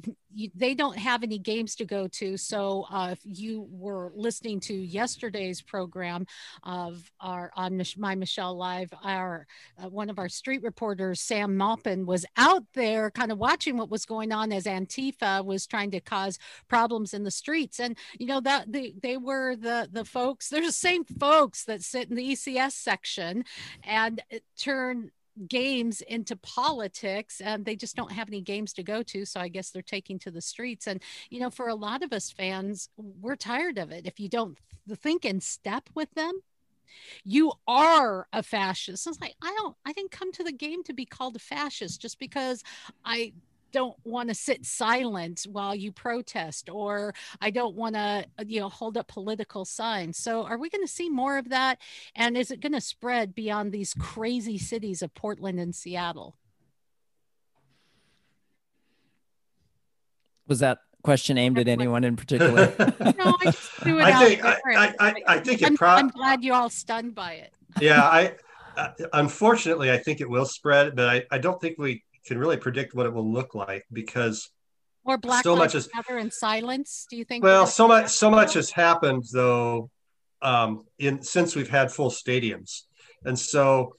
they 0.55 0.73
don't 0.73 0.97
have 0.97 1.23
any 1.23 1.37
games 1.37 1.75
to 1.75 1.85
go 1.85 2.07
to. 2.07 2.37
So 2.37 2.85
uh, 2.89 3.09
if 3.11 3.19
you 3.23 3.67
were 3.69 4.13
listening 4.15 4.61
to 4.61 4.73
yesterday's 4.73 5.61
program 5.61 6.25
of 6.63 7.11
our 7.19 7.51
on 7.55 7.81
My 7.97 8.15
Michelle 8.15 8.55
Live, 8.55 8.93
our 9.03 9.47
uh, 9.81 9.89
one 9.89 10.09
of 10.09 10.17
our 10.17 10.29
street 10.29 10.63
reporters, 10.63 11.19
Sam 11.21 11.57
Maupin, 11.57 12.05
was 12.05 12.25
out 12.37 12.63
there 12.73 13.11
kind 13.11 13.31
of 13.31 13.37
watching 13.37 13.77
what 13.77 13.89
was 13.89 14.05
going 14.05 14.31
on 14.31 14.51
as 14.53 14.63
Antifa 14.63 15.24
was 15.43 15.65
trying 15.65 15.91
to 15.91 15.99
cause 15.99 16.39
problems 16.67 17.13
in 17.13 17.23
the 17.23 17.31
streets. 17.31 17.79
And 17.79 17.97
you 18.17 18.27
know 18.27 18.41
that 18.41 18.71
they, 18.71 18.93
they 19.01 19.17
were 19.17 19.55
the 19.55 19.89
the 19.91 20.05
folks 20.05 20.49
they're 20.49 20.65
the 20.65 20.71
same 20.71 21.03
folks 21.03 21.65
that 21.65 21.81
sit 21.81 22.09
in 22.09 22.15
the 22.15 22.31
ecs 22.31 22.71
section 22.71 23.43
and 23.83 24.21
uh, 24.33 24.37
turn 24.57 25.11
games 25.49 26.01
into 26.01 26.35
politics 26.37 27.41
and 27.41 27.65
they 27.65 27.75
just 27.75 27.95
don't 27.95 28.13
have 28.13 28.29
any 28.29 28.39
games 28.39 28.71
to 28.71 28.81
go 28.81 29.03
to 29.03 29.25
so 29.25 29.41
i 29.41 29.49
guess 29.49 29.69
they're 29.69 29.81
taking 29.81 30.17
to 30.19 30.31
the 30.31 30.41
streets. 30.41 30.87
And 30.87 31.01
you 31.29 31.39
know 31.39 31.49
for 31.49 31.67
a 31.67 31.75
lot 31.75 32.03
of 32.03 32.13
us 32.13 32.31
fans 32.31 32.89
we're 32.97 33.35
tired 33.35 33.77
of 33.77 33.91
it. 33.91 34.05
If 34.05 34.19
you 34.19 34.29
don't 34.29 34.57
think 34.95 35.25
in 35.25 35.41
step 35.41 35.89
with 35.93 36.13
them 36.13 36.41
you 37.23 37.51
are 37.67 38.27
a 38.31 38.43
fascist. 38.43 39.07
It's 39.07 39.19
like 39.21 39.35
I 39.41 39.53
don't 39.57 39.75
I 39.85 39.93
didn't 39.93 40.11
come 40.11 40.31
to 40.33 40.43
the 40.43 40.51
game 40.51 40.83
to 40.83 40.93
be 40.93 41.05
called 41.05 41.35
a 41.35 41.39
fascist 41.39 42.01
just 42.01 42.19
because 42.19 42.63
I 43.03 43.33
don't 43.75 43.97
want 44.05 44.29
to 44.29 44.35
sit 44.35 44.65
silent 44.65 45.45
while 45.51 45.75
you 45.75 45.91
protest 45.91 46.69
or 46.69 47.13
I 47.41 47.49
don't 47.49 47.75
want 47.75 47.95
to 47.95 48.25
you 48.47 48.61
know 48.61 48.69
hold 48.69 48.95
up 48.97 49.09
political 49.09 49.65
signs. 49.65 50.17
So 50.17 50.45
are 50.45 50.57
we 50.57 50.69
going 50.69 50.85
to 50.85 50.91
see 50.91 51.09
more 51.09 51.37
of 51.37 51.49
that 51.49 51.81
and 52.15 52.37
is 52.37 52.51
it 52.51 52.61
going 52.61 52.71
to 52.71 52.79
spread 52.79 53.35
beyond 53.35 53.73
these 53.73 53.93
crazy 53.93 54.57
cities 54.57 55.01
of 55.01 55.13
Portland 55.13 55.59
and 55.59 55.75
Seattle? 55.75 56.37
Was 60.47 60.59
that 60.59 60.77
question 61.03 61.37
aimed 61.37 61.59
at 61.59 61.67
anyone 61.67 62.05
in 62.05 62.15
particular? 62.15 62.73
no, 62.79 63.35
I 63.41 63.43
just 63.43 63.57
threw 63.57 63.99
it 63.99 64.03
I 64.03 64.11
out 64.13 64.23
think 64.23 64.41
there. 64.41 64.61
I, 64.67 64.93
I, 64.99 65.15
I 65.27 65.39
think 65.39 65.61
it 65.61 65.67
I'm, 65.67 65.75
probably 65.75 66.03
I'm 66.03 66.09
glad 66.11 66.43
you're 66.45 66.55
all 66.55 66.69
stunned 66.69 67.13
by 67.13 67.33
it. 67.33 67.53
yeah 67.81 68.03
i 68.03 68.33
uh, 68.77 68.89
unfortunately 69.13 69.91
i 69.91 69.97
think 69.97 70.21
it 70.21 70.29
will 70.29 70.45
spread 70.45 70.95
but 70.95 71.09
I, 71.09 71.23
I 71.29 71.39
don't 71.39 71.59
think 71.59 71.77
we 71.77 72.05
can 72.25 72.37
really 72.37 72.57
predict 72.57 72.93
what 72.95 73.05
it 73.05 73.13
will 73.13 73.29
look 73.31 73.55
like 73.55 73.85
because 73.93 74.49
Or 75.03 75.17
Black 75.17 75.43
So 75.43 75.55
much 75.55 75.75
is- 75.75 75.89
Matter 75.95 76.17
in 76.17 76.31
silence. 76.31 77.05
Do 77.09 77.15
you 77.17 77.25
think? 77.25 77.43
well 77.43 77.67
so 77.67 77.87
much 77.87 78.09
so 78.09 78.29
much 78.29 78.53
has 78.53 78.69
happened 78.71 79.23
though 79.31 79.89
um 80.41 80.83
in 80.99 81.21
since 81.21 81.55
we've 81.55 81.69
had 81.69 81.91
full 81.91 82.09
stadiums 82.11 82.81
and 83.23 83.37
so 83.37 83.95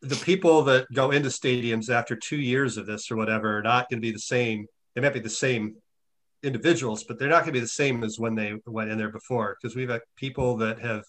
the 0.00 0.16
people 0.16 0.62
that 0.62 0.86
go 0.94 1.10
into 1.10 1.28
stadiums 1.28 1.90
after 1.90 2.14
two 2.16 2.36
years 2.38 2.76
of 2.76 2.86
this 2.86 3.10
or 3.10 3.16
whatever 3.16 3.58
are 3.58 3.62
not 3.62 3.88
going 3.90 3.98
to 4.00 4.06
be 4.06 4.12
the 4.12 4.18
same 4.18 4.66
they 4.94 5.00
might 5.00 5.12
be 5.12 5.20
the 5.20 5.28
same 5.46 5.74
individuals 6.42 7.02
but 7.04 7.18
they're 7.18 7.28
not 7.28 7.40
going 7.42 7.52
to 7.52 7.60
be 7.60 7.60
the 7.60 7.66
same 7.82 8.04
as 8.04 8.18
when 8.18 8.34
they 8.36 8.54
went 8.66 8.90
in 8.90 8.96
there 8.96 9.10
before 9.10 9.56
because 9.60 9.74
we've 9.76 9.90
had 9.90 10.00
people 10.16 10.56
that 10.56 10.78
have 10.80 11.04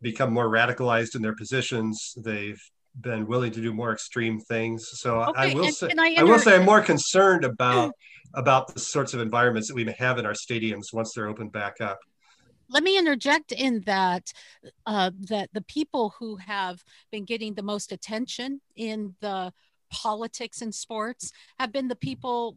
become 0.00 0.32
more 0.32 0.48
radicalized 0.48 1.14
in 1.16 1.22
their 1.22 1.34
positions 1.34 2.14
they've 2.24 2.62
been 3.00 3.26
willing 3.26 3.52
to 3.52 3.60
do 3.60 3.72
more 3.72 3.92
extreme 3.92 4.40
things. 4.40 4.88
So 5.00 5.20
i 5.20 5.54
will 5.54 5.70
say 5.70 5.90
I, 5.98 6.16
I, 6.18 6.22
will 6.22 6.38
say, 6.38 6.56
I'm 6.56 6.64
more 6.64 6.80
concerned 6.80 7.44
about 7.44 7.92
about 8.34 8.72
the 8.72 8.80
sorts 8.80 9.14
of 9.14 9.20
environments 9.20 9.68
that 9.68 9.74
we 9.74 9.84
may 9.84 9.94
have 9.98 10.18
in 10.18 10.26
our 10.26 10.32
stadiums 10.32 10.92
once 10.92 11.12
they're 11.14 11.28
opened 11.28 11.52
back 11.52 11.80
up. 11.80 11.98
Let 12.68 12.82
me 12.82 12.98
interject 12.98 13.52
in 13.52 13.82
that 13.82 14.32
uh, 14.86 15.10
that 15.28 15.50
the 15.52 15.62
people 15.62 16.14
who 16.18 16.36
have 16.36 16.82
been 17.10 17.24
getting 17.24 17.54
the 17.54 17.62
most 17.62 17.92
attention 17.92 18.60
in 18.76 19.14
the 19.20 19.52
politics 19.90 20.62
and 20.62 20.74
sports 20.74 21.32
have 21.60 21.70
been 21.70 21.88
the 21.88 21.96
people 21.96 22.56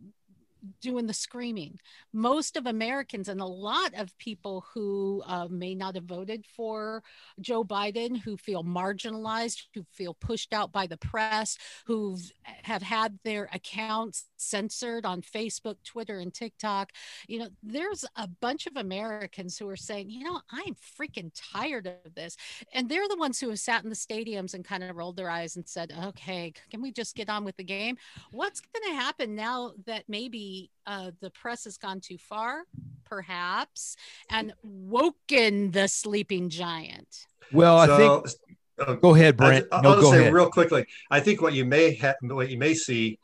doing 0.82 1.08
the 1.08 1.14
screaming. 1.14 1.80
Most 2.14 2.58
of 2.58 2.66
Americans 2.66 3.28
and 3.28 3.42
a 3.42 3.46
lot 3.46 3.94
of 3.96 4.18
people 4.18 4.66
who 4.74 5.24
uh, 5.26 5.48
may 5.50 5.76
not 5.76 5.96
have 5.96 6.06
voted 6.06 6.46
for 6.56 7.04
Joe 7.40 7.64
Biden, 7.64 8.20
who 8.20 8.38
feel 8.38 8.64
marginalized, 8.64 9.64
who 9.74 9.84
feel 9.92 10.14
pushed 10.14 10.54
out 10.54 10.72
by 10.72 10.88
the 10.88 10.98
press, 10.98 11.58
who 11.86 12.18
have 12.64 12.82
had 12.82 13.20
their 13.24 13.50
accounts 13.54 14.26
censored 14.38 15.06
on 15.06 15.22
Facebook, 15.22 15.78
Twitter, 15.84 16.20
and 16.20 16.34
TikTok. 16.34 16.92
You 17.28 17.40
know, 17.40 17.50
there's 17.64 18.06
a 18.16 18.28
bunch 18.28 18.68
of 18.68 18.76
Americans 18.76 19.58
who 19.58 19.68
are 19.70 19.76
saying, 19.76 20.10
you 20.10 20.24
know, 20.24 20.42
I'm 20.52 20.76
freaking 21.00 21.32
tired 21.36 21.88
of 21.88 22.16
this. 22.16 22.38
And 22.74 22.90
they're 22.90 23.08
the 23.08 23.18
ones 23.18 23.40
who 23.40 23.50
have 23.50 23.60
sat 23.60 23.84
in 23.84 23.90
the 23.90 23.96
stadiums 23.96 24.54
and 24.54 24.64
kind 24.64 24.84
of 24.84 24.96
rolled 24.96 25.18
their 25.18 25.30
eyes 25.30 25.56
and 25.56 25.68
said, 25.68 25.94
okay, 26.06 26.54
can 26.70 26.82
we 26.82 26.92
just 26.92 27.16
get 27.16 27.30
on 27.30 27.44
with 27.44 27.58
the 27.58 27.64
game? 27.64 27.98
What's 28.32 28.62
going 28.62 28.92
to 28.92 29.02
happen 29.02 29.36
now 29.36 29.74
that 29.86 30.04
maybe 30.08 30.55
uh, 30.86 31.12
the 31.22 31.30
press 31.32 31.64
has 31.66 31.78
gone 31.78 32.00
too 32.00 32.18
far, 32.18 32.64
perhaps, 33.06 33.96
and 34.30 34.54
woken 34.64 35.72
the 35.72 35.88
sleeping 35.88 36.50
giant? 36.50 37.26
Well, 37.52 37.78
I 37.78 37.86
So- 37.88 37.98
think. 38.22 38.36
uh, 38.90 38.94
Go 38.96 39.16
ahead, 39.16 39.38
Brent. 39.38 39.68
I, 39.72 39.82
No, 39.82 39.90
will 39.96 40.02
go 40.02 40.12
say 40.12 40.22
ahead. 40.22 40.34
real 40.34 40.50
quickly. 40.50 40.86
I 41.10 41.20
think 41.20 41.42
what 41.42 41.54
you 41.54 41.66
may 41.66 41.96
have, 41.96 42.16
what 42.22 42.50
you 42.50 42.58
may 42.58 42.74
see, 42.74 43.20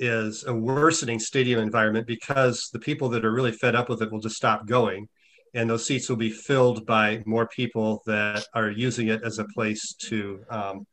is 0.00 0.44
a 0.46 0.54
worsening 0.54 1.18
stadium 1.18 1.58
environment 1.60 2.06
because 2.06 2.68
the 2.72 2.78
people 2.78 3.08
that 3.10 3.24
are 3.24 3.32
really 3.32 3.52
fed 3.52 3.74
up 3.74 3.88
with 3.88 4.00
it 4.02 4.10
will 4.12 4.20
just 4.20 4.36
stop 4.36 4.66
going, 4.66 5.08
and 5.54 5.68
those 5.68 5.86
seats 5.86 6.08
will 6.08 6.16
be 6.16 6.30
filled 6.30 6.86
by 6.86 7.22
more 7.26 7.46
people 7.48 8.02
that 8.06 8.44
are 8.54 8.70
using 8.70 9.08
it 9.08 9.22
as 9.24 9.38
a 9.38 9.44
place 9.56 9.94
to 10.08 10.40
um, 10.50 10.86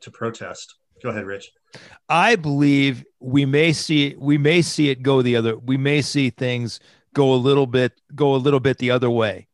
to 0.00 0.10
protest. 0.10 0.74
Go 1.02 1.10
ahead, 1.10 1.26
Rich. 1.26 1.52
I 2.08 2.36
believe 2.36 3.04
we 3.20 3.44
may 3.44 3.72
see 3.72 4.14
we 4.18 4.38
may 4.38 4.62
see 4.62 4.90
it 4.90 5.02
go 5.02 5.22
the 5.22 5.36
other. 5.36 5.58
We 5.58 5.76
may 5.76 6.02
see 6.02 6.30
things 6.30 6.80
go 7.12 7.34
a 7.34 7.36
little 7.36 7.66
bit 7.66 7.92
go 8.14 8.34
a 8.34 8.36
little 8.36 8.60
bit 8.60 8.78
the 8.78 8.90
other 8.90 9.10
way, 9.10 9.48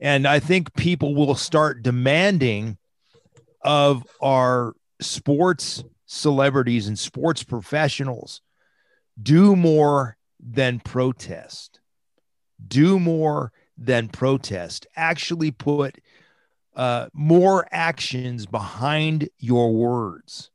and 0.00 0.26
I 0.26 0.40
think 0.40 0.74
people 0.74 1.14
will 1.14 1.34
start 1.34 1.82
demanding 1.82 2.76
of 3.62 4.06
our 4.20 4.74
sports 5.00 5.82
celebrities 6.06 6.86
and 6.88 6.98
sports 6.98 7.42
professionals 7.42 8.40
do 9.20 9.56
more 9.56 10.16
than 10.40 10.80
protest. 10.80 11.80
Do 12.66 12.98
more 12.98 13.52
than 13.76 14.08
protest. 14.08 14.86
Actually, 14.96 15.50
put 15.50 15.98
uh, 16.74 17.08
more 17.12 17.66
actions 17.70 18.46
behind 18.46 19.28
your 19.38 19.72
words 19.72 20.50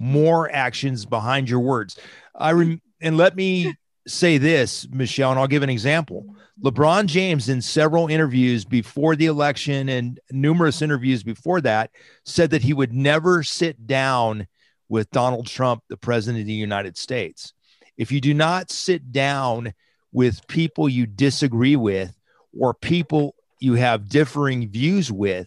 more 0.00 0.50
actions 0.50 1.04
behind 1.04 1.48
your 1.48 1.60
words. 1.60 1.98
I 2.34 2.52
rem- 2.52 2.80
and 3.02 3.16
let 3.16 3.36
me 3.36 3.74
say 4.08 4.38
this, 4.38 4.88
Michelle, 4.90 5.30
and 5.30 5.38
I'll 5.38 5.46
give 5.46 5.62
an 5.62 5.70
example. 5.70 6.34
LeBron 6.62 7.06
James, 7.06 7.48
in 7.48 7.60
several 7.60 8.08
interviews 8.08 8.64
before 8.64 9.14
the 9.14 9.26
election 9.26 9.88
and 9.90 10.18
numerous 10.30 10.82
interviews 10.82 11.22
before 11.22 11.60
that, 11.60 11.90
said 12.24 12.50
that 12.50 12.62
he 12.62 12.72
would 12.72 12.92
never 12.92 13.42
sit 13.42 13.86
down 13.86 14.46
with 14.88 15.10
Donald 15.10 15.46
Trump, 15.46 15.82
the 15.88 15.96
president 15.96 16.40
of 16.40 16.46
the 16.46 16.52
United 16.52 16.96
States. 16.96 17.52
If 17.96 18.10
you 18.10 18.20
do 18.20 18.34
not 18.34 18.70
sit 18.70 19.12
down 19.12 19.74
with 20.12 20.46
people 20.48 20.88
you 20.88 21.06
disagree 21.06 21.76
with 21.76 22.14
or 22.58 22.74
people 22.74 23.34
you 23.60 23.74
have 23.74 24.08
differing 24.08 24.70
views 24.70 25.12
with, 25.12 25.46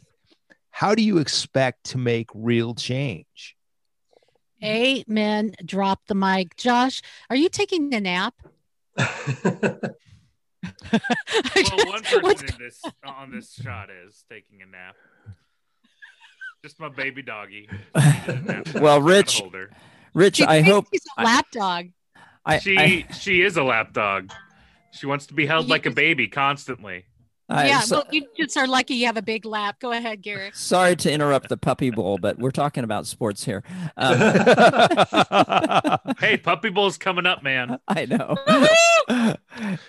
how 0.69 0.95
do 0.95 1.03
you 1.03 1.17
expect 1.17 1.85
to 1.85 1.97
make 1.97 2.29
real 2.33 2.73
change? 2.75 3.55
Amen. 4.63 5.55
Drop 5.65 6.01
the 6.07 6.15
mic. 6.15 6.55
Josh, 6.55 7.01
are 7.29 7.35
you 7.35 7.49
taking 7.49 7.93
a 7.93 7.99
nap? 7.99 8.33
Well, 10.91 11.87
one 11.87 12.03
person 12.03 12.47
in 12.49 12.55
this 12.59 12.81
on 13.05 13.31
this 13.31 13.53
shot 13.53 13.89
is 13.89 14.23
taking 14.29 14.61
a 14.61 14.65
nap. 14.65 14.95
Just 16.63 16.79
my 16.79 16.89
baby 16.89 17.21
doggy. 17.21 17.67
Well, 18.75 19.01
Rich, 19.01 19.39
Holder. 19.39 19.71
Rich, 20.13 20.37
She 20.37 20.45
I 20.45 20.61
hope 20.61 20.85
he's 20.91 21.01
a 21.17 21.23
lap 21.23 21.47
dog. 21.51 21.87
I, 22.45 22.59
she 22.59 22.77
I- 22.77 23.07
she 23.13 23.41
is 23.41 23.57
a 23.57 23.63
lap 23.63 23.93
dog. 23.93 24.31
She 24.91 25.05
wants 25.05 25.25
to 25.27 25.33
be 25.33 25.45
held 25.45 25.67
like 25.69 25.85
a 25.85 25.91
baby 25.91 26.27
constantly. 26.27 27.05
I- 27.53 27.67
yeah, 27.67 27.79
so- 27.81 27.97
well, 27.97 28.07
you 28.11 28.25
just 28.37 28.57
are 28.57 28.67
lucky 28.67 28.95
you 28.95 29.05
have 29.05 29.17
a 29.17 29.21
big 29.21 29.45
lap. 29.45 29.79
Go 29.79 29.91
ahead, 29.91 30.21
Gary. 30.21 30.51
Sorry 30.53 30.95
to 30.97 31.11
interrupt 31.11 31.49
the 31.49 31.57
puppy 31.57 31.89
bowl, 31.91 32.17
but 32.17 32.39
we're 32.39 32.51
talking 32.51 32.83
about 32.83 33.05
sports 33.07 33.43
here. 33.43 33.63
Um, 33.97 34.17
hey, 36.19 36.37
Puppy 36.37 36.69
Bowl's 36.69 36.97
coming 36.97 37.25
up, 37.25 37.43
man. 37.43 37.79
I 37.87 38.05
know. 38.05 38.35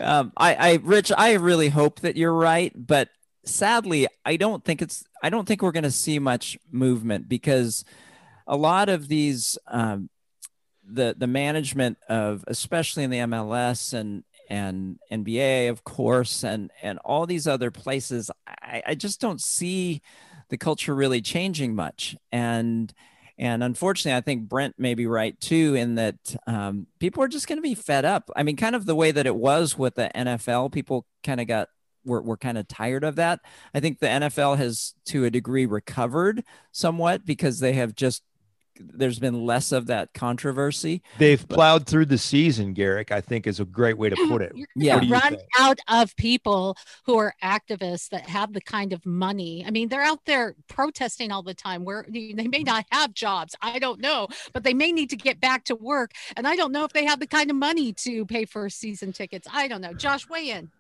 um, 0.00 0.32
I, 0.36 0.54
I, 0.54 0.78
Rich, 0.82 1.12
I 1.16 1.32
really 1.34 1.68
hope 1.68 2.00
that 2.00 2.16
you're 2.16 2.34
right, 2.34 2.72
but 2.74 3.08
sadly, 3.44 4.06
I 4.24 4.36
don't 4.36 4.64
think 4.64 4.82
it's. 4.82 5.04
I 5.22 5.30
don't 5.30 5.46
think 5.46 5.62
we're 5.62 5.72
going 5.72 5.84
to 5.84 5.90
see 5.90 6.18
much 6.18 6.58
movement 6.70 7.28
because 7.28 7.84
a 8.46 8.56
lot 8.56 8.88
of 8.88 9.08
these, 9.08 9.56
um, 9.68 10.10
the 10.86 11.14
the 11.16 11.26
management 11.26 11.96
of, 12.08 12.44
especially 12.46 13.04
in 13.04 13.10
the 13.10 13.18
MLS 13.18 13.94
and 13.94 14.24
and 14.48 14.98
NBA, 15.10 15.70
of 15.70 15.84
course, 15.84 16.44
and 16.44 16.70
and 16.82 16.98
all 17.04 17.26
these 17.26 17.46
other 17.46 17.70
places, 17.70 18.30
I, 18.46 18.82
I 18.86 18.94
just 18.94 19.20
don't 19.20 19.40
see 19.40 20.02
the 20.48 20.56
culture 20.56 20.94
really 20.94 21.20
changing 21.20 21.74
much. 21.74 22.16
And 22.32 22.92
and 23.36 23.64
unfortunately, 23.64 24.16
I 24.16 24.20
think 24.20 24.48
Brent 24.48 24.78
may 24.78 24.94
be 24.94 25.06
right 25.06 25.38
too 25.40 25.74
in 25.74 25.96
that 25.96 26.36
um, 26.46 26.86
people 27.00 27.22
are 27.22 27.28
just 27.28 27.48
going 27.48 27.58
to 27.58 27.62
be 27.62 27.74
fed 27.74 28.04
up. 28.04 28.30
I 28.36 28.42
mean, 28.44 28.56
kind 28.56 28.76
of 28.76 28.86
the 28.86 28.94
way 28.94 29.10
that 29.10 29.26
it 29.26 29.34
was 29.34 29.76
with 29.76 29.96
the 29.96 30.10
NFL, 30.14 30.72
people 30.72 31.06
kind 31.24 31.40
of 31.40 31.48
got 31.48 31.68
were, 32.04 32.22
were 32.22 32.36
kind 32.36 32.58
of 32.58 32.68
tired 32.68 33.02
of 33.02 33.16
that. 33.16 33.40
I 33.74 33.80
think 33.80 33.98
the 33.98 34.06
NFL 34.06 34.56
has, 34.58 34.94
to 35.06 35.24
a 35.24 35.30
degree, 35.30 35.66
recovered 35.66 36.44
somewhat 36.70 37.24
because 37.24 37.58
they 37.58 37.72
have 37.72 37.94
just 37.94 38.22
there's 38.78 39.18
been 39.18 39.44
less 39.44 39.72
of 39.72 39.86
that 39.86 40.12
controversy. 40.14 41.02
They've 41.18 41.46
plowed 41.48 41.86
through 41.86 42.06
the 42.06 42.18
season, 42.18 42.72
Garrick, 42.72 43.12
I 43.12 43.20
think 43.20 43.46
is 43.46 43.60
a 43.60 43.64
great 43.64 43.98
way 43.98 44.08
to 44.10 44.16
put 44.28 44.42
it. 44.42 44.54
Yeah. 44.74 44.96
What 44.96 45.04
do 45.04 45.10
Run 45.10 45.36
think? 45.36 45.42
out 45.58 45.78
of 45.88 46.16
people 46.16 46.76
who 47.04 47.16
are 47.18 47.34
activists 47.42 48.08
that 48.10 48.28
have 48.28 48.52
the 48.52 48.60
kind 48.60 48.92
of 48.92 49.04
money. 49.06 49.64
I 49.66 49.70
mean, 49.70 49.88
they're 49.88 50.02
out 50.02 50.24
there 50.24 50.54
protesting 50.68 51.30
all 51.30 51.42
the 51.42 51.54
time. 51.54 51.84
Where 51.84 52.04
they 52.08 52.32
may 52.32 52.44
mm-hmm. 52.44 52.64
not 52.64 52.86
have 52.90 53.14
jobs, 53.14 53.54
I 53.62 53.78
don't 53.78 54.00
know, 54.00 54.28
but 54.52 54.64
they 54.64 54.74
may 54.74 54.92
need 54.92 55.10
to 55.10 55.16
get 55.16 55.40
back 55.40 55.64
to 55.64 55.74
work. 55.74 56.12
And 56.36 56.46
I 56.46 56.56
don't 56.56 56.72
know 56.72 56.84
if 56.84 56.92
they 56.92 57.04
have 57.04 57.20
the 57.20 57.26
kind 57.26 57.50
of 57.50 57.56
money 57.56 57.92
to 57.92 58.26
pay 58.26 58.44
for 58.44 58.68
season 58.68 59.12
tickets. 59.12 59.46
I 59.52 59.68
don't 59.68 59.80
know. 59.80 59.92
Josh, 59.92 60.28
weigh 60.28 60.50
in. 60.50 60.70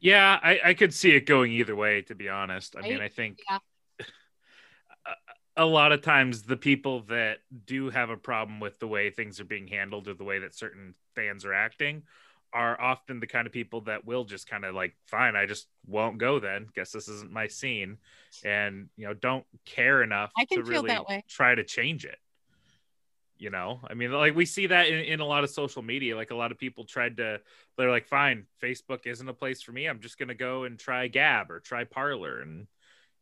Yeah, 0.00 0.38
I, 0.42 0.60
I 0.64 0.74
could 0.74 0.94
see 0.94 1.10
it 1.10 1.26
going 1.26 1.52
either 1.52 1.74
way, 1.74 2.02
to 2.02 2.14
be 2.14 2.28
honest. 2.28 2.76
I 2.76 2.82
mean, 2.82 3.00
I 3.00 3.08
think 3.08 3.40
Yeah. 3.48 3.58
A 5.58 5.66
lot 5.66 5.92
of 5.92 6.00
times 6.00 6.44
the 6.44 6.56
people 6.56 7.02
that 7.08 7.38
do 7.66 7.90
have 7.90 8.08
a 8.08 8.16
problem 8.16 8.60
with 8.60 8.78
the 8.78 8.88
way 8.88 9.10
things 9.10 9.40
are 9.40 9.44
being 9.44 9.66
handled 9.66 10.08
or 10.08 10.14
the 10.14 10.24
way 10.24 10.38
that 10.38 10.54
certain 10.54 10.94
fans 11.14 11.44
are 11.44 11.52
acting 11.52 12.04
are 12.52 12.80
often 12.80 13.20
the 13.20 13.26
kind 13.26 13.46
of 13.46 13.52
people 13.52 13.82
that 13.82 14.06
will 14.06 14.24
just 14.24 14.48
kind 14.48 14.64
of 14.64 14.74
like 14.74 14.96
fine 15.06 15.36
i 15.36 15.44
just 15.44 15.66
won't 15.88 16.18
go 16.18 16.38
then. 16.38 16.66
Guess 16.74 16.92
this 16.92 17.08
isn't 17.08 17.32
my 17.32 17.46
scene. 17.46 17.98
And 18.44 18.88
you 18.96 19.06
know 19.06 19.14
don't 19.14 19.44
care 19.64 20.02
enough 20.02 20.30
I 20.38 20.44
can 20.44 20.58
to 20.58 20.64
feel 20.64 20.82
really 20.82 20.88
that 20.88 21.08
way. 21.08 21.24
try 21.28 21.54
to 21.54 21.64
change 21.64 22.04
it. 22.04 22.18
You 23.38 23.50
know? 23.50 23.80
I 23.88 23.94
mean 23.94 24.12
like 24.12 24.36
we 24.36 24.44
see 24.44 24.66
that 24.66 24.88
in, 24.88 25.00
in 25.04 25.20
a 25.20 25.24
lot 25.24 25.44
of 25.44 25.50
social 25.50 25.82
media. 25.82 26.16
Like 26.16 26.30
a 26.30 26.36
lot 26.36 26.52
of 26.52 26.58
people 26.58 26.84
tried 26.84 27.16
to 27.16 27.40
they're 27.76 27.90
like 27.90 28.06
fine 28.06 28.46
facebook 28.62 29.06
isn't 29.06 29.28
a 29.28 29.34
place 29.34 29.62
for 29.62 29.72
me. 29.72 29.86
I'm 29.86 30.00
just 30.00 30.18
going 30.18 30.28
to 30.28 30.34
go 30.34 30.64
and 30.64 30.78
try 30.78 31.08
gab 31.08 31.50
or 31.50 31.60
try 31.60 31.84
Parler 31.84 32.40
and 32.40 32.66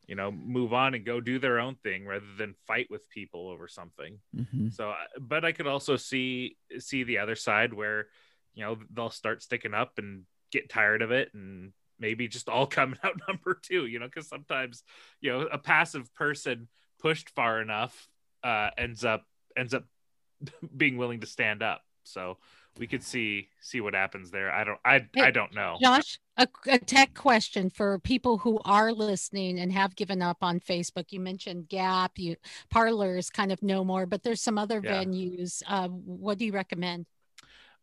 you 0.06 0.14
know 0.14 0.30
move 0.30 0.72
on 0.72 0.94
and 0.94 1.04
go 1.04 1.20
do 1.20 1.38
their 1.38 1.58
own 1.58 1.74
thing 1.76 2.06
rather 2.06 2.26
than 2.38 2.54
fight 2.66 2.86
with 2.90 3.08
people 3.10 3.48
over 3.48 3.66
something 3.68 4.18
Mhm. 4.34 4.72
so 4.72 4.90
uh, 4.90 4.94
but 5.20 5.44
i 5.44 5.52
could 5.52 5.66
also 5.66 5.96
see 5.96 6.56
see 6.78 7.02
the 7.04 7.18
other 7.18 7.34
side 7.34 7.72
where 7.74 8.06
you 8.54 8.64
know 8.64 8.76
they'll 8.90 9.10
start 9.10 9.42
sticking 9.42 9.74
up 9.74 9.98
and 9.98 10.24
get 10.52 10.68
tired 10.68 11.02
of 11.02 11.10
it 11.10 11.32
and 11.34 11.72
maybe 11.98 12.28
just 12.28 12.48
all 12.48 12.66
coming 12.78 12.98
out 13.02 13.20
number 13.28 13.58
two 13.60 13.86
you 13.86 13.98
know 13.98 14.06
because 14.06 14.28
sometimes 14.28 14.82
you 15.20 15.30
know 15.32 15.40
a 15.42 15.58
passive 15.58 16.12
person 16.14 16.68
pushed 17.00 17.30
far 17.30 17.60
enough 17.60 18.08
uh 18.44 18.70
ends 18.78 19.04
up 19.04 19.24
ends 19.56 19.74
up 19.74 19.84
being 20.76 20.96
willing 20.96 21.20
to 21.20 21.26
stand 21.26 21.62
up 21.62 21.82
so 22.04 22.38
we 22.78 22.86
could 22.86 23.02
see 23.02 23.48
see 23.60 23.80
what 23.80 23.94
happens 23.94 24.30
there 24.30 24.52
i 24.52 24.64
don't 24.64 24.78
i 24.84 25.06
i 25.18 25.30
don't 25.30 25.54
know 25.54 25.76
Josh, 25.80 26.18
a, 26.36 26.48
a 26.68 26.78
tech 26.78 27.14
question 27.14 27.70
for 27.70 27.98
people 27.98 28.38
who 28.38 28.60
are 28.64 28.92
listening 28.92 29.58
and 29.58 29.72
have 29.72 29.96
given 29.96 30.22
up 30.22 30.38
on 30.42 30.60
Facebook. 30.60 31.06
You 31.10 31.20
mentioned 31.20 31.68
Gab, 31.68 32.12
you 32.16 32.36
Parler's 32.70 33.30
kind 33.30 33.52
of 33.52 33.62
no 33.62 33.84
more, 33.84 34.06
but 34.06 34.22
there's 34.22 34.40
some 34.42 34.58
other 34.58 34.80
Yeah. 34.82 35.04
venues. 35.04 35.62
Uh, 35.66 35.88
what 35.88 36.38
do 36.38 36.46
you 36.46 36.52
recommend? 36.52 37.06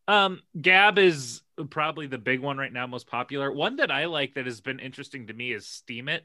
Um, 0.08 0.42
Gab 0.60 0.98
is 0.98 1.42
probably 1.70 2.08
the 2.08 2.18
big 2.18 2.42
one 2.42 2.58
right 2.58 2.72
now, 2.74 2.88
most 2.88 3.08
popular. 3.08 3.52
One 3.52 3.78
that 3.78 3.92
I 3.92 4.06
like 4.06 4.34
that 4.36 4.46
has 4.46 4.62
been 4.62 4.80
interesting 4.80 5.28
to 5.28 5.34
me 5.34 5.54
is 5.54 5.66
Steemit. 5.66 6.22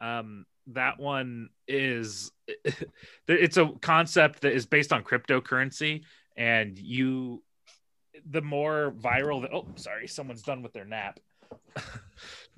Um, 0.00 0.46
that 0.68 0.98
one 0.98 1.50
is 1.68 2.32
it's 3.28 3.56
a 3.56 3.68
concept 3.80 4.42
that 4.42 4.52
is 4.52 4.66
based 4.66 4.92
on 4.92 5.04
cryptocurrency, 5.04 6.02
and 6.36 6.78
you 6.78 7.42
the 8.30 8.42
more 8.42 8.92
viral 8.98 9.42
the 9.42 9.52
oh 9.52 9.66
sorry 9.76 10.06
someone's 10.06 10.42
done 10.42 10.62
with 10.62 10.72
their 10.72 10.84
nap. 10.84 11.20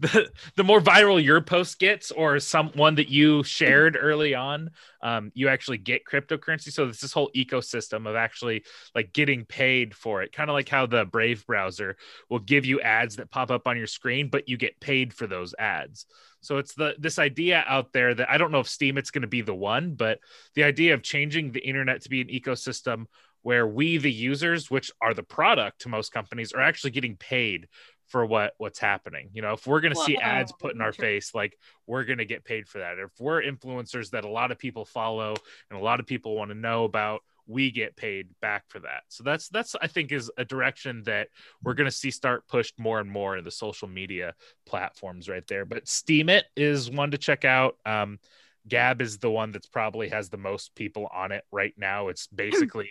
The, 0.01 0.29
the 0.57 0.65
more 0.65 0.81
viral 0.81 1.23
your 1.23 1.41
post 1.41 1.79
gets 1.79 2.11
or 2.11 2.41
someone 2.41 2.97
that 2.97 3.09
you 3.09 3.45
shared 3.45 3.97
early 3.99 4.35
on 4.35 4.71
um, 5.03 5.31
you 5.35 5.49
actually 5.49 5.79
get 5.79 6.05
cryptocurrency. 6.05 6.73
So 6.73 6.89
it's 6.89 7.01
this 7.01 7.13
whole 7.13 7.31
ecosystem 7.35 8.09
of 8.09 8.17
actually 8.17 8.65
like 8.93 9.13
getting 9.13 9.45
paid 9.45 9.95
for 9.95 10.23
it 10.23 10.33
kind 10.33 10.51
of 10.51 10.55
like 10.55 10.69
how 10.69 10.87
the 10.87 11.05
brave 11.05 11.47
browser 11.47 11.97
will 12.29 12.41
give 12.41 12.67
you 12.67 12.81
ads 12.81 13.17
that 13.17 13.31
pop 13.31 13.53
up 13.53 13.69
on 13.69 13.77
your 13.77 13.87
screen 13.87 14.31
but 14.31 14.49
you 14.49 14.57
get 14.57 14.81
paid 14.81 15.15
for 15.15 15.29
those 15.29 15.55
ads. 15.61 16.07
So 16.41 16.59
it's 16.59 16.75
the 16.75 16.97
this 16.99 17.21
idea 17.21 17.65
out 17.67 17.93
there 17.93 18.13
that 18.15 18.29
i 18.29 18.37
don't 18.37 18.51
know 18.51 18.61
if 18.61 18.69
Steemit's 18.69 19.13
going 19.13 19.23
to 19.23 19.29
be 19.29 19.43
the 19.43 19.55
one 19.55 19.95
but 19.95 20.19
the 20.57 20.65
idea 20.65 20.95
of 20.95 21.03
changing 21.03 21.53
the 21.53 21.65
internet 21.65 22.03
to 22.03 22.11
be 22.11 22.21
an 22.21 22.29
ecosystem 22.29 23.07
where 23.45 23.67
we 23.67 23.99
the 23.99 24.11
users 24.11 24.71
which 24.71 24.91
are 25.01 25.15
the 25.15 25.23
product 25.23 25.83
to 25.83 25.89
most 25.89 26.13
companies 26.13 26.53
are 26.53 26.63
actually 26.63 26.91
getting 26.91 27.15
paid 27.17 27.69
for 28.09 28.27
what 28.27 28.55
what's 28.59 28.79
happening. 28.79 29.29
You 29.33 29.43
know 29.43 29.53
if 29.53 29.67
we're 29.67 29.81
going 29.81 29.95
to 29.95 30.01
see 30.01 30.17
ads 30.17 30.53
put 30.53 30.75
in 30.75 30.81
our 30.81 30.93
face 30.93 31.35
like 31.35 31.57
we're 31.87 32.05
going 32.05 32.19
to 32.19 32.25
get 32.25 32.45
paid 32.45 32.67
for 32.67 32.79
that. 32.79 32.99
If 32.99 33.11
we're 33.21 33.43
influencers 33.43 34.11
that 34.11 34.25
a 34.25 34.29
lot 34.29 34.51
of 34.51 34.59
people 34.59 34.85
follow 34.85 35.35
and 35.71 35.79
a 35.79 35.83
lot 35.83 36.01
of 36.01 36.07
people 36.07 36.35
want 36.35 36.51
to 36.51 36.57
know 36.57 36.85
about 36.85 37.21
we 37.47 37.71
get 37.71 37.97
paid 37.97 38.29
back 38.41 38.65
for 38.69 38.79
that. 38.81 39.03
So 39.09 39.23
that's 39.23 39.51
that's 39.51 39.77
i 39.81 39.87
think 39.87 40.11
is 40.11 40.31
a 40.39 40.45
direction 40.45 41.03
that 41.05 41.29
we're 41.63 41.75
going 41.75 41.91
to 41.91 41.97
see 41.97 42.11
start 42.11 42.49
pushed 42.49 42.79
more 42.79 42.99
and 42.99 43.11
more 43.11 43.37
in 43.37 43.45
the 43.45 43.51
social 43.51 43.89
media 43.89 44.35
platforms 44.65 45.29
right 45.29 45.47
there. 45.47 45.67
But 45.67 45.85
Steemit 45.85 46.43
is 46.57 46.91
one 46.91 47.11
to 47.11 47.19
check 47.19 47.45
out. 47.45 47.77
Um 47.85 48.19
gab 48.67 49.03
is 49.03 49.19
the 49.19 49.31
one 49.31 49.53
that's 49.53 49.69
probably 49.69 50.09
has 50.09 50.31
the 50.31 50.39
most 50.39 50.75
people 50.75 51.09
on 51.13 51.31
it 51.33 51.45
right 51.53 51.75
now. 51.77 52.09
It's 52.09 52.27
basically 52.35 52.91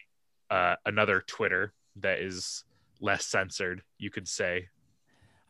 uh, 0.54 0.76
another 0.86 1.24
twitter 1.26 1.74
that 1.96 2.20
is 2.20 2.64
less 3.02 3.26
censored 3.26 3.82
you 3.98 4.12
could 4.12 4.28
say 4.28 4.68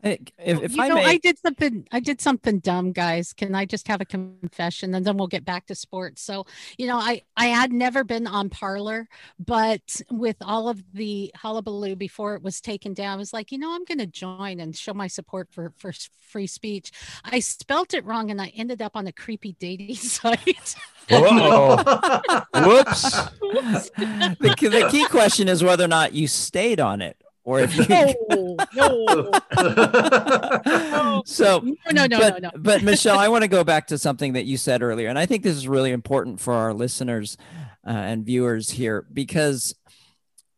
If, 0.03 0.19
if 0.37 0.75
you 0.75 0.83
I 0.83 0.89
know, 0.89 0.95
may, 0.95 1.05
I 1.05 1.17
did 1.17 1.39
something. 1.39 1.87
I 1.91 2.01
did 2.01 2.19
something 2.19 2.59
dumb, 2.59 2.91
guys. 2.91 3.31
Can 3.31 3.55
I 3.55 3.65
just 3.65 3.87
have 3.87 4.01
a 4.01 4.05
confession, 4.05 4.93
and 4.93 5.05
then 5.05 5.15
we'll 5.15 5.27
get 5.27 5.45
back 5.45 5.65
to 5.67 5.75
sports? 5.75 6.21
So, 6.21 6.45
you 6.77 6.87
know, 6.87 6.97
I 6.97 7.21
I 7.37 7.45
had 7.45 7.71
never 7.71 8.03
been 8.03 8.27
on 8.27 8.49
Parler, 8.49 9.07
but 9.39 10.01
with 10.11 10.35
all 10.41 10.67
of 10.67 10.83
the 10.93 11.31
hullabaloo 11.37 11.95
before 11.95 12.35
it 12.35 12.43
was 12.43 12.59
taken 12.59 12.93
down, 12.93 13.13
I 13.13 13.15
was 13.15 13.31
like, 13.31 13.51
you 13.53 13.57
know, 13.57 13.73
I'm 13.73 13.85
going 13.85 13.99
to 13.99 14.05
join 14.05 14.59
and 14.59 14.75
show 14.75 14.93
my 14.93 15.07
support 15.07 15.47
for 15.51 15.71
for 15.77 15.93
free 16.19 16.47
speech. 16.47 16.91
I 17.23 17.39
spelt 17.39 17.93
it 17.93 18.03
wrong, 18.03 18.29
and 18.29 18.41
I 18.41 18.51
ended 18.57 18.81
up 18.81 18.97
on 18.97 19.07
a 19.07 19.13
creepy 19.13 19.55
dating 19.57 19.95
site. 19.95 20.75
Whoa. 21.09 21.77
Whoops. 22.55 23.11
the, 23.11 24.35
the 24.39 24.87
key 24.91 25.05
question 25.07 25.47
is 25.47 25.63
whether 25.63 25.85
or 25.85 25.89
not 25.89 26.13
you 26.13 26.27
stayed 26.27 26.81
on 26.81 27.01
it 27.01 27.22
or 27.43 27.59
if 27.59 27.75
you 27.75 27.85
no, 27.89 28.55
no. 30.65 31.23
so 31.25 31.59
No, 31.59 31.91
no, 31.91 32.05
no, 32.05 32.19
but, 32.19 32.41
no, 32.41 32.49
no. 32.49 32.51
but 32.55 32.83
michelle 32.83 33.19
i 33.19 33.27
want 33.27 33.43
to 33.43 33.47
go 33.47 33.63
back 33.63 33.87
to 33.87 33.97
something 33.97 34.33
that 34.33 34.45
you 34.45 34.57
said 34.57 34.81
earlier 34.81 35.09
and 35.09 35.19
i 35.19 35.25
think 35.25 35.43
this 35.43 35.55
is 35.55 35.67
really 35.67 35.91
important 35.91 36.39
for 36.39 36.53
our 36.53 36.73
listeners 36.73 37.37
uh, 37.85 37.91
and 37.91 38.25
viewers 38.25 38.71
here 38.71 39.05
because 39.11 39.75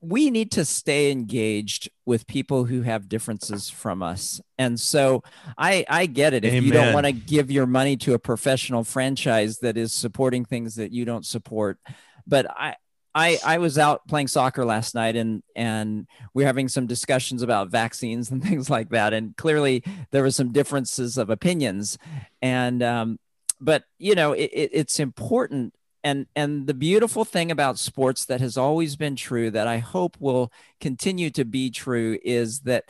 we 0.01 0.29
need 0.29 0.51
to 0.51 0.63
stay 0.63 1.11
engaged 1.11 1.89
with 2.05 2.27
people 2.27 2.65
who 2.65 2.83
have 2.83 3.09
differences 3.09 3.69
from 3.69 4.03
us 4.03 4.39
and 4.57 4.79
so 4.79 5.23
i 5.57 5.83
i 5.89 6.05
get 6.05 6.33
it 6.33 6.45
if 6.45 6.63
you 6.63 6.71
don't 6.71 6.93
want 6.93 7.05
to 7.05 7.11
give 7.11 7.49
your 7.49 7.65
money 7.65 7.97
to 7.97 8.13
a 8.13 8.19
professional 8.19 8.83
franchise 8.83 9.59
that 9.59 9.77
is 9.77 9.91
supporting 9.91 10.45
things 10.45 10.75
that 10.75 10.91
you 10.91 11.05
don't 11.05 11.25
support 11.25 11.79
but 12.27 12.45
i 12.51 12.75
I, 13.15 13.39
I 13.45 13.59
was 13.59 13.77
out 13.77 14.05
playing 14.09 14.27
soccer 14.27 14.65
last 14.65 14.93
night 14.93 15.15
and 15.15 15.41
and 15.55 16.05
we 16.33 16.43
are 16.43 16.47
having 16.47 16.67
some 16.67 16.85
discussions 16.85 17.41
about 17.41 17.69
vaccines 17.71 18.29
and 18.31 18.43
things 18.43 18.69
like 18.69 18.89
that. 18.89 19.13
And 19.13 19.35
clearly 19.37 19.83
there 20.11 20.21
were 20.21 20.31
some 20.31 20.51
differences 20.51 21.17
of 21.17 21.29
opinions. 21.29 21.97
And 22.41 22.83
um, 22.83 23.19
but 23.61 23.85
you 23.97 24.13
know 24.15 24.33
it, 24.33 24.51
it, 24.53 24.69
it's 24.73 24.99
important. 24.99 25.73
And 26.03 26.27
and 26.35 26.67
the 26.67 26.73
beautiful 26.73 27.23
thing 27.23 27.49
about 27.49 27.79
sports 27.79 28.25
that 28.25 28.41
has 28.41 28.57
always 28.57 28.97
been 28.97 29.15
true 29.15 29.49
that 29.49 29.65
I 29.65 29.77
hope 29.77 30.17
will 30.19 30.51
continue 30.81 31.29
to 31.31 31.45
be 31.45 31.71
true 31.71 32.19
is 32.23 32.59
that 32.61 32.83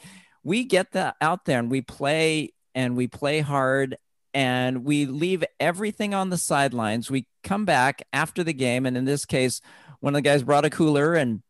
we 0.43 0.65
get 0.65 0.91
that 0.93 1.15
out 1.21 1.45
there 1.45 1.59
and 1.59 1.71
we 1.71 1.81
play 1.81 2.51
and 2.73 2.97
we 2.97 3.07
play 3.07 3.39
hard 3.39 3.97
and 4.35 4.83
we 4.83 5.05
leave 5.05 5.45
everything 5.61 6.13
on 6.13 6.29
the 6.29 6.37
sidelines. 6.37 7.09
We 7.09 7.25
come 7.41 7.63
back 7.63 8.05
after 8.11 8.43
the 8.43 8.53
game, 8.53 8.85
and 8.85 8.97
in 8.97 9.05
this 9.05 9.23
case, 9.23 9.61
one 9.99 10.13
of 10.13 10.17
the 10.17 10.21
guys 10.21 10.43
brought 10.43 10.65
a 10.65 10.69
cooler 10.69 11.15
and 11.15 11.41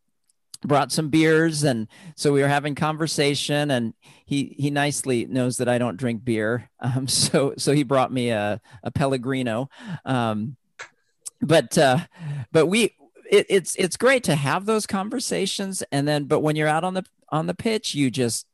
brought 0.64 0.92
some 0.92 1.10
beers 1.10 1.64
and 1.64 1.88
so 2.16 2.34
we 2.34 2.42
were 2.42 2.48
having 2.48 2.76
conversation 2.76 3.70
and 3.72 3.94
he 4.26 4.56
he 4.58 4.72
nicely 4.72 5.26
knows 5.26 5.58
that 5.58 5.70
i 5.70 5.78
don't 5.78 5.98
drink 5.98 6.24
beer. 6.24 6.70
Um, 6.80 7.08
so 7.08 7.56
so 7.58 7.74
he 7.74 7.82
brought 7.82 8.14
me 8.14 8.30
a, 8.30 8.62
a 8.84 8.92
pellegrino. 8.92 9.70
Um, 10.06 10.56
but 11.42 11.78
uh, 11.80 12.00
but 12.52 12.68
we 12.68 12.96
it, 13.30 13.48
it's 13.50 13.76
it's 13.76 13.98
great 13.98 14.24
to 14.26 14.36
have 14.36 14.66
those 14.66 14.86
conversations 14.86 15.84
and 15.92 16.08
then 16.08 16.26
but 16.26 16.42
when 16.42 16.56
you're 16.56 16.68
out 16.68 16.84
on 16.84 16.94
the 16.94 17.04
on 17.30 17.48
the 17.48 17.56
pitch 17.56 17.96
you 17.96 18.12
just 18.12 18.46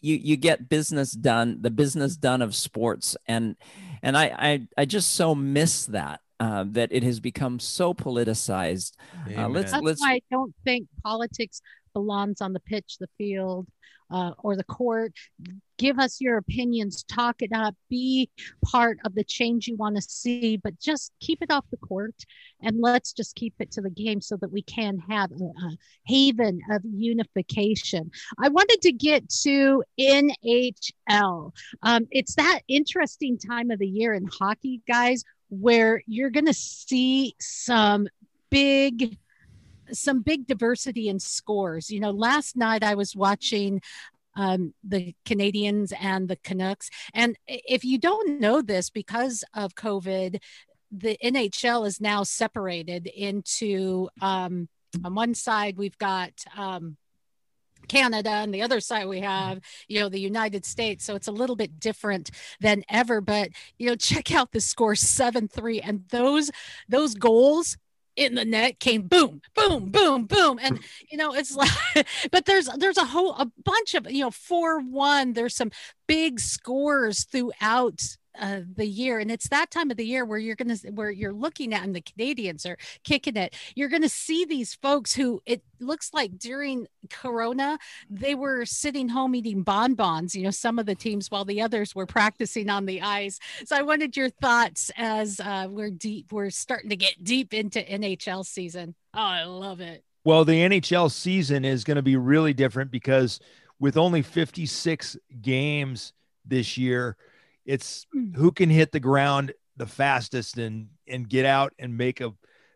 you 0.00 0.16
you 0.16 0.36
get 0.36 0.68
business 0.68 1.12
done 1.12 1.58
the 1.60 1.70
business 1.70 2.16
done 2.16 2.40
of 2.40 2.54
sports. 2.54 3.16
And 3.26 3.56
and 4.02 4.16
i 4.16 4.24
i, 4.38 4.68
I 4.78 4.84
just 4.84 5.14
so 5.14 5.34
miss 5.34 5.86
that 5.86 6.20
uh, 6.44 6.64
that 6.68 6.92
it 6.92 7.02
has 7.02 7.20
become 7.20 7.58
so 7.58 7.94
politicized 7.94 8.92
uh, 9.36 9.48
let's 9.48 9.72
That's 9.72 9.82
let's 9.82 10.00
why 10.00 10.14
I 10.14 10.20
don't 10.30 10.54
think 10.64 10.88
politics 11.02 11.62
belongs 11.94 12.42
on 12.42 12.52
the 12.52 12.60
pitch, 12.60 12.98
the 12.98 13.08
field, 13.16 13.66
uh, 14.10 14.32
or 14.38 14.56
the 14.56 14.64
court. 14.64 15.12
Give 15.78 15.98
us 15.98 16.20
your 16.20 16.36
opinions, 16.36 17.02
talk 17.04 17.40
it 17.40 17.50
up, 17.52 17.74
be 17.88 18.30
part 18.64 18.98
of 19.04 19.14
the 19.14 19.24
change 19.24 19.66
you 19.66 19.76
want 19.76 19.96
to 19.96 20.02
see, 20.02 20.56
but 20.56 20.78
just 20.78 21.12
keep 21.20 21.42
it 21.42 21.50
off 21.50 21.64
the 21.70 21.78
court 21.78 22.14
and 22.62 22.80
let's 22.80 23.12
just 23.12 23.34
keep 23.34 23.54
it 23.58 23.72
to 23.72 23.80
the 23.80 23.90
game 23.90 24.20
so 24.20 24.36
that 24.36 24.52
we 24.52 24.62
can 24.62 24.98
have 25.08 25.32
a, 25.32 25.44
a 25.44 25.76
haven 26.06 26.60
of 26.70 26.82
unification. 26.84 28.10
I 28.38 28.50
wanted 28.50 28.82
to 28.82 28.92
get 28.92 29.28
to 29.42 29.82
NHL. 29.98 31.52
Um, 31.82 32.06
it's 32.10 32.36
that 32.36 32.60
interesting 32.68 33.38
time 33.38 33.70
of 33.70 33.78
the 33.78 33.88
year 33.88 34.14
in 34.14 34.26
hockey, 34.26 34.80
guys, 34.86 35.24
where 35.48 36.02
you're 36.06 36.30
going 36.30 36.46
to 36.46 36.54
see 36.54 37.34
some 37.40 38.08
big 38.50 39.18
some 39.92 40.22
big 40.22 40.46
diversity 40.46 41.08
in 41.08 41.20
scores. 41.20 41.90
You 41.90 42.00
know, 42.00 42.10
last 42.10 42.56
night 42.56 42.82
I 42.82 42.94
was 42.94 43.14
watching 43.14 43.82
um, 44.36 44.74
the 44.82 45.14
Canadiens 45.24 45.92
and 45.98 46.28
the 46.28 46.36
Canucks. 46.36 46.90
And 47.12 47.36
if 47.46 47.84
you 47.84 47.98
don't 47.98 48.40
know 48.40 48.62
this, 48.62 48.90
because 48.90 49.44
of 49.54 49.74
COVID, 49.74 50.40
the 50.90 51.16
NHL 51.22 51.86
is 51.86 52.00
now 52.00 52.22
separated 52.22 53.06
into 53.06 54.08
um, 54.20 54.68
on 55.04 55.14
one 55.14 55.34
side 55.34 55.76
we've 55.76 55.98
got 55.98 56.32
um, 56.56 56.96
Canada 57.88 58.30
and 58.30 58.54
the 58.54 58.62
other 58.62 58.80
side 58.80 59.06
we 59.06 59.20
have 59.20 59.60
you 59.88 60.00
know 60.00 60.08
the 60.08 60.20
United 60.20 60.64
States. 60.64 61.04
So 61.04 61.14
it's 61.14 61.28
a 61.28 61.32
little 61.32 61.56
bit 61.56 61.78
different 61.78 62.30
than 62.60 62.84
ever 62.88 63.20
but 63.20 63.50
you 63.78 63.88
know 63.88 63.96
check 63.96 64.32
out 64.32 64.52
the 64.52 64.60
score 64.60 64.94
7-3 64.94 65.80
and 65.82 66.04
those 66.10 66.50
those 66.88 67.14
goals 67.14 67.76
in 68.16 68.34
the 68.34 68.44
net 68.44 68.78
came 68.78 69.02
boom 69.02 69.40
boom 69.54 69.90
boom 69.90 70.26
boom. 70.26 70.58
And 70.62 70.80
you 71.10 71.18
know 71.18 71.34
it's 71.34 71.56
like 71.56 71.70
but 72.30 72.44
there's 72.44 72.68
there's 72.76 72.98
a 72.98 73.04
whole 73.04 73.32
a 73.34 73.50
bunch 73.64 73.94
of 73.94 74.10
you 74.10 74.24
know 74.24 74.30
4-1 74.30 75.34
there's 75.34 75.56
some 75.56 75.70
big 76.06 76.40
scores 76.40 77.24
throughout 77.24 78.16
uh, 78.38 78.60
the 78.76 78.86
year 78.86 79.18
and 79.18 79.30
it's 79.30 79.48
that 79.48 79.70
time 79.70 79.90
of 79.90 79.96
the 79.96 80.06
year 80.06 80.24
where 80.24 80.38
you're 80.38 80.56
gonna 80.56 80.76
where 80.92 81.10
you're 81.10 81.32
looking 81.32 81.72
at 81.72 81.84
and 81.84 81.94
the 81.94 82.00
canadians 82.00 82.66
are 82.66 82.76
kicking 83.04 83.36
it. 83.36 83.54
You're 83.74 83.88
gonna 83.88 84.08
see 84.08 84.44
these 84.44 84.74
folks 84.74 85.14
who 85.14 85.42
it 85.46 85.62
looks 85.80 86.12
like 86.12 86.38
during 86.38 86.86
corona 87.10 87.78
they 88.08 88.34
were 88.34 88.64
sitting 88.64 89.08
home 89.08 89.34
eating 89.34 89.62
bonbons 89.62 90.34
you 90.34 90.42
know 90.42 90.50
some 90.50 90.78
of 90.78 90.86
the 90.86 90.94
teams 90.94 91.30
while 91.30 91.44
the 91.44 91.60
others 91.60 91.94
were 91.94 92.06
practicing 92.06 92.68
on 92.70 92.86
the 92.86 93.02
ice. 93.02 93.38
So 93.64 93.76
i 93.76 93.82
wanted 93.82 94.16
your 94.16 94.30
thoughts 94.30 94.90
as 94.96 95.40
uh, 95.40 95.68
we're 95.70 95.90
deep 95.90 96.32
we're 96.32 96.50
starting 96.50 96.90
to 96.90 96.96
get 96.96 97.22
deep 97.22 97.54
into 97.54 97.82
nhl 97.82 98.44
season. 98.44 98.94
Oh 99.14 99.20
i 99.20 99.44
love 99.44 99.80
it. 99.80 100.04
Well 100.24 100.44
the 100.44 100.60
nhl 100.60 101.10
season 101.10 101.64
is 101.64 101.84
going 101.84 101.96
to 101.96 102.02
be 102.02 102.16
really 102.16 102.54
different 102.54 102.90
because 102.90 103.40
with 103.78 103.96
only 103.96 104.22
56 104.22 105.16
games 105.42 106.12
this 106.44 106.78
year 106.78 107.16
it's 107.64 108.06
Hmm. 108.12 108.34
who 108.34 108.52
can 108.52 108.70
hit 108.70 108.92
the 108.92 109.00
ground 109.00 109.52
the 109.76 109.86
fastest 109.86 110.58
and 110.58 110.88
and 111.08 111.28
get 111.28 111.44
out 111.44 111.72
and 111.78 111.96
make 111.96 112.20
a 112.20 112.32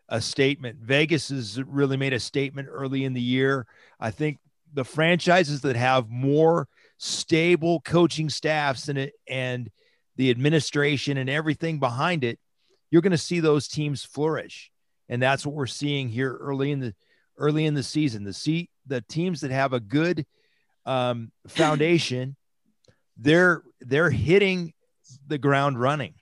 a 0.08 0.20
statement. 0.20 0.78
Vegas 0.80 1.28
has 1.28 1.62
really 1.62 1.96
made 1.96 2.14
a 2.14 2.20
statement 2.20 2.68
early 2.70 3.04
in 3.04 3.12
the 3.12 3.20
year. 3.20 3.66
I 4.00 4.10
think 4.10 4.38
the 4.72 4.84
franchises 4.84 5.60
that 5.62 5.76
have 5.76 6.08
more 6.08 6.66
stable 6.96 7.80
coaching 7.80 8.30
staffs 8.30 8.88
and 8.88 8.98
it 8.98 9.12
and 9.28 9.70
the 10.16 10.30
administration 10.30 11.18
and 11.18 11.30
everything 11.30 11.78
behind 11.78 12.24
it, 12.24 12.38
you're 12.90 13.02
going 13.02 13.12
to 13.12 13.18
see 13.18 13.40
those 13.40 13.68
teams 13.68 14.02
flourish. 14.02 14.70
And 15.08 15.22
that's 15.22 15.46
what 15.46 15.54
we're 15.54 15.66
seeing 15.66 16.08
here 16.08 16.36
early 16.40 16.72
in 16.72 16.80
the 16.80 16.94
early 17.36 17.66
in 17.66 17.74
the 17.74 17.82
season. 17.82 18.24
The 18.24 18.32
see 18.32 18.70
the 18.86 19.02
teams 19.02 19.42
that 19.42 19.50
have 19.50 19.72
a 19.74 19.80
good 19.80 20.26
um, 20.86 21.30
foundation, 21.46 22.34
they're 23.16 23.62
they're 23.80 24.10
hitting 24.10 24.72
the 25.26 25.38
ground 25.38 25.80
running. 25.80 26.14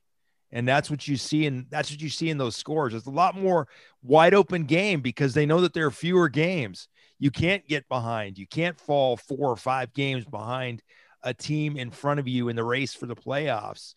And 0.53 0.67
that's 0.67 0.91
what 0.91 1.07
you 1.09 1.17
see 1.17 1.47
and 1.47 1.67
that's 1.71 1.91
what 1.91 2.01
you 2.01 2.09
see 2.09 2.31
in 2.31 2.39
those 2.39 2.57
scores. 2.57 2.95
It's 2.95 3.07
a 3.07 3.11
lot 3.11 3.37
more 3.37 3.69
wide 4.03 4.35
open 4.35 4.65
game 4.65 5.01
because 5.01 5.35
they 5.35 5.47
know 5.47 5.61
that 5.63 5.75
there 5.75 5.87
are 5.87 5.91
fewer 5.91 6.29
games. 6.29 6.89
You 7.19 7.31
can't 7.31 7.67
get 7.67 7.89
behind. 7.89 8.39
You 8.39 8.47
can't 8.47 8.79
fall 8.79 9.17
four 9.17 9.51
or 9.51 9.57
five 9.57 9.93
games 9.93 10.25
behind 10.25 10.83
a 11.23 11.35
team 11.35 11.77
in 11.77 11.91
front 11.91 12.21
of 12.21 12.29
you 12.29 12.49
in 12.49 12.57
the 12.57 12.65
race 12.65 12.95
for 12.95 13.07
the 13.07 13.17
playoffs. 13.17 13.95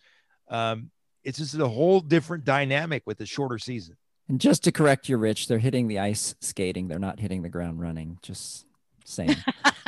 Um, 0.50 0.90
it's 1.24 1.38
just 1.38 1.56
a 1.56 1.68
whole 1.68 2.00
different 2.00 2.46
dynamic 2.46 3.04
with 3.06 3.20
a 3.22 3.26
shorter 3.26 3.60
season. 3.60 3.96
And 4.28 4.40
just 4.40 4.64
to 4.64 4.72
correct 4.72 5.10
you, 5.10 5.18
Rich, 5.18 5.48
they're 5.48 5.60
hitting 5.60 5.88
the 5.88 6.00
ice 6.00 6.36
skating. 6.40 6.88
They're 6.88 7.00
not 7.00 7.20
hitting 7.20 7.42
the 7.42 7.50
ground 7.50 7.80
running. 7.80 8.20
Just 8.22 8.66
saying. 9.04 9.36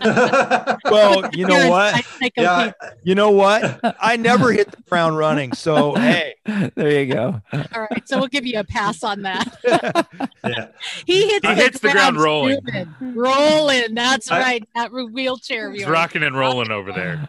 well, 0.84 1.28
you 1.34 1.46
know 1.46 1.68
what? 1.68 2.04
Yeah, 2.36 2.72
You 3.02 3.14
know 3.14 3.30
what? 3.30 3.80
I 4.00 4.16
never 4.16 4.52
hit 4.52 4.70
the 4.70 4.82
ground 4.88 5.16
running. 5.18 5.52
So 5.52 5.94
hey, 5.96 6.34
there 6.74 7.00
you 7.04 7.12
go. 7.12 7.40
all 7.52 7.86
right 7.90 8.08
so 8.08 8.18
we'll 8.18 8.28
give 8.28 8.46
you 8.46 8.58
a 8.58 8.64
pass 8.64 9.02
on 9.04 9.22
that 9.22 9.58
yeah. 10.44 10.68
he 11.06 11.28
hits, 11.28 11.46
He 11.46 11.54
hits 11.54 11.80
the 11.80 11.90
ground 11.90 12.16
rolling. 12.18 12.58
moving, 12.64 12.94
rolling 13.14 13.94
that's 13.94 14.30
I- 14.30 14.40
right 14.40 14.68
that 14.74 14.92
wheelchair 14.92 15.70
He's 15.72 15.86
rocking 15.86 16.22
and 16.22 16.36
rolling 16.36 16.70
over 16.70 16.92
there. 16.92 17.28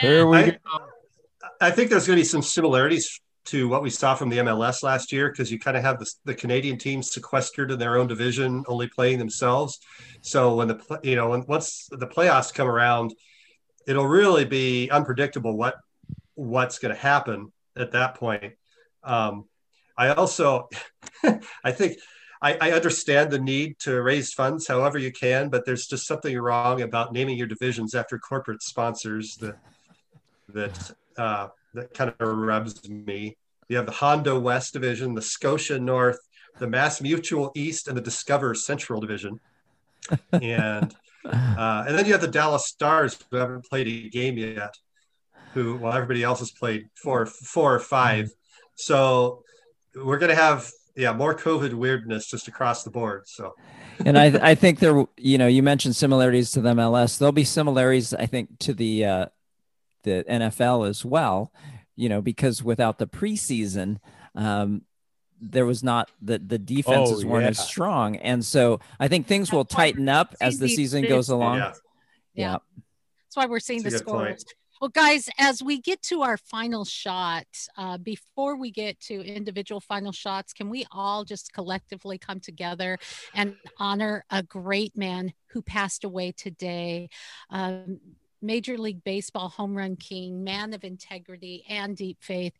here 0.00 0.26
we 0.26 0.36
I, 0.38 0.50
go. 0.50 0.58
I 1.60 1.70
think 1.70 1.90
there's 1.90 2.06
going 2.06 2.16
to 2.16 2.20
be 2.20 2.26
some 2.26 2.42
similarities 2.42 3.20
to 3.50 3.68
what 3.68 3.82
we 3.82 3.90
saw 3.90 4.14
from 4.14 4.28
the 4.28 4.38
MLS 4.38 4.82
last 4.82 5.12
year 5.12 5.30
because 5.30 5.50
you 5.50 5.58
kind 5.58 5.76
of 5.76 5.82
have 5.82 5.98
the, 5.98 6.10
the 6.24 6.34
Canadian 6.34 6.78
teams 6.78 7.12
sequestered 7.12 7.70
in 7.70 7.78
their 7.78 7.98
own 7.98 8.06
division, 8.06 8.64
only 8.68 8.86
playing 8.86 9.18
themselves. 9.18 9.80
So 10.20 10.54
when 10.54 10.68
the 10.68 11.00
you 11.02 11.16
know 11.16 11.30
when 11.30 11.44
once 11.46 11.88
the 11.90 12.06
playoffs 12.06 12.54
come 12.54 12.68
around, 12.68 13.14
it'll 13.86 14.06
really 14.06 14.44
be 14.44 14.88
unpredictable 14.90 15.56
what 15.56 15.76
what's 16.34 16.78
going 16.78 16.94
to 16.94 17.00
happen 17.00 17.52
at 17.76 17.92
that 17.92 18.14
point. 18.14 18.54
Um, 19.02 19.46
I 19.96 20.10
also 20.10 20.68
I 21.64 21.72
think 21.72 21.98
I, 22.42 22.56
I 22.60 22.72
understand 22.72 23.30
the 23.30 23.38
need 23.38 23.78
to 23.80 24.00
raise 24.00 24.32
funds 24.32 24.66
however 24.66 24.98
you 24.98 25.12
can, 25.12 25.48
but 25.48 25.66
there's 25.66 25.86
just 25.86 26.06
something 26.06 26.38
wrong 26.38 26.82
about 26.82 27.12
naming 27.12 27.36
your 27.36 27.46
divisions 27.46 27.94
after 27.94 28.18
corporate 28.18 28.62
sponsors 28.62 29.36
that 29.36 29.58
that 30.48 30.92
uh, 31.18 31.48
that 31.74 31.92
kind 31.94 32.12
of 32.18 32.38
rubs 32.38 32.88
me. 32.88 33.36
You 33.70 33.76
have 33.76 33.86
the 33.86 33.92
Honda 33.92 34.38
West 34.38 34.72
Division, 34.72 35.14
the 35.14 35.22
Scotia 35.22 35.78
North, 35.78 36.18
the 36.58 36.66
Mass 36.66 37.00
Mutual 37.00 37.52
East, 37.54 37.86
and 37.86 37.96
the 37.96 38.00
Discover 38.00 38.56
Central 38.56 39.00
Division. 39.00 39.38
And 40.32 40.92
uh, 41.24 41.84
and 41.86 41.96
then 41.96 42.04
you 42.04 42.10
have 42.10 42.20
the 42.20 42.26
Dallas 42.26 42.66
Stars 42.66 43.16
who 43.30 43.36
haven't 43.36 43.64
played 43.66 43.86
a 43.86 44.08
game 44.08 44.36
yet, 44.36 44.74
who 45.54 45.76
well 45.76 45.92
everybody 45.92 46.24
else 46.24 46.40
has 46.40 46.50
played 46.50 46.88
four 46.96 47.26
four 47.26 47.72
or 47.72 47.78
five. 47.78 48.32
So 48.74 49.44
we're 49.94 50.18
gonna 50.18 50.34
have 50.34 50.68
yeah 50.96 51.12
more 51.12 51.36
COVID 51.36 51.72
weirdness 51.72 52.26
just 52.26 52.48
across 52.48 52.82
the 52.82 52.90
board. 52.90 53.28
So 53.28 53.54
and 54.04 54.18
I, 54.18 54.50
I 54.50 54.54
think 54.56 54.80
there, 54.80 55.04
you 55.16 55.38
know, 55.38 55.46
you 55.46 55.62
mentioned 55.62 55.94
similarities 55.94 56.50
to 56.52 56.60
the 56.60 56.70
MLS. 56.74 57.18
There'll 57.18 57.30
be 57.30 57.44
similarities, 57.44 58.14
I 58.14 58.26
think, 58.26 58.58
to 58.60 58.74
the 58.74 59.04
uh, 59.04 59.26
the 60.02 60.24
NFL 60.28 60.88
as 60.88 61.04
well. 61.04 61.52
You 61.96 62.08
know, 62.08 62.22
because 62.22 62.62
without 62.62 62.98
the 62.98 63.06
preseason, 63.06 63.98
um, 64.34 64.82
there 65.40 65.66
was 65.66 65.82
not 65.82 66.10
the 66.20 66.38
the 66.38 66.58
defenses 66.58 67.24
Oh, 67.24 67.28
weren't 67.28 67.44
yeah. 67.44 67.50
as 67.50 67.58
strong, 67.58 68.16
and 68.16 68.44
so 68.44 68.80
I 68.98 69.08
think 69.08 69.26
things 69.26 69.52
will 69.52 69.64
That's 69.64 69.74
why 69.74 69.86
tighten 69.90 70.08
up 70.08 70.34
as 70.40 70.58
the 70.58 70.68
season 70.68 71.06
goes 71.06 71.28
along. 71.28 71.58
yeah, 71.58 71.72
Yeah. 72.34 72.56
That's 73.24 73.36
why 73.36 73.46
we're 73.46 73.60
seeing 73.60 73.82
That's 73.82 73.96
the 73.96 74.00
a 74.02 74.04
good 74.04 74.10
point. 74.10 74.40
scores. 74.40 74.54
Well, 74.80 74.88
guys, 74.88 75.28
as 75.38 75.62
we 75.62 75.78
get 75.78 76.00
to 76.04 76.22
our 76.22 76.38
final 76.38 76.86
shot, 76.86 77.44
uh, 77.76 77.98
before 77.98 78.56
we 78.56 78.70
get 78.70 78.98
to 79.00 79.20
individual 79.22 79.78
final 79.78 80.10
shots, 80.10 80.54
can 80.54 80.70
we 80.70 80.86
all 80.90 81.22
just 81.24 81.52
collectively 81.52 82.16
come 82.16 82.40
together 82.40 82.98
and 83.34 83.56
honor 83.78 84.24
a 84.30 84.42
great 84.42 84.96
man 84.96 85.34
who 85.48 85.60
passed 85.60 86.02
away 86.04 86.32
today? 86.32 87.10
Um, 87.50 88.00
Major 88.42 88.78
League 88.78 89.04
Baseball 89.04 89.48
home 89.48 89.76
run 89.76 89.96
king, 89.96 90.44
man 90.44 90.72
of 90.72 90.84
integrity 90.84 91.64
and 91.68 91.96
deep 91.96 92.18
faith. 92.20 92.52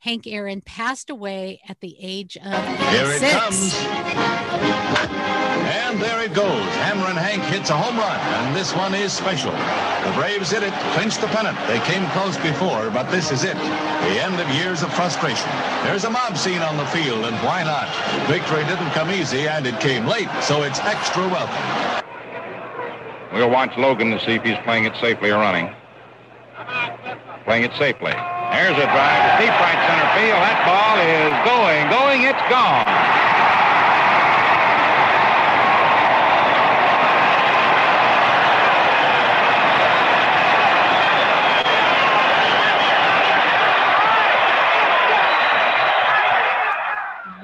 Hank 0.00 0.26
Aaron 0.26 0.62
passed 0.62 1.10
away 1.10 1.60
at 1.68 1.78
the 1.80 1.94
age 2.00 2.36
of 2.36 2.66
Here 2.88 3.12
it 3.12 3.20
comes. 3.32 3.74
And 5.90 6.00
there 6.00 6.24
it 6.24 6.32
goes. 6.32 6.64
Hammer 6.86 7.06
and 7.06 7.18
Hank 7.18 7.42
hits 7.52 7.68
a 7.68 7.76
home 7.76 7.98
run, 7.98 8.18
and 8.18 8.56
this 8.56 8.74
one 8.74 8.94
is 8.94 9.12
special. 9.12 9.50
The 9.50 10.12
Braves 10.16 10.50
hit 10.50 10.62
it, 10.62 10.72
clinched 10.94 11.20
the 11.20 11.26
pennant. 11.28 11.58
They 11.68 11.80
came 11.80 12.08
close 12.10 12.38
before, 12.38 12.90
but 12.90 13.10
this 13.10 13.30
is 13.30 13.44
it. 13.44 13.56
The 13.56 14.22
end 14.24 14.40
of 14.40 14.48
years 14.54 14.82
of 14.82 14.92
frustration. 14.94 15.50
There's 15.84 16.04
a 16.04 16.10
mob 16.10 16.38
scene 16.38 16.62
on 16.62 16.78
the 16.78 16.86
field, 16.86 17.26
and 17.26 17.36
why 17.44 17.62
not? 17.62 17.88
Victory 18.26 18.64
didn't 18.64 18.90
come 18.92 19.10
easy, 19.10 19.48
and 19.48 19.66
it 19.66 19.78
came 19.80 20.06
late, 20.06 20.28
so 20.42 20.62
it's 20.62 20.80
extra 20.80 21.28
welcome. 21.28 22.00
We'll 23.32 23.50
watch 23.50 23.76
Logan 23.78 24.10
to 24.10 24.18
see 24.18 24.32
if 24.32 24.42
he's 24.42 24.58
playing 24.64 24.84
it 24.84 24.94
safely 25.00 25.30
or 25.30 25.38
running. 25.38 25.72
Playing 27.44 27.64
it 27.64 27.72
safely. 27.78 28.10
There's 28.10 28.76
a 28.76 28.86
drive 28.90 29.22
to 29.22 29.38
deep 29.38 29.54
right 29.54 29.80
center 29.86 30.10
field. 30.18 30.42
That 30.42 30.66
ball 30.66 30.98
is 30.98 31.32
going, 31.46 31.88
going, 31.88 32.22
it's 32.26 32.42
gone. 32.50 32.86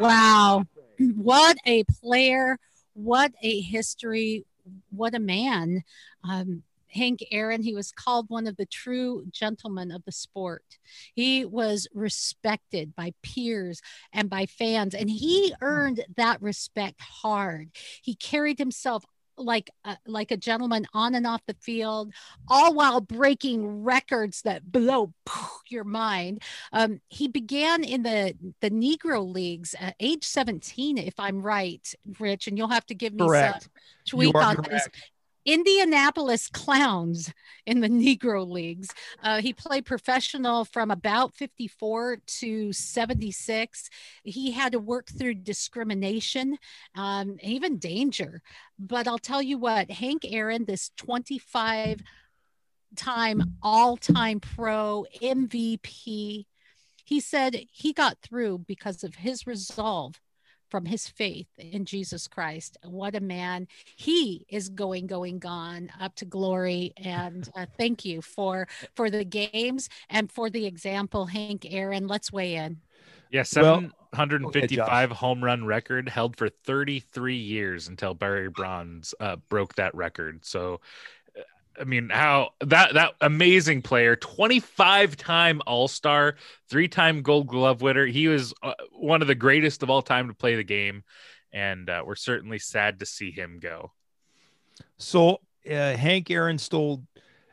Wow. 0.00 0.64
What 0.98 1.56
a 1.64 1.84
player. 1.84 2.58
What 2.94 3.32
a 3.42 3.60
history. 3.60 4.44
What 4.90 5.14
a 5.14 5.18
man. 5.18 5.82
Um, 6.24 6.62
Hank 6.88 7.24
Aaron, 7.30 7.62
he 7.62 7.74
was 7.74 7.92
called 7.92 8.26
one 8.28 8.46
of 8.46 8.56
the 8.56 8.66
true 8.66 9.24
gentlemen 9.30 9.90
of 9.90 10.04
the 10.04 10.12
sport. 10.12 10.78
He 11.14 11.44
was 11.44 11.86
respected 11.92 12.94
by 12.94 13.12
peers 13.22 13.82
and 14.12 14.30
by 14.30 14.46
fans, 14.46 14.94
and 14.94 15.10
he 15.10 15.52
earned 15.60 16.04
that 16.16 16.40
respect 16.40 17.00
hard. 17.00 17.70
He 18.02 18.14
carried 18.14 18.58
himself 18.58 19.04
like 19.36 19.70
a, 19.84 19.96
like 20.06 20.30
a 20.30 20.36
gentleman 20.36 20.86
on 20.94 21.14
and 21.14 21.26
off 21.26 21.42
the 21.46 21.56
field, 21.60 22.12
all 22.48 22.74
while 22.74 23.00
breaking 23.00 23.84
records 23.84 24.42
that 24.42 24.70
blow 24.70 25.12
your 25.68 25.84
mind. 25.84 26.42
Um, 26.72 27.00
he 27.08 27.28
began 27.28 27.84
in 27.84 28.02
the 28.02 28.34
the 28.60 28.70
Negro 28.70 29.26
leagues 29.26 29.74
at 29.78 29.94
age 30.00 30.24
17, 30.24 30.98
if 30.98 31.18
I'm 31.18 31.42
right, 31.42 31.86
Rich, 32.18 32.46
and 32.46 32.56
you'll 32.58 32.68
have 32.68 32.86
to 32.86 32.94
give 32.94 33.12
me 33.14 33.26
Correct. 33.26 33.68
some 34.06 34.20
are 34.20 34.42
on 34.42 34.56
this. 34.70 34.88
Indianapolis 35.46 36.48
Clowns 36.48 37.32
in 37.66 37.80
the 37.80 37.88
Negro 37.88 38.46
Leagues. 38.46 38.88
Uh, 39.22 39.40
he 39.40 39.52
played 39.52 39.86
professional 39.86 40.64
from 40.64 40.90
about 40.90 41.34
54 41.34 42.18
to 42.26 42.72
76. 42.72 43.88
He 44.24 44.50
had 44.50 44.72
to 44.72 44.80
work 44.80 45.06
through 45.08 45.34
discrimination, 45.34 46.58
um, 46.96 47.36
even 47.42 47.78
danger. 47.78 48.42
But 48.76 49.06
I'll 49.06 49.18
tell 49.18 49.40
you 49.40 49.56
what, 49.56 49.90
Hank 49.90 50.22
Aaron, 50.28 50.64
this 50.64 50.90
25 50.96 52.02
time 52.96 53.56
all 53.62 53.96
time 53.96 54.40
pro 54.40 55.06
MVP, 55.22 56.46
he 57.04 57.20
said 57.20 57.66
he 57.70 57.92
got 57.92 58.18
through 58.20 58.64
because 58.66 59.04
of 59.04 59.14
his 59.14 59.46
resolve 59.46 60.20
from 60.70 60.84
his 60.84 61.08
faith 61.08 61.48
in 61.58 61.84
Jesus 61.84 62.26
Christ. 62.28 62.76
What 62.84 63.14
a 63.14 63.20
man. 63.20 63.68
He 63.96 64.46
is 64.48 64.68
going, 64.68 65.06
going, 65.06 65.38
gone 65.38 65.90
up 66.00 66.14
to 66.16 66.24
glory. 66.24 66.92
And 66.96 67.48
uh, 67.56 67.66
thank 67.78 68.04
you 68.04 68.22
for 68.22 68.68
for 68.94 69.10
the 69.10 69.24
games 69.24 69.88
and 70.10 70.30
for 70.30 70.50
the 70.50 70.66
example, 70.66 71.26
Hank 71.26 71.66
Aaron. 71.68 72.06
Let's 72.06 72.32
weigh 72.32 72.56
in. 72.56 72.78
Yeah, 73.30 73.44
Well- 73.56 73.90
755 74.14 75.10
home 75.10 75.44
run 75.44 75.66
record 75.66 76.08
held 76.08 76.36
for 76.36 76.48
33 76.48 77.36
years 77.36 77.88
until 77.88 78.14
Barry 78.14 78.48
Bonds 78.48 79.14
uh, 79.20 79.36
broke 79.48 79.74
that 79.74 79.94
record. 79.94 80.44
So, 80.44 80.80
I 81.78 81.84
mean, 81.84 82.08
how 82.10 82.50
that 82.60 82.94
that 82.94 83.14
amazing 83.20 83.82
player, 83.82 84.16
25 84.16 85.16
time 85.16 85.62
All 85.66 85.88
Star, 85.88 86.36
three 86.68 86.88
time 86.88 87.22
Gold 87.22 87.46
Glove 87.46 87.82
winner. 87.82 88.06
He 88.06 88.28
was 88.28 88.54
uh, 88.62 88.74
one 88.92 89.22
of 89.22 89.28
the 89.28 89.34
greatest 89.34 89.82
of 89.82 89.90
all 89.90 90.02
time 90.02 90.28
to 90.28 90.34
play 90.34 90.56
the 90.56 90.64
game, 90.64 91.04
and 91.52 91.88
uh, 91.88 92.02
we're 92.06 92.14
certainly 92.14 92.58
sad 92.58 93.00
to 93.00 93.06
see 93.06 93.30
him 93.30 93.58
go. 93.60 93.92
So 94.98 95.40
uh, 95.70 95.96
Hank 95.96 96.30
Aaron 96.30 96.58
stole 96.58 97.02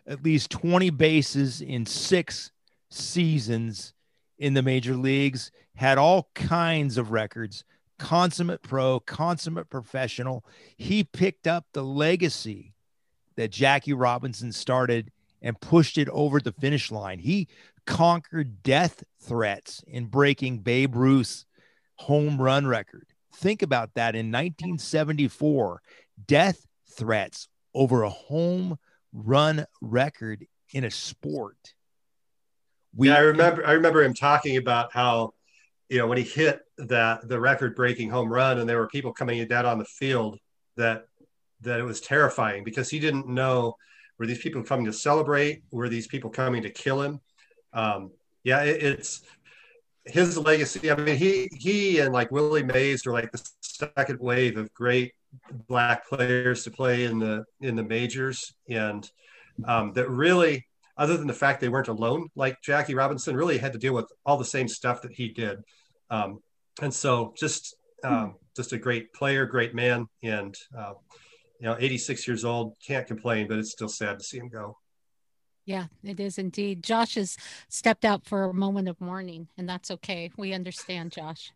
at 0.06 0.24
least 0.24 0.52
20 0.52 0.90
bases 0.92 1.62
in 1.62 1.86
six 1.86 2.52
seasons 2.90 3.94
in 4.38 4.54
the 4.54 4.62
major 4.62 4.96
leagues, 4.96 5.52
had 5.76 5.98
all 5.98 6.30
kinds 6.36 6.98
of 6.98 7.12
records, 7.12 7.64
consummate 7.98 8.62
pro, 8.62 9.00
consummate 9.00 9.70
professional. 9.70 10.44
He 10.78 11.04
picked 11.04 11.48
up 11.48 11.66
the 11.74 11.84
legacy 11.84 12.73
that 13.36 13.52
Jackie 13.52 13.94
Robinson 13.94 14.52
started 14.52 15.12
and 15.42 15.60
pushed 15.60 15.98
it 15.98 16.10
over 16.10 16.40
the 16.40 16.54
finish 16.54 16.92
line. 16.92 17.20
He 17.20 17.48
conquered 17.86 18.64
death 18.64 19.04
threats 19.22 19.84
in 19.88 20.06
breaking 20.06 20.60
Babe 20.60 20.96
Ruth's 20.96 21.46
home 21.96 22.42
run 22.42 22.66
record. 22.66 23.08
Think 23.36 23.62
about 23.62 23.94
that 23.96 24.16
in 24.16 24.28
1974, 24.28 25.82
death 26.28 26.66
threats 26.92 27.48
over 27.74 28.04
a 28.04 28.10
home 28.10 28.78
run 29.12 29.66
record 29.82 30.46
in 30.72 30.84
a 30.84 30.92
sport. 30.92 31.74
We, 32.96 33.10
yeah, 33.10 33.16
I 33.16 33.20
remember. 33.20 33.66
I 33.66 33.72
remember 33.72 34.04
him 34.04 34.14
talking 34.14 34.58
about 34.58 34.94
how, 34.94 35.34
you 35.90 35.98
know, 35.98 36.08
when 36.08 36.20
he 36.20 36.24
hit 36.24 36.62
that 36.78 37.28
the 37.28 37.40
record-breaking 37.40 38.10
home 38.10 38.32
run, 38.32 38.60
and 38.60 38.70
there 38.70 38.78
were 38.78 38.88
people 38.88 39.14
coming 39.14 39.46
down 39.48 39.66
on 39.66 39.80
the 39.80 39.86
field 39.86 40.38
that 40.78 41.08
that 41.64 41.80
it 41.80 41.84
was 41.84 42.02
terrifying 42.02 42.64
because 42.64 42.90
he 42.90 43.00
didn't 43.00 43.28
know 43.28 43.76
were 44.20 44.28
these 44.28 44.42
people 44.42 44.64
coming 44.64 44.86
to 44.86 44.94
celebrate, 44.94 45.64
were 45.72 45.90
these 45.90 46.08
people 46.08 46.30
coming 46.30 46.62
to 46.64 46.70
kill 46.70 47.02
him. 47.02 47.20
Um, 47.74 48.12
yeah, 48.44 48.64
it, 48.64 48.84
it's 48.84 49.22
his 50.06 50.38
legacy. 50.38 50.92
I 50.92 50.96
mean, 50.96 51.18
he 51.18 51.50
he 51.52 52.00
and 52.00 52.14
like 52.14 52.32
Willie 52.32 52.64
Mays 52.64 53.06
are 53.08 53.12
like 53.12 53.32
the 53.32 53.44
second 53.62 54.20
wave 54.20 54.58
of 54.58 54.74
great 54.74 55.14
black 55.68 56.08
players 56.08 56.64
to 56.64 56.72
play 56.72 57.06
in 57.06 57.20
the 57.20 57.46
in 57.62 57.76
the 57.76 57.84
majors, 57.84 58.54
and 58.70 59.10
um, 59.66 59.94
that 59.94 60.10
really, 60.10 60.68
other 60.98 61.18
than 61.18 61.28
the 61.28 61.34
fact 61.34 61.62
they 61.62 61.70
weren't 61.70 61.88
alone, 61.88 62.30
like 62.36 62.62
Jackie 62.62 62.96
Robinson, 62.96 63.36
really 63.36 63.58
had 63.58 63.74
to 63.74 63.80
deal 63.80 63.94
with 63.94 64.12
all 64.26 64.38
the 64.38 64.46
same 64.46 64.68
stuff 64.68 65.02
that 65.02 65.14
he 65.14 65.30
did, 65.30 65.64
um, 66.10 66.40
and 66.82 66.94
so 66.94 67.34
just 67.38 67.76
um, 68.04 68.36
just 68.56 68.74
a 68.74 68.78
great 68.78 69.14
player, 69.14 69.46
great 69.46 69.74
man, 69.74 70.08
and 70.22 70.56
uh, 70.78 70.94
you 71.64 71.70
know, 71.70 71.78
86 71.80 72.28
years 72.28 72.44
old, 72.44 72.76
can't 72.86 73.08
complain, 73.08 73.48
but 73.48 73.58
it's 73.58 73.72
still 73.72 73.88
sad 73.88 74.20
to 74.20 74.26
see 74.26 74.38
him 74.38 74.50
go. 74.50 74.78
Yeah, 75.66 75.86
it 76.04 76.20
is 76.20 76.38
indeed. 76.38 76.84
Josh 76.84 77.16
has 77.16 77.38
stepped 77.70 78.04
out 78.04 78.26
for 78.26 78.44
a 78.44 78.54
moment 78.54 78.90
of 78.90 79.00
mourning, 79.00 79.48
and 79.58 79.68
that's 79.70 79.90
okay. 79.90 80.30
We 80.36 80.52
understand, 80.52 81.14
Josh. 81.14 81.54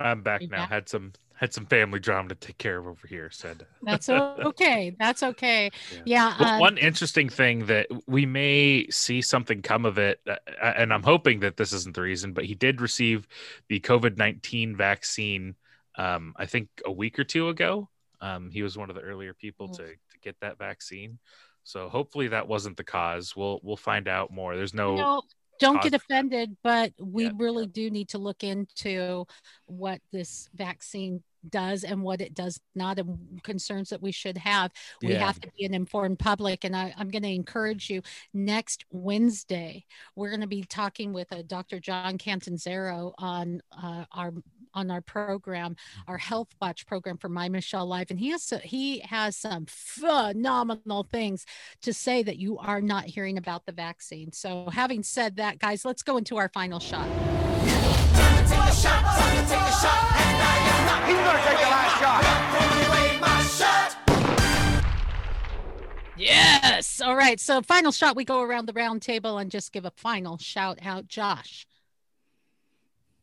I'm 0.00 0.22
back 0.22 0.42
You 0.42 0.48
now. 0.48 0.56
back? 0.56 0.70
Had 0.70 0.88
some 0.88 1.12
had 1.36 1.54
some 1.54 1.66
family 1.66 2.00
drama 2.00 2.30
to 2.30 2.34
take 2.34 2.58
care 2.58 2.78
of 2.78 2.88
over 2.88 3.06
here. 3.06 3.30
Said 3.30 3.64
That's 3.82 4.08
okay. 4.08 4.96
That's 4.98 5.22
okay. 5.22 5.70
Yeah. 6.04 6.34
Well, 6.40 6.54
uh, 6.54 6.58
one 6.58 6.78
interesting 6.78 7.28
thing 7.28 7.66
that 7.66 7.86
we 8.08 8.26
may 8.26 8.88
see 8.90 9.22
something 9.22 9.62
come 9.62 9.84
of 9.84 9.98
it, 9.98 10.20
uh, 10.28 10.34
and 10.60 10.92
I'm 10.92 11.04
hoping 11.04 11.38
that 11.40 11.58
this 11.58 11.72
isn't 11.72 11.94
the 11.94 12.02
reason, 12.02 12.32
but 12.32 12.44
he 12.44 12.56
did 12.56 12.80
receive 12.80 13.28
the 13.68 13.78
COVID 13.78 14.16
19 14.16 14.74
vaccine, 14.74 15.54
um, 15.96 16.34
I 16.36 16.46
think 16.46 16.68
a 16.84 16.92
week 16.92 17.18
or 17.18 17.24
two 17.24 17.48
ago. 17.48 17.88
Um, 18.20 18.50
he 18.50 18.62
was 18.62 18.78
one 18.78 18.88
of 18.88 18.96
the 18.96 19.02
earlier 19.02 19.34
people 19.34 19.68
to, 19.68 19.82
to 19.84 20.18
get 20.22 20.36
that 20.40 20.56
vaccine. 20.56 21.18
So 21.64 21.88
hopefully 21.88 22.28
that 22.28 22.48
wasn't 22.48 22.76
the 22.76 22.84
cause. 22.84 23.34
We'll 23.36 23.60
we'll 23.62 23.76
find 23.76 24.08
out 24.08 24.30
more. 24.30 24.56
There's 24.56 24.74
no, 24.74 24.94
know, 24.96 25.22
don't 25.58 25.82
get 25.82 25.94
offended, 25.94 26.56
but 26.62 26.92
we 26.98 27.30
really 27.36 27.66
do 27.66 27.90
need 27.90 28.10
to 28.10 28.18
look 28.18 28.44
into 28.44 29.26
what 29.66 30.00
this 30.12 30.48
vaccine 30.54 31.22
does 31.50 31.84
and 31.84 32.02
what 32.02 32.20
it 32.20 32.34
does 32.34 32.60
not 32.74 32.98
and 32.98 33.42
concerns 33.42 33.90
that 33.90 34.02
we 34.02 34.12
should 34.12 34.38
have. 34.38 34.72
We 35.02 35.12
Yeah. 35.12 35.26
have 35.26 35.40
to 35.40 35.50
be 35.56 35.64
an 35.64 35.74
informed 35.74 36.18
public. 36.18 36.64
And 36.64 36.74
I, 36.76 36.94
I'm 36.96 37.10
going 37.10 37.22
to 37.22 37.28
encourage 37.28 37.90
you 37.90 38.02
next 38.32 38.84
Wednesday, 38.90 39.84
we're 40.16 40.30
going 40.30 40.40
to 40.40 40.46
be 40.46 40.64
talking 40.64 41.12
with 41.12 41.32
uh, 41.32 41.42
Dr. 41.46 41.80
John 41.80 42.18
Cantanzaro 42.18 43.12
on 43.18 43.60
uh, 43.80 44.04
our 44.12 44.32
on 44.76 44.90
our 44.90 45.00
program, 45.00 45.76
our 46.08 46.18
Health 46.18 46.48
Watch 46.60 46.84
program 46.84 47.16
for 47.16 47.28
My 47.28 47.48
Michelle 47.48 47.86
Live, 47.86 48.10
and 48.10 48.18
he 48.18 48.30
has 48.30 48.42
so, 48.42 48.58
he 48.58 48.98
has 49.00 49.36
some 49.36 49.66
phenomenal 49.68 51.06
things 51.12 51.46
to 51.82 51.92
say 51.92 52.24
that 52.24 52.38
you 52.38 52.58
are 52.58 52.80
not 52.80 53.04
hearing 53.04 53.38
about 53.38 53.66
the 53.66 53.72
vaccine. 53.72 54.32
So, 54.32 54.68
having 54.72 55.04
said 55.04 55.36
that, 55.36 55.60
guys, 55.60 55.84
let's 55.84 56.02
go 56.02 56.16
into 56.16 56.38
our 56.38 56.48
final 56.48 56.80
shot. 56.80 57.08
Yes. 66.16 67.00
All 67.00 67.16
right. 67.16 67.38
So, 67.40 67.60
final 67.60 67.92
shot, 67.92 68.16
we 68.16 68.24
go 68.24 68.40
around 68.40 68.66
the 68.66 68.72
round 68.72 69.02
table 69.02 69.38
and 69.38 69.50
just 69.50 69.72
give 69.72 69.84
a 69.84 69.90
final 69.90 70.38
shout 70.38 70.78
out, 70.82 71.08
Josh. 71.08 71.66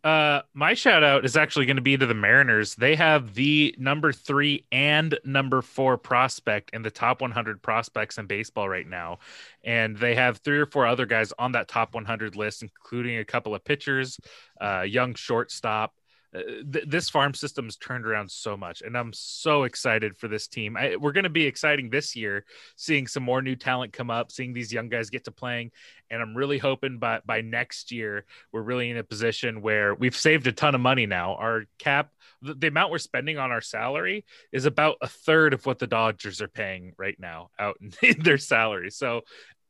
Uh, 0.03 0.41
my 0.55 0.73
shout 0.73 1.03
out 1.03 1.25
is 1.25 1.37
actually 1.37 1.67
going 1.67 1.75
to 1.75 1.81
be 1.81 1.95
to 1.95 2.07
the 2.07 2.13
Mariners. 2.15 2.73
They 2.73 2.95
have 2.95 3.35
the 3.35 3.75
number 3.77 4.11
three 4.11 4.65
and 4.71 5.17
number 5.23 5.61
four 5.61 5.95
prospect 5.97 6.71
in 6.73 6.81
the 6.81 6.89
top 6.89 7.21
100 7.21 7.61
prospects 7.61 8.17
in 8.17 8.25
baseball 8.25 8.67
right 8.67 8.87
now. 8.87 9.19
And 9.63 9.95
they 9.95 10.15
have 10.15 10.37
three 10.37 10.57
or 10.57 10.65
four 10.65 10.87
other 10.87 11.05
guys 11.05 11.33
on 11.37 11.51
that 11.51 11.67
top 11.67 11.93
100 11.93 12.35
list, 12.35 12.63
including 12.63 13.19
a 13.19 13.25
couple 13.25 13.53
of 13.53 13.63
pitchers, 13.63 14.19
uh, 14.59 14.81
young 14.81 15.13
shortstop. 15.13 15.93
Uh, 16.33 16.41
th- 16.71 16.85
this 16.87 17.09
farm 17.09 17.33
system's 17.33 17.75
turned 17.75 18.05
around 18.05 18.31
so 18.31 18.55
much, 18.55 18.81
and 18.81 18.97
I'm 18.97 19.11
so 19.13 19.63
excited 19.63 20.17
for 20.17 20.27
this 20.27 20.47
team. 20.47 20.77
I, 20.77 20.95
we're 20.95 21.11
going 21.11 21.25
to 21.25 21.29
be 21.29 21.45
exciting 21.45 21.89
this 21.89 22.15
year, 22.15 22.45
seeing 22.75 23.07
some 23.07 23.23
more 23.23 23.41
new 23.41 23.55
talent 23.55 23.93
come 23.93 24.09
up, 24.09 24.31
seeing 24.31 24.53
these 24.53 24.71
young 24.71 24.89
guys 24.89 25.09
get 25.09 25.25
to 25.25 25.31
playing, 25.31 25.71
and 26.09 26.21
I'm 26.21 26.35
really 26.35 26.57
hoping 26.57 26.99
by 26.99 27.19
by 27.25 27.41
next 27.41 27.91
year 27.91 28.25
we're 28.51 28.61
really 28.61 28.89
in 28.89 28.97
a 28.97 29.03
position 29.03 29.61
where 29.61 29.93
we've 29.93 30.15
saved 30.15 30.47
a 30.47 30.51
ton 30.51 30.75
of 30.75 30.81
money 30.81 31.05
now. 31.05 31.35
Our 31.35 31.65
cap, 31.79 32.11
the, 32.41 32.67
amount 32.67 32.91
we're 32.91 32.99
spending 32.99 33.37
on 33.37 33.51
our 33.51 33.61
salary, 33.61 34.25
is 34.51 34.65
about 34.65 34.97
a 35.01 35.07
third 35.07 35.53
of 35.53 35.65
what 35.65 35.79
the 35.79 35.87
Dodgers 35.87 36.41
are 36.41 36.47
paying 36.47 36.93
right 36.97 37.17
now 37.19 37.49
out 37.59 37.77
in 38.01 38.21
their 38.23 38.37
salary. 38.37 38.91
So 38.91 39.21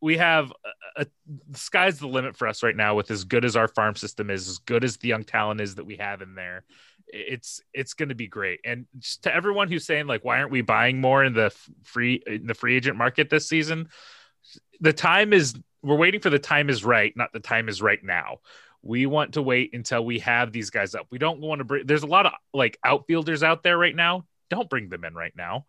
we 0.02 0.18
have 0.18 0.52
a, 0.97 1.02
a, 1.02 1.06
the 1.49 1.58
sky's 1.58 1.99
the 1.99 2.08
limit 2.08 2.36
for 2.36 2.47
us 2.47 2.64
right 2.64 2.76
now 2.76 2.95
with 2.95 3.12
as 3.12 3.24
good 3.24 3.45
as 3.45 3.56
our 3.56 3.68
farm 3.68 3.95
system 3.95 4.30
is 4.30 4.47
as 4.47 4.58
good 4.58 4.84
as 4.84 4.97
the 4.97 5.08
young 5.08 5.24
talent 5.24 5.62
is 5.62 5.76
that 5.76 5.86
we 5.86 5.97
have 5.97 6.22
in 6.22 6.36
there 6.36 6.64
it's 7.12 7.62
it's 7.74 7.93
going 7.93 8.10
to 8.10 8.16
be 8.16 8.28
great. 8.28 8.60
And 8.66 8.86
to 9.24 9.34
everyone 9.34 9.70
who's 9.70 9.86
saying 9.86 10.08
like 10.08 10.24
why 10.24 10.39
aren't 10.39 10.52
we 10.52 10.62
buying 10.62 10.99
more 11.02 11.24
in 11.24 11.34
the 11.34 11.54
free 11.84 12.24
in 12.26 12.47
the 12.47 12.54
free 12.54 12.76
agent 12.76 12.97
market 12.97 13.30
this 13.30 13.47
season? 13.47 13.89
The 14.80 14.93
time 14.93 15.34
is 15.34 15.56
we're 15.82 15.97
waiting 15.97 16.22
for 16.22 16.30
the 16.30 16.39
time 16.39 16.70
is 16.70 16.84
right 16.84 17.14
not 17.16 17.34
the 17.34 17.39
time 17.39 17.70
is 17.70 17.82
right 17.82 18.04
now. 18.04 18.38
We 18.82 19.06
want 19.06 19.34
to 19.34 19.41
wait 19.41 19.72
until 19.74 20.04
we 20.04 20.20
have 20.20 20.52
these 20.52 20.72
guys 20.72 20.95
up. 20.95 21.08
We 21.12 21.20
don't 21.20 21.39
want 21.39 21.60
to 21.60 21.66
bring 21.66 21.86
there's 21.86 22.04
a 22.04 22.08
lot 22.08 22.26
of 22.26 22.34
like 22.54 22.80
outfielders 22.84 23.43
out 23.43 23.64
there 23.64 23.78
right 23.78 23.95
now. 23.95 24.26
Don't 24.49 24.70
bring 24.70 24.89
them 24.89 25.06
in 25.06 25.14
right 25.14 25.34
now 25.36 25.66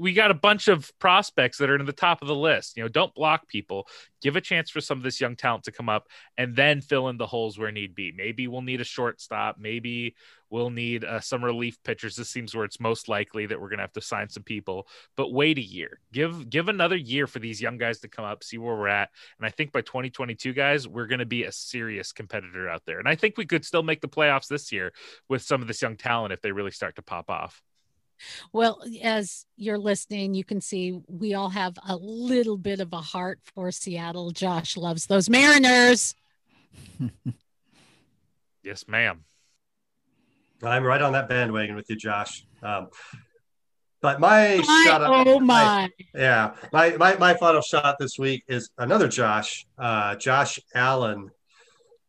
we 0.00 0.12
got 0.12 0.30
a 0.30 0.34
bunch 0.34 0.68
of 0.68 0.90
prospects 0.98 1.58
that 1.58 1.70
are 1.70 1.76
in 1.76 1.86
the 1.86 1.92
top 1.92 2.22
of 2.22 2.28
the 2.28 2.34
list. 2.34 2.76
You 2.76 2.82
know, 2.82 2.88
don't 2.88 3.14
block 3.14 3.48
people. 3.48 3.86
Give 4.22 4.36
a 4.36 4.40
chance 4.40 4.70
for 4.70 4.80
some 4.80 4.98
of 4.98 5.04
this 5.04 5.20
young 5.20 5.36
talent 5.36 5.64
to 5.64 5.72
come 5.72 5.88
up 5.88 6.08
and 6.38 6.56
then 6.56 6.80
fill 6.80 7.08
in 7.08 7.18
the 7.18 7.26
holes 7.26 7.58
where 7.58 7.70
need 7.70 7.94
be. 7.94 8.12
Maybe 8.12 8.48
we'll 8.48 8.62
need 8.62 8.80
a 8.80 8.84
shortstop. 8.84 9.56
Maybe 9.58 10.14
we'll 10.50 10.70
need 10.70 11.04
uh, 11.04 11.20
some 11.20 11.44
relief 11.44 11.82
pitchers. 11.82 12.16
This 12.16 12.30
seems 12.30 12.54
where 12.54 12.64
it's 12.64 12.80
most 12.80 13.08
likely 13.08 13.46
that 13.46 13.60
we're 13.60 13.68
going 13.68 13.78
to 13.78 13.84
have 13.84 13.92
to 13.92 14.00
sign 14.00 14.28
some 14.28 14.44
people. 14.44 14.86
But 15.16 15.32
wait 15.32 15.58
a 15.58 15.62
year. 15.62 16.00
Give 16.12 16.48
give 16.48 16.68
another 16.68 16.96
year 16.96 17.26
for 17.26 17.38
these 17.38 17.60
young 17.60 17.76
guys 17.76 18.00
to 18.00 18.08
come 18.08 18.24
up, 18.24 18.44
see 18.44 18.58
where 18.58 18.76
we're 18.76 18.88
at. 18.88 19.10
And 19.38 19.46
I 19.46 19.50
think 19.50 19.72
by 19.72 19.80
2022 19.80 20.52
guys, 20.52 20.88
we're 20.88 21.06
going 21.06 21.18
to 21.18 21.26
be 21.26 21.44
a 21.44 21.52
serious 21.52 22.12
competitor 22.12 22.68
out 22.68 22.82
there. 22.86 22.98
And 22.98 23.08
I 23.08 23.16
think 23.16 23.36
we 23.36 23.46
could 23.46 23.64
still 23.64 23.82
make 23.82 24.00
the 24.00 24.08
playoffs 24.08 24.48
this 24.48 24.72
year 24.72 24.92
with 25.28 25.42
some 25.42 25.60
of 25.60 25.68
this 25.68 25.82
young 25.82 25.96
talent 25.96 26.32
if 26.32 26.40
they 26.40 26.52
really 26.52 26.70
start 26.70 26.96
to 26.96 27.02
pop 27.02 27.28
off. 27.30 27.62
Well, 28.52 28.82
as 29.02 29.46
you're 29.56 29.78
listening, 29.78 30.34
you 30.34 30.44
can 30.44 30.60
see 30.60 31.00
we 31.08 31.34
all 31.34 31.50
have 31.50 31.76
a 31.88 31.96
little 31.96 32.56
bit 32.56 32.80
of 32.80 32.92
a 32.92 33.00
heart 33.00 33.40
for 33.42 33.70
Seattle. 33.70 34.30
Josh 34.30 34.76
loves 34.76 35.06
those 35.06 35.28
Mariners. 35.28 36.14
yes, 38.62 38.86
ma'am. 38.88 39.24
I'm 40.62 40.84
right 40.84 41.02
on 41.02 41.12
that 41.12 41.28
bandwagon 41.28 41.76
with 41.76 41.90
you, 41.90 41.96
Josh. 41.96 42.46
Um, 42.62 42.88
but 44.00 44.20
my, 44.20 44.62
my 44.66 44.84
shot, 44.86 45.02
oh 45.02 45.40
my. 45.40 45.64
my, 45.64 45.90
yeah, 46.14 46.54
my, 46.72 46.96
my 46.96 47.16
my 47.16 47.34
final 47.34 47.62
shot 47.62 47.96
this 47.98 48.18
week 48.18 48.44
is 48.48 48.68
another 48.76 49.08
Josh, 49.08 49.66
uh, 49.78 50.14
Josh 50.16 50.60
Allen 50.74 51.30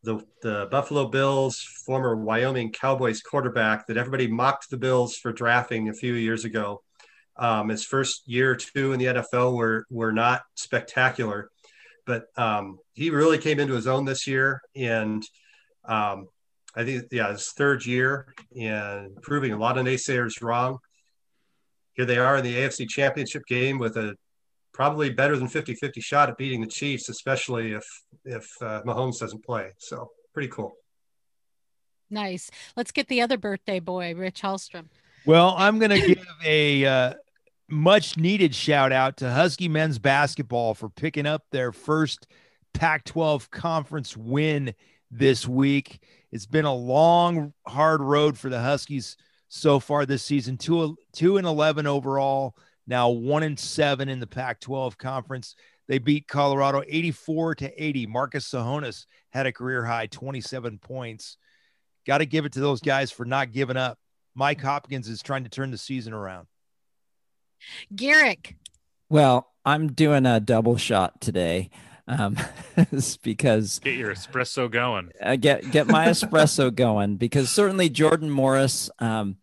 the, 0.05 0.23
the 0.41 0.67
Buffalo 0.71 1.07
Bills 1.07 1.59
former 1.85 2.15
Wyoming 2.15 2.71
Cowboys 2.71 3.21
quarterback 3.21 3.87
that 3.87 3.97
everybody 3.97 4.27
mocked 4.27 4.69
the 4.69 4.77
Bills 4.77 5.17
for 5.17 5.33
drafting 5.33 5.89
a 5.89 5.93
few 5.93 6.13
years 6.13 6.45
ago. 6.45 6.81
Um, 7.37 7.69
his 7.69 7.83
first 7.83 8.27
year 8.27 8.51
or 8.51 8.55
two 8.55 8.93
in 8.93 8.99
the 8.99 9.05
NFL 9.05 9.55
were 9.57 9.85
were 9.89 10.13
not 10.13 10.43
spectacular, 10.55 11.49
but 12.05 12.27
um, 12.37 12.79
he 12.93 13.09
really 13.09 13.37
came 13.37 13.59
into 13.59 13.73
his 13.73 13.87
own 13.87 14.05
this 14.05 14.25
year, 14.25 14.61
and 14.73 15.21
um, 15.83 16.27
I 16.75 16.85
think 16.85 17.05
yeah, 17.11 17.31
his 17.31 17.51
third 17.51 17.85
year 17.85 18.33
and 18.57 19.21
proving 19.21 19.51
a 19.51 19.57
lot 19.57 19.77
of 19.77 19.85
naysayers 19.85 20.41
wrong. 20.41 20.77
Here 21.93 22.05
they 22.05 22.17
are 22.17 22.37
in 22.37 22.43
the 22.43 22.55
AFC 22.55 22.87
Championship 22.87 23.45
game 23.47 23.79
with 23.79 23.97
a 23.97 24.15
probably 24.75 25.09
better 25.09 25.37
than 25.37 25.47
50-50 25.47 26.03
shot 26.03 26.29
at 26.29 26.37
beating 26.37 26.59
the 26.59 26.67
Chiefs, 26.67 27.07
especially 27.09 27.71
if 27.71 27.85
if 28.25 28.45
uh, 28.61 28.81
Mahomes 28.85 29.19
doesn't 29.19 29.43
play. 29.43 29.71
So 29.79 30.11
pretty 30.33 30.49
cool. 30.49 30.73
Nice. 32.09 32.51
Let's 32.75 32.91
get 32.91 33.07
the 33.07 33.21
other 33.21 33.37
birthday 33.37 33.79
boy, 33.79 34.13
Rich 34.13 34.41
Hallstrom. 34.41 34.87
Well, 35.25 35.55
I'm 35.57 35.79
going 35.79 35.91
to 35.91 36.07
give 36.07 36.25
a 36.45 36.85
uh, 36.85 37.13
much 37.69 38.17
needed 38.17 38.53
shout 38.53 38.91
out 38.91 39.17
to 39.17 39.31
Husky 39.31 39.67
men's 39.67 39.97
basketball 39.97 40.73
for 40.75 40.89
picking 40.89 41.25
up 41.25 41.45
their 41.51 41.71
first 41.71 42.27
Pac 42.73 43.05
12 43.05 43.49
conference 43.49 44.15
win 44.15 44.75
this 45.09 45.47
week. 45.47 46.03
It's 46.31 46.45
been 46.45 46.65
a 46.65 46.73
long, 46.73 47.53
hard 47.65 48.01
road 48.01 48.37
for 48.37 48.49
the 48.49 48.59
Huskies 48.59 49.15
so 49.47 49.79
far 49.79 50.05
this 50.05 50.21
season. 50.21 50.57
Two, 50.57 50.97
two 51.13 51.37
and 51.37 51.47
11 51.47 51.87
overall 51.87 52.55
now 52.87 53.09
one 53.09 53.43
and 53.43 53.59
seven 53.59 54.09
in 54.09 54.19
the 54.19 54.27
Pac 54.27 54.59
12 54.59 54.97
conference. 54.97 55.55
They 55.87 55.99
beat 55.99 56.27
Colorado 56.27 56.83
84 56.87 57.55
to 57.55 57.83
80. 57.83 58.07
Marcus 58.07 58.49
Tsohonis 58.49 59.05
had 59.31 59.45
a 59.45 59.51
career 59.51 59.85
high 59.85 60.07
27 60.07 60.79
points. 60.79 61.37
Got 62.07 62.19
to 62.19 62.25
give 62.25 62.45
it 62.45 62.53
to 62.53 62.59
those 62.59 62.81
guys 62.81 63.11
for 63.11 63.25
not 63.25 63.51
giving 63.51 63.77
up. 63.77 63.97
Mike 64.33 64.61
Hopkins 64.61 65.07
is 65.07 65.21
trying 65.21 65.43
to 65.43 65.49
turn 65.49 65.71
the 65.71 65.77
season 65.77 66.13
around. 66.13 66.47
Garrick. 67.95 68.55
Well, 69.09 69.51
I'm 69.63 69.93
doing 69.93 70.25
a 70.25 70.39
double 70.39 70.77
shot 70.77 71.21
today 71.21 71.69
um, 72.07 72.37
because 73.23 73.79
get 73.79 73.95
your 73.95 74.13
espresso 74.13 74.69
going. 74.69 75.11
Uh, 75.21 75.35
get 75.35 75.69
get 75.71 75.87
my 75.87 76.07
espresso 76.07 76.73
going 76.75 77.17
because 77.17 77.49
certainly 77.49 77.89
Jordan 77.89 78.29
Morris. 78.29 78.89
Um, 78.99 79.37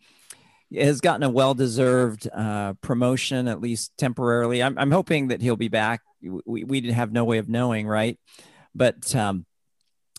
has 0.75 1.01
gotten 1.01 1.23
a 1.23 1.31
well-deserved 1.31 2.29
uh, 2.33 2.75
promotion, 2.81 3.49
at 3.49 3.61
least 3.61 3.93
temporarily. 3.97 4.63
I'm, 4.63 4.79
I'm 4.79 4.91
hoping 4.91 5.29
that 5.29 5.43
he'll 5.43 5.57
be 5.57 5.69
back. 5.69 6.03
We, 6.23 6.65
we 6.65 6.93
have 6.93 7.13
no 7.13 7.25
way 7.25 7.39
of 7.39 7.49
knowing, 7.49 7.87
right? 7.87 8.19
But 8.75 9.15
um, 9.15 9.45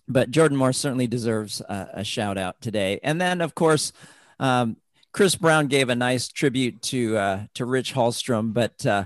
but 0.07 0.31
Jordan 0.31 0.57
Moore 0.57 0.73
certainly 0.73 1.07
deserves 1.07 1.61
a, 1.61 1.89
a, 1.93 2.03
shout 2.03 2.37
out 2.37 2.59
today. 2.61 2.99
And 3.03 3.21
then, 3.21 3.39
of 3.41 3.55
course, 3.55 3.93
um, 4.39 4.77
Chris 5.13 5.35
Brown 5.35 5.67
gave 5.67 5.89
a 5.89 5.95
nice 5.95 6.27
tribute 6.27 6.81
to 6.83 7.17
uh, 7.17 7.43
to 7.55 7.65
Rich 7.65 7.93
Hallstrom, 7.93 8.53
but 8.53 8.85
uh, 8.85 9.05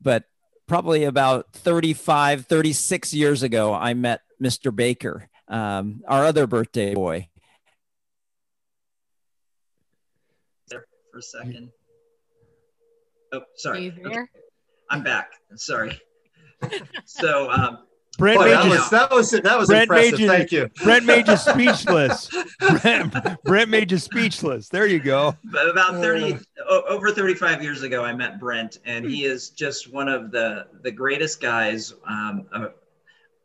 but 0.00 0.24
probably 0.66 1.04
about 1.04 1.52
35, 1.52 2.46
36 2.46 3.12
years 3.12 3.42
ago, 3.42 3.74
I 3.74 3.94
met 3.94 4.20
Mr. 4.40 4.74
Baker, 4.74 5.28
um, 5.48 6.02
our 6.06 6.24
other 6.24 6.46
birthday 6.46 6.94
boy. 6.94 7.28
For 11.20 11.38
a 11.38 11.44
second. 11.44 11.70
Oh, 13.32 13.42
sorry. 13.56 13.94
Okay. 14.04 14.22
I'm 14.90 15.02
back. 15.02 15.32
Sorry. 15.56 16.00
so, 17.04 17.50
um, 17.50 17.78
Brent 18.18 18.38
Boy, 18.38 18.44
made 18.46 18.52
that, 18.52 18.64
you, 18.64 18.70
was, 18.70 18.90
that 18.90 19.10
was 19.10 19.30
that 19.30 19.58
was 19.58 19.68
Brent 19.68 19.82
impressive. 19.84 20.12
made 20.12 20.18
you, 20.18 20.28
Thank 20.28 20.52
you. 20.52 20.68
Brent 20.82 21.06
made 21.06 21.28
you 21.28 21.36
speechless. 21.36 22.28
Brent, 22.82 23.42
Brent 23.44 23.70
made 23.70 23.92
you 23.92 23.98
speechless. 23.98 24.68
There 24.68 24.86
you 24.86 24.98
go. 24.98 25.36
But 25.44 25.70
about 25.70 25.94
30 25.94 26.38
o- 26.68 26.82
over 26.88 27.10
35 27.12 27.62
years 27.62 27.82
ago, 27.82 28.04
I 28.04 28.12
met 28.12 28.40
Brent, 28.40 28.78
and 28.84 29.04
he 29.04 29.24
is 29.24 29.50
just 29.50 29.92
one 29.92 30.08
of 30.08 30.32
the 30.32 30.66
the 30.82 30.90
greatest 30.90 31.40
guys, 31.40 31.94
um, 32.06 32.46
uh, 32.52 32.68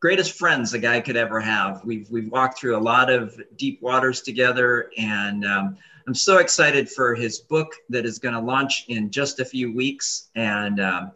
greatest 0.01 0.33
friends 0.33 0.73
a 0.73 0.79
guy 0.79 0.99
could 0.99 1.15
ever 1.15 1.39
have. 1.39 1.85
We've 1.85 2.09
we've 2.09 2.29
walked 2.31 2.59
through 2.59 2.75
a 2.75 2.81
lot 2.81 3.09
of 3.09 3.39
deep 3.57 3.81
waters 3.81 4.21
together, 4.21 4.89
and 4.97 5.45
um, 5.45 5.77
I'm 6.07 6.15
so 6.15 6.37
excited 6.37 6.89
for 6.89 7.15
his 7.15 7.39
book 7.39 7.73
that 7.89 8.05
is 8.05 8.19
going 8.19 8.35
to 8.35 8.41
launch 8.41 8.85
in 8.89 9.09
just 9.09 9.39
a 9.39 9.45
few 9.45 9.73
weeks, 9.73 10.29
and 10.35 10.79
um, 10.79 11.11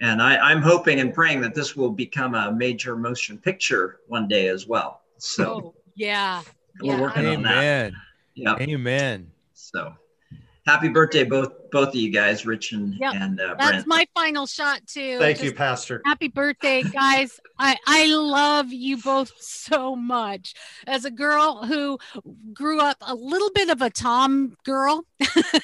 and 0.00 0.20
I, 0.20 0.50
am 0.50 0.60
hoping 0.60 1.00
and 1.00 1.14
praying 1.14 1.40
that 1.42 1.54
this 1.54 1.76
will 1.76 1.90
become 1.90 2.34
a 2.34 2.52
major 2.52 2.96
motion 2.96 3.38
picture 3.38 4.00
one 4.08 4.26
day 4.26 4.48
as 4.48 4.66
well. 4.66 5.02
So 5.18 5.44
oh, 5.66 5.74
yeah, 5.94 6.42
we're 6.80 6.94
yeah. 6.94 7.00
working 7.00 7.26
Amen. 7.26 7.36
on 7.36 7.42
that. 7.44 7.92
Yeah. 8.34 8.56
Amen. 8.60 9.30
So 9.52 9.94
happy 10.66 10.88
birthday, 10.88 11.24
both 11.24 11.52
both 11.70 11.88
of 11.88 11.94
you 11.96 12.10
guys, 12.10 12.46
Rich 12.46 12.72
and 12.72 12.94
Yep. 13.00 13.14
and 13.14 13.40
uh, 13.40 13.54
That's 13.58 13.84
Brent. 13.84 13.86
my 13.86 14.06
final 14.14 14.46
shot 14.46 14.86
too. 14.86 15.18
Thank 15.18 15.38
Just 15.38 15.44
you, 15.44 15.52
Pastor. 15.54 16.00
Happy 16.04 16.28
birthday, 16.28 16.82
guys. 16.82 17.40
I, 17.58 17.76
I 17.86 18.06
love 18.06 18.72
you 18.72 18.96
both 18.98 19.32
so 19.40 19.96
much. 19.96 20.54
As 20.86 21.04
a 21.04 21.10
girl 21.10 21.64
who 21.64 21.98
grew 22.52 22.80
up 22.80 22.96
a 23.00 23.14
little 23.14 23.50
bit 23.54 23.70
of 23.70 23.82
a 23.82 23.90
Tom 23.90 24.56
girl, 24.64 25.04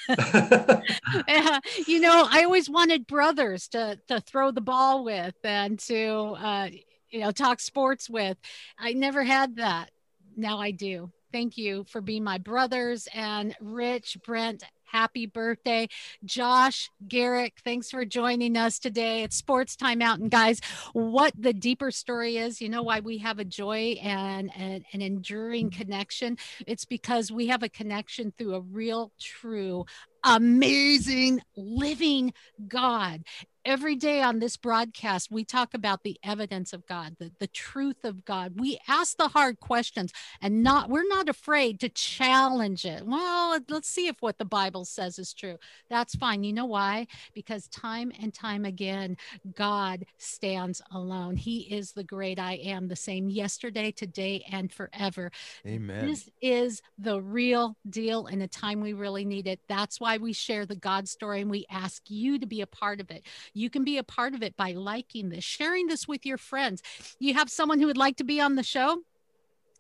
uh, 0.09 0.81
you 1.87 2.01
know, 2.01 2.27
I 2.29 2.43
always 2.45 2.69
wanted 2.69 3.07
brothers 3.07 3.69
to, 3.69 3.99
to 4.09 4.21
throw 4.21 4.51
the 4.51 4.61
ball 4.61 5.05
with 5.05 5.35
and 5.45 5.79
to, 5.81 6.09
uh, 6.39 6.69
you 7.11 7.21
know, 7.21 7.31
talk 7.31 7.61
sports 7.61 8.11
with. 8.11 8.37
I 8.79 8.93
never 8.93 9.23
had 9.23 9.57
that. 9.57 9.91
Now 10.37 10.59
I 10.59 10.73
do. 10.73 11.13
Thank 11.33 11.57
you 11.57 11.85
for 11.89 12.01
being 12.01 12.25
my 12.25 12.39
brothers 12.39 13.07
and 13.15 13.55
Rich, 13.61 14.19
Brent, 14.27 14.65
happy 14.91 15.27
birthday. 15.27 15.89
Josh, 16.25 16.91
Garrick, 17.07 17.59
thanks 17.65 17.91
for 17.91 18.05
joining 18.05 18.57
us 18.57 18.79
today. 18.79 19.23
It's 19.23 19.37
Sports 19.37 19.77
Time 19.77 20.03
Out. 20.03 20.19
And 20.19 20.31
guys, 20.31 20.61
what 20.93 21.33
the 21.39 21.53
deeper 21.53 21.91
story 21.91 22.37
is, 22.37 22.61
you 22.61 22.69
know 22.69 22.83
why 22.83 23.01
we 23.01 23.19
have 23.19 23.39
a 23.39 23.45
joy 23.45 23.97
and, 24.03 24.51
and 24.57 24.85
an 24.93 25.03
enduring 25.03 25.71
mm-hmm. 25.71 25.83
connection? 25.83 26.39
It's 26.67 26.85
because 26.85 27.31
we 27.31 27.49
have 27.49 27.63
a 27.63 27.69
connection 27.69 28.33
through 28.37 28.55
a 28.55 28.61
real, 28.61 29.13
true, 29.21 29.85
amazing, 30.25 31.41
living 31.57 32.33
God. 32.69 33.23
Every 33.65 33.95
day 33.95 34.23
on 34.23 34.39
this 34.39 34.57
broadcast, 34.57 35.31
we 35.31 35.45
talk 35.45 35.75
about 35.75 36.03
the 36.03 36.19
evidence 36.25 36.73
of 36.73 36.87
God, 36.87 37.17
the, 37.19 37.31
the 37.39 37.47
truth 37.47 38.05
of 38.05 38.25
God. 38.25 38.59
We 38.59 38.79
ask 38.89 39.19
the 39.19 39.29
hard 39.29 39.61
questions 39.61 40.13
and 40.41 40.63
not 40.63 40.89
we're 40.89 41.07
not 41.07 41.29
afraid 41.29 41.79
to 41.81 41.91
challenge 41.91 42.87
it. 42.87 43.05
Well, 43.07 43.61
let's 43.69 43.89
see 43.89 44.07
if 44.07 44.17
what 44.21 44.39
the 44.39 44.47
Bible 44.47 44.87
says 44.87 45.19
is 45.19 45.35
true. 45.35 45.59
That's 45.91 46.15
fine. 46.15 46.43
You 46.43 46.55
know 46.55 46.65
why? 46.65 47.07
Because 47.35 47.69
time 47.69 48.13
and 48.23 48.33
time 48.33 48.65
again, 48.65 49.19
God 49.55 50.07
stands 50.17 50.81
alone. 50.93 51.37
He 51.37 51.61
is 51.61 51.93
the 51.93 52.05
great 52.05 52.39
I 52.39 52.55
am, 52.55 52.89
the 52.89 52.97
same 52.97 53.29
yesterday, 53.29 53.91
today, 53.91 54.43
and 54.51 54.73
forever. 54.73 55.31
Amen. 55.67 56.07
This 56.07 56.31
is 56.41 56.81
the 56.99 57.21
real 57.21 57.77
deal 57.91 58.27
in 58.27 58.41
a 58.41 58.49
time 58.49 58.81
we 58.81 58.95
really 58.95 59.27
need 59.27 59.47
it. 59.47 59.61
That's 59.69 60.01
why 60.01 60.17
we 60.17 60.33
share 60.33 60.65
the 60.65 60.77
God 60.77 61.09
story 61.09 61.43
and 61.43 61.51
we 61.51 61.67
ask 61.71 62.11
you 62.11 62.39
to 62.39 62.47
be 62.47 62.63
a 62.63 62.67
part 62.67 63.01
of 63.01 63.11
it. 63.11 63.27
You 63.55 63.71
can 63.71 63.85
be 63.85 63.99
a 63.99 64.05
part 64.05 64.35
of 64.35 64.43
it 64.43 64.57
by 64.57 64.73
liking 64.73 65.31
this, 65.31 65.45
sharing 65.45 65.87
this 65.87 66.07
with 66.09 66.27
your 66.27 66.39
friends. 66.39 66.83
You 67.19 67.35
have 67.35 67.51
someone 67.51 67.81
who 67.81 67.87
would 67.87 67.97
like 67.97 68.17
to 68.17 68.25
be 68.25 68.41
on 68.41 68.57
the 68.57 68.63
show? 68.63 69.03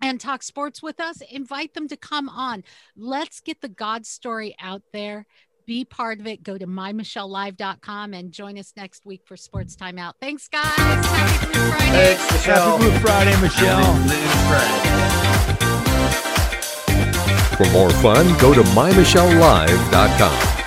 and 0.02 0.18
talk 0.18 0.42
sports 0.42 0.82
with 0.82 0.98
us, 0.98 1.20
invite 1.30 1.74
them 1.74 1.86
to 1.88 1.96
come 1.96 2.28
on. 2.28 2.64
Let's 2.96 3.40
get 3.40 3.60
the 3.60 3.68
God 3.68 4.06
story 4.06 4.56
out 4.58 4.82
there. 4.92 5.26
Be 5.66 5.84
part 5.84 6.20
of 6.20 6.26
it. 6.26 6.42
Go 6.42 6.58
to 6.58 6.66
mymichellelive.com 6.66 8.14
and 8.14 8.32
join 8.32 8.58
us 8.58 8.72
next 8.76 9.06
week 9.06 9.20
for 9.24 9.36
Sports 9.36 9.76
Timeout. 9.76 10.14
Thanks, 10.20 10.48
guys. 10.48 10.64
Happy 10.76 11.46
Blue 11.52 11.70
Friday. 11.70 12.14
Thanks, 12.16 12.32
Michelle. 12.32 12.78
Happy 12.78 12.90
Blue 12.90 12.98
Friday, 12.98 13.40
Michelle. 13.40 13.94
For 17.56 17.70
more 17.72 17.90
fun, 17.90 18.36
go 18.38 18.54
to 18.54 18.62
mymichellelive.com. 18.62 20.59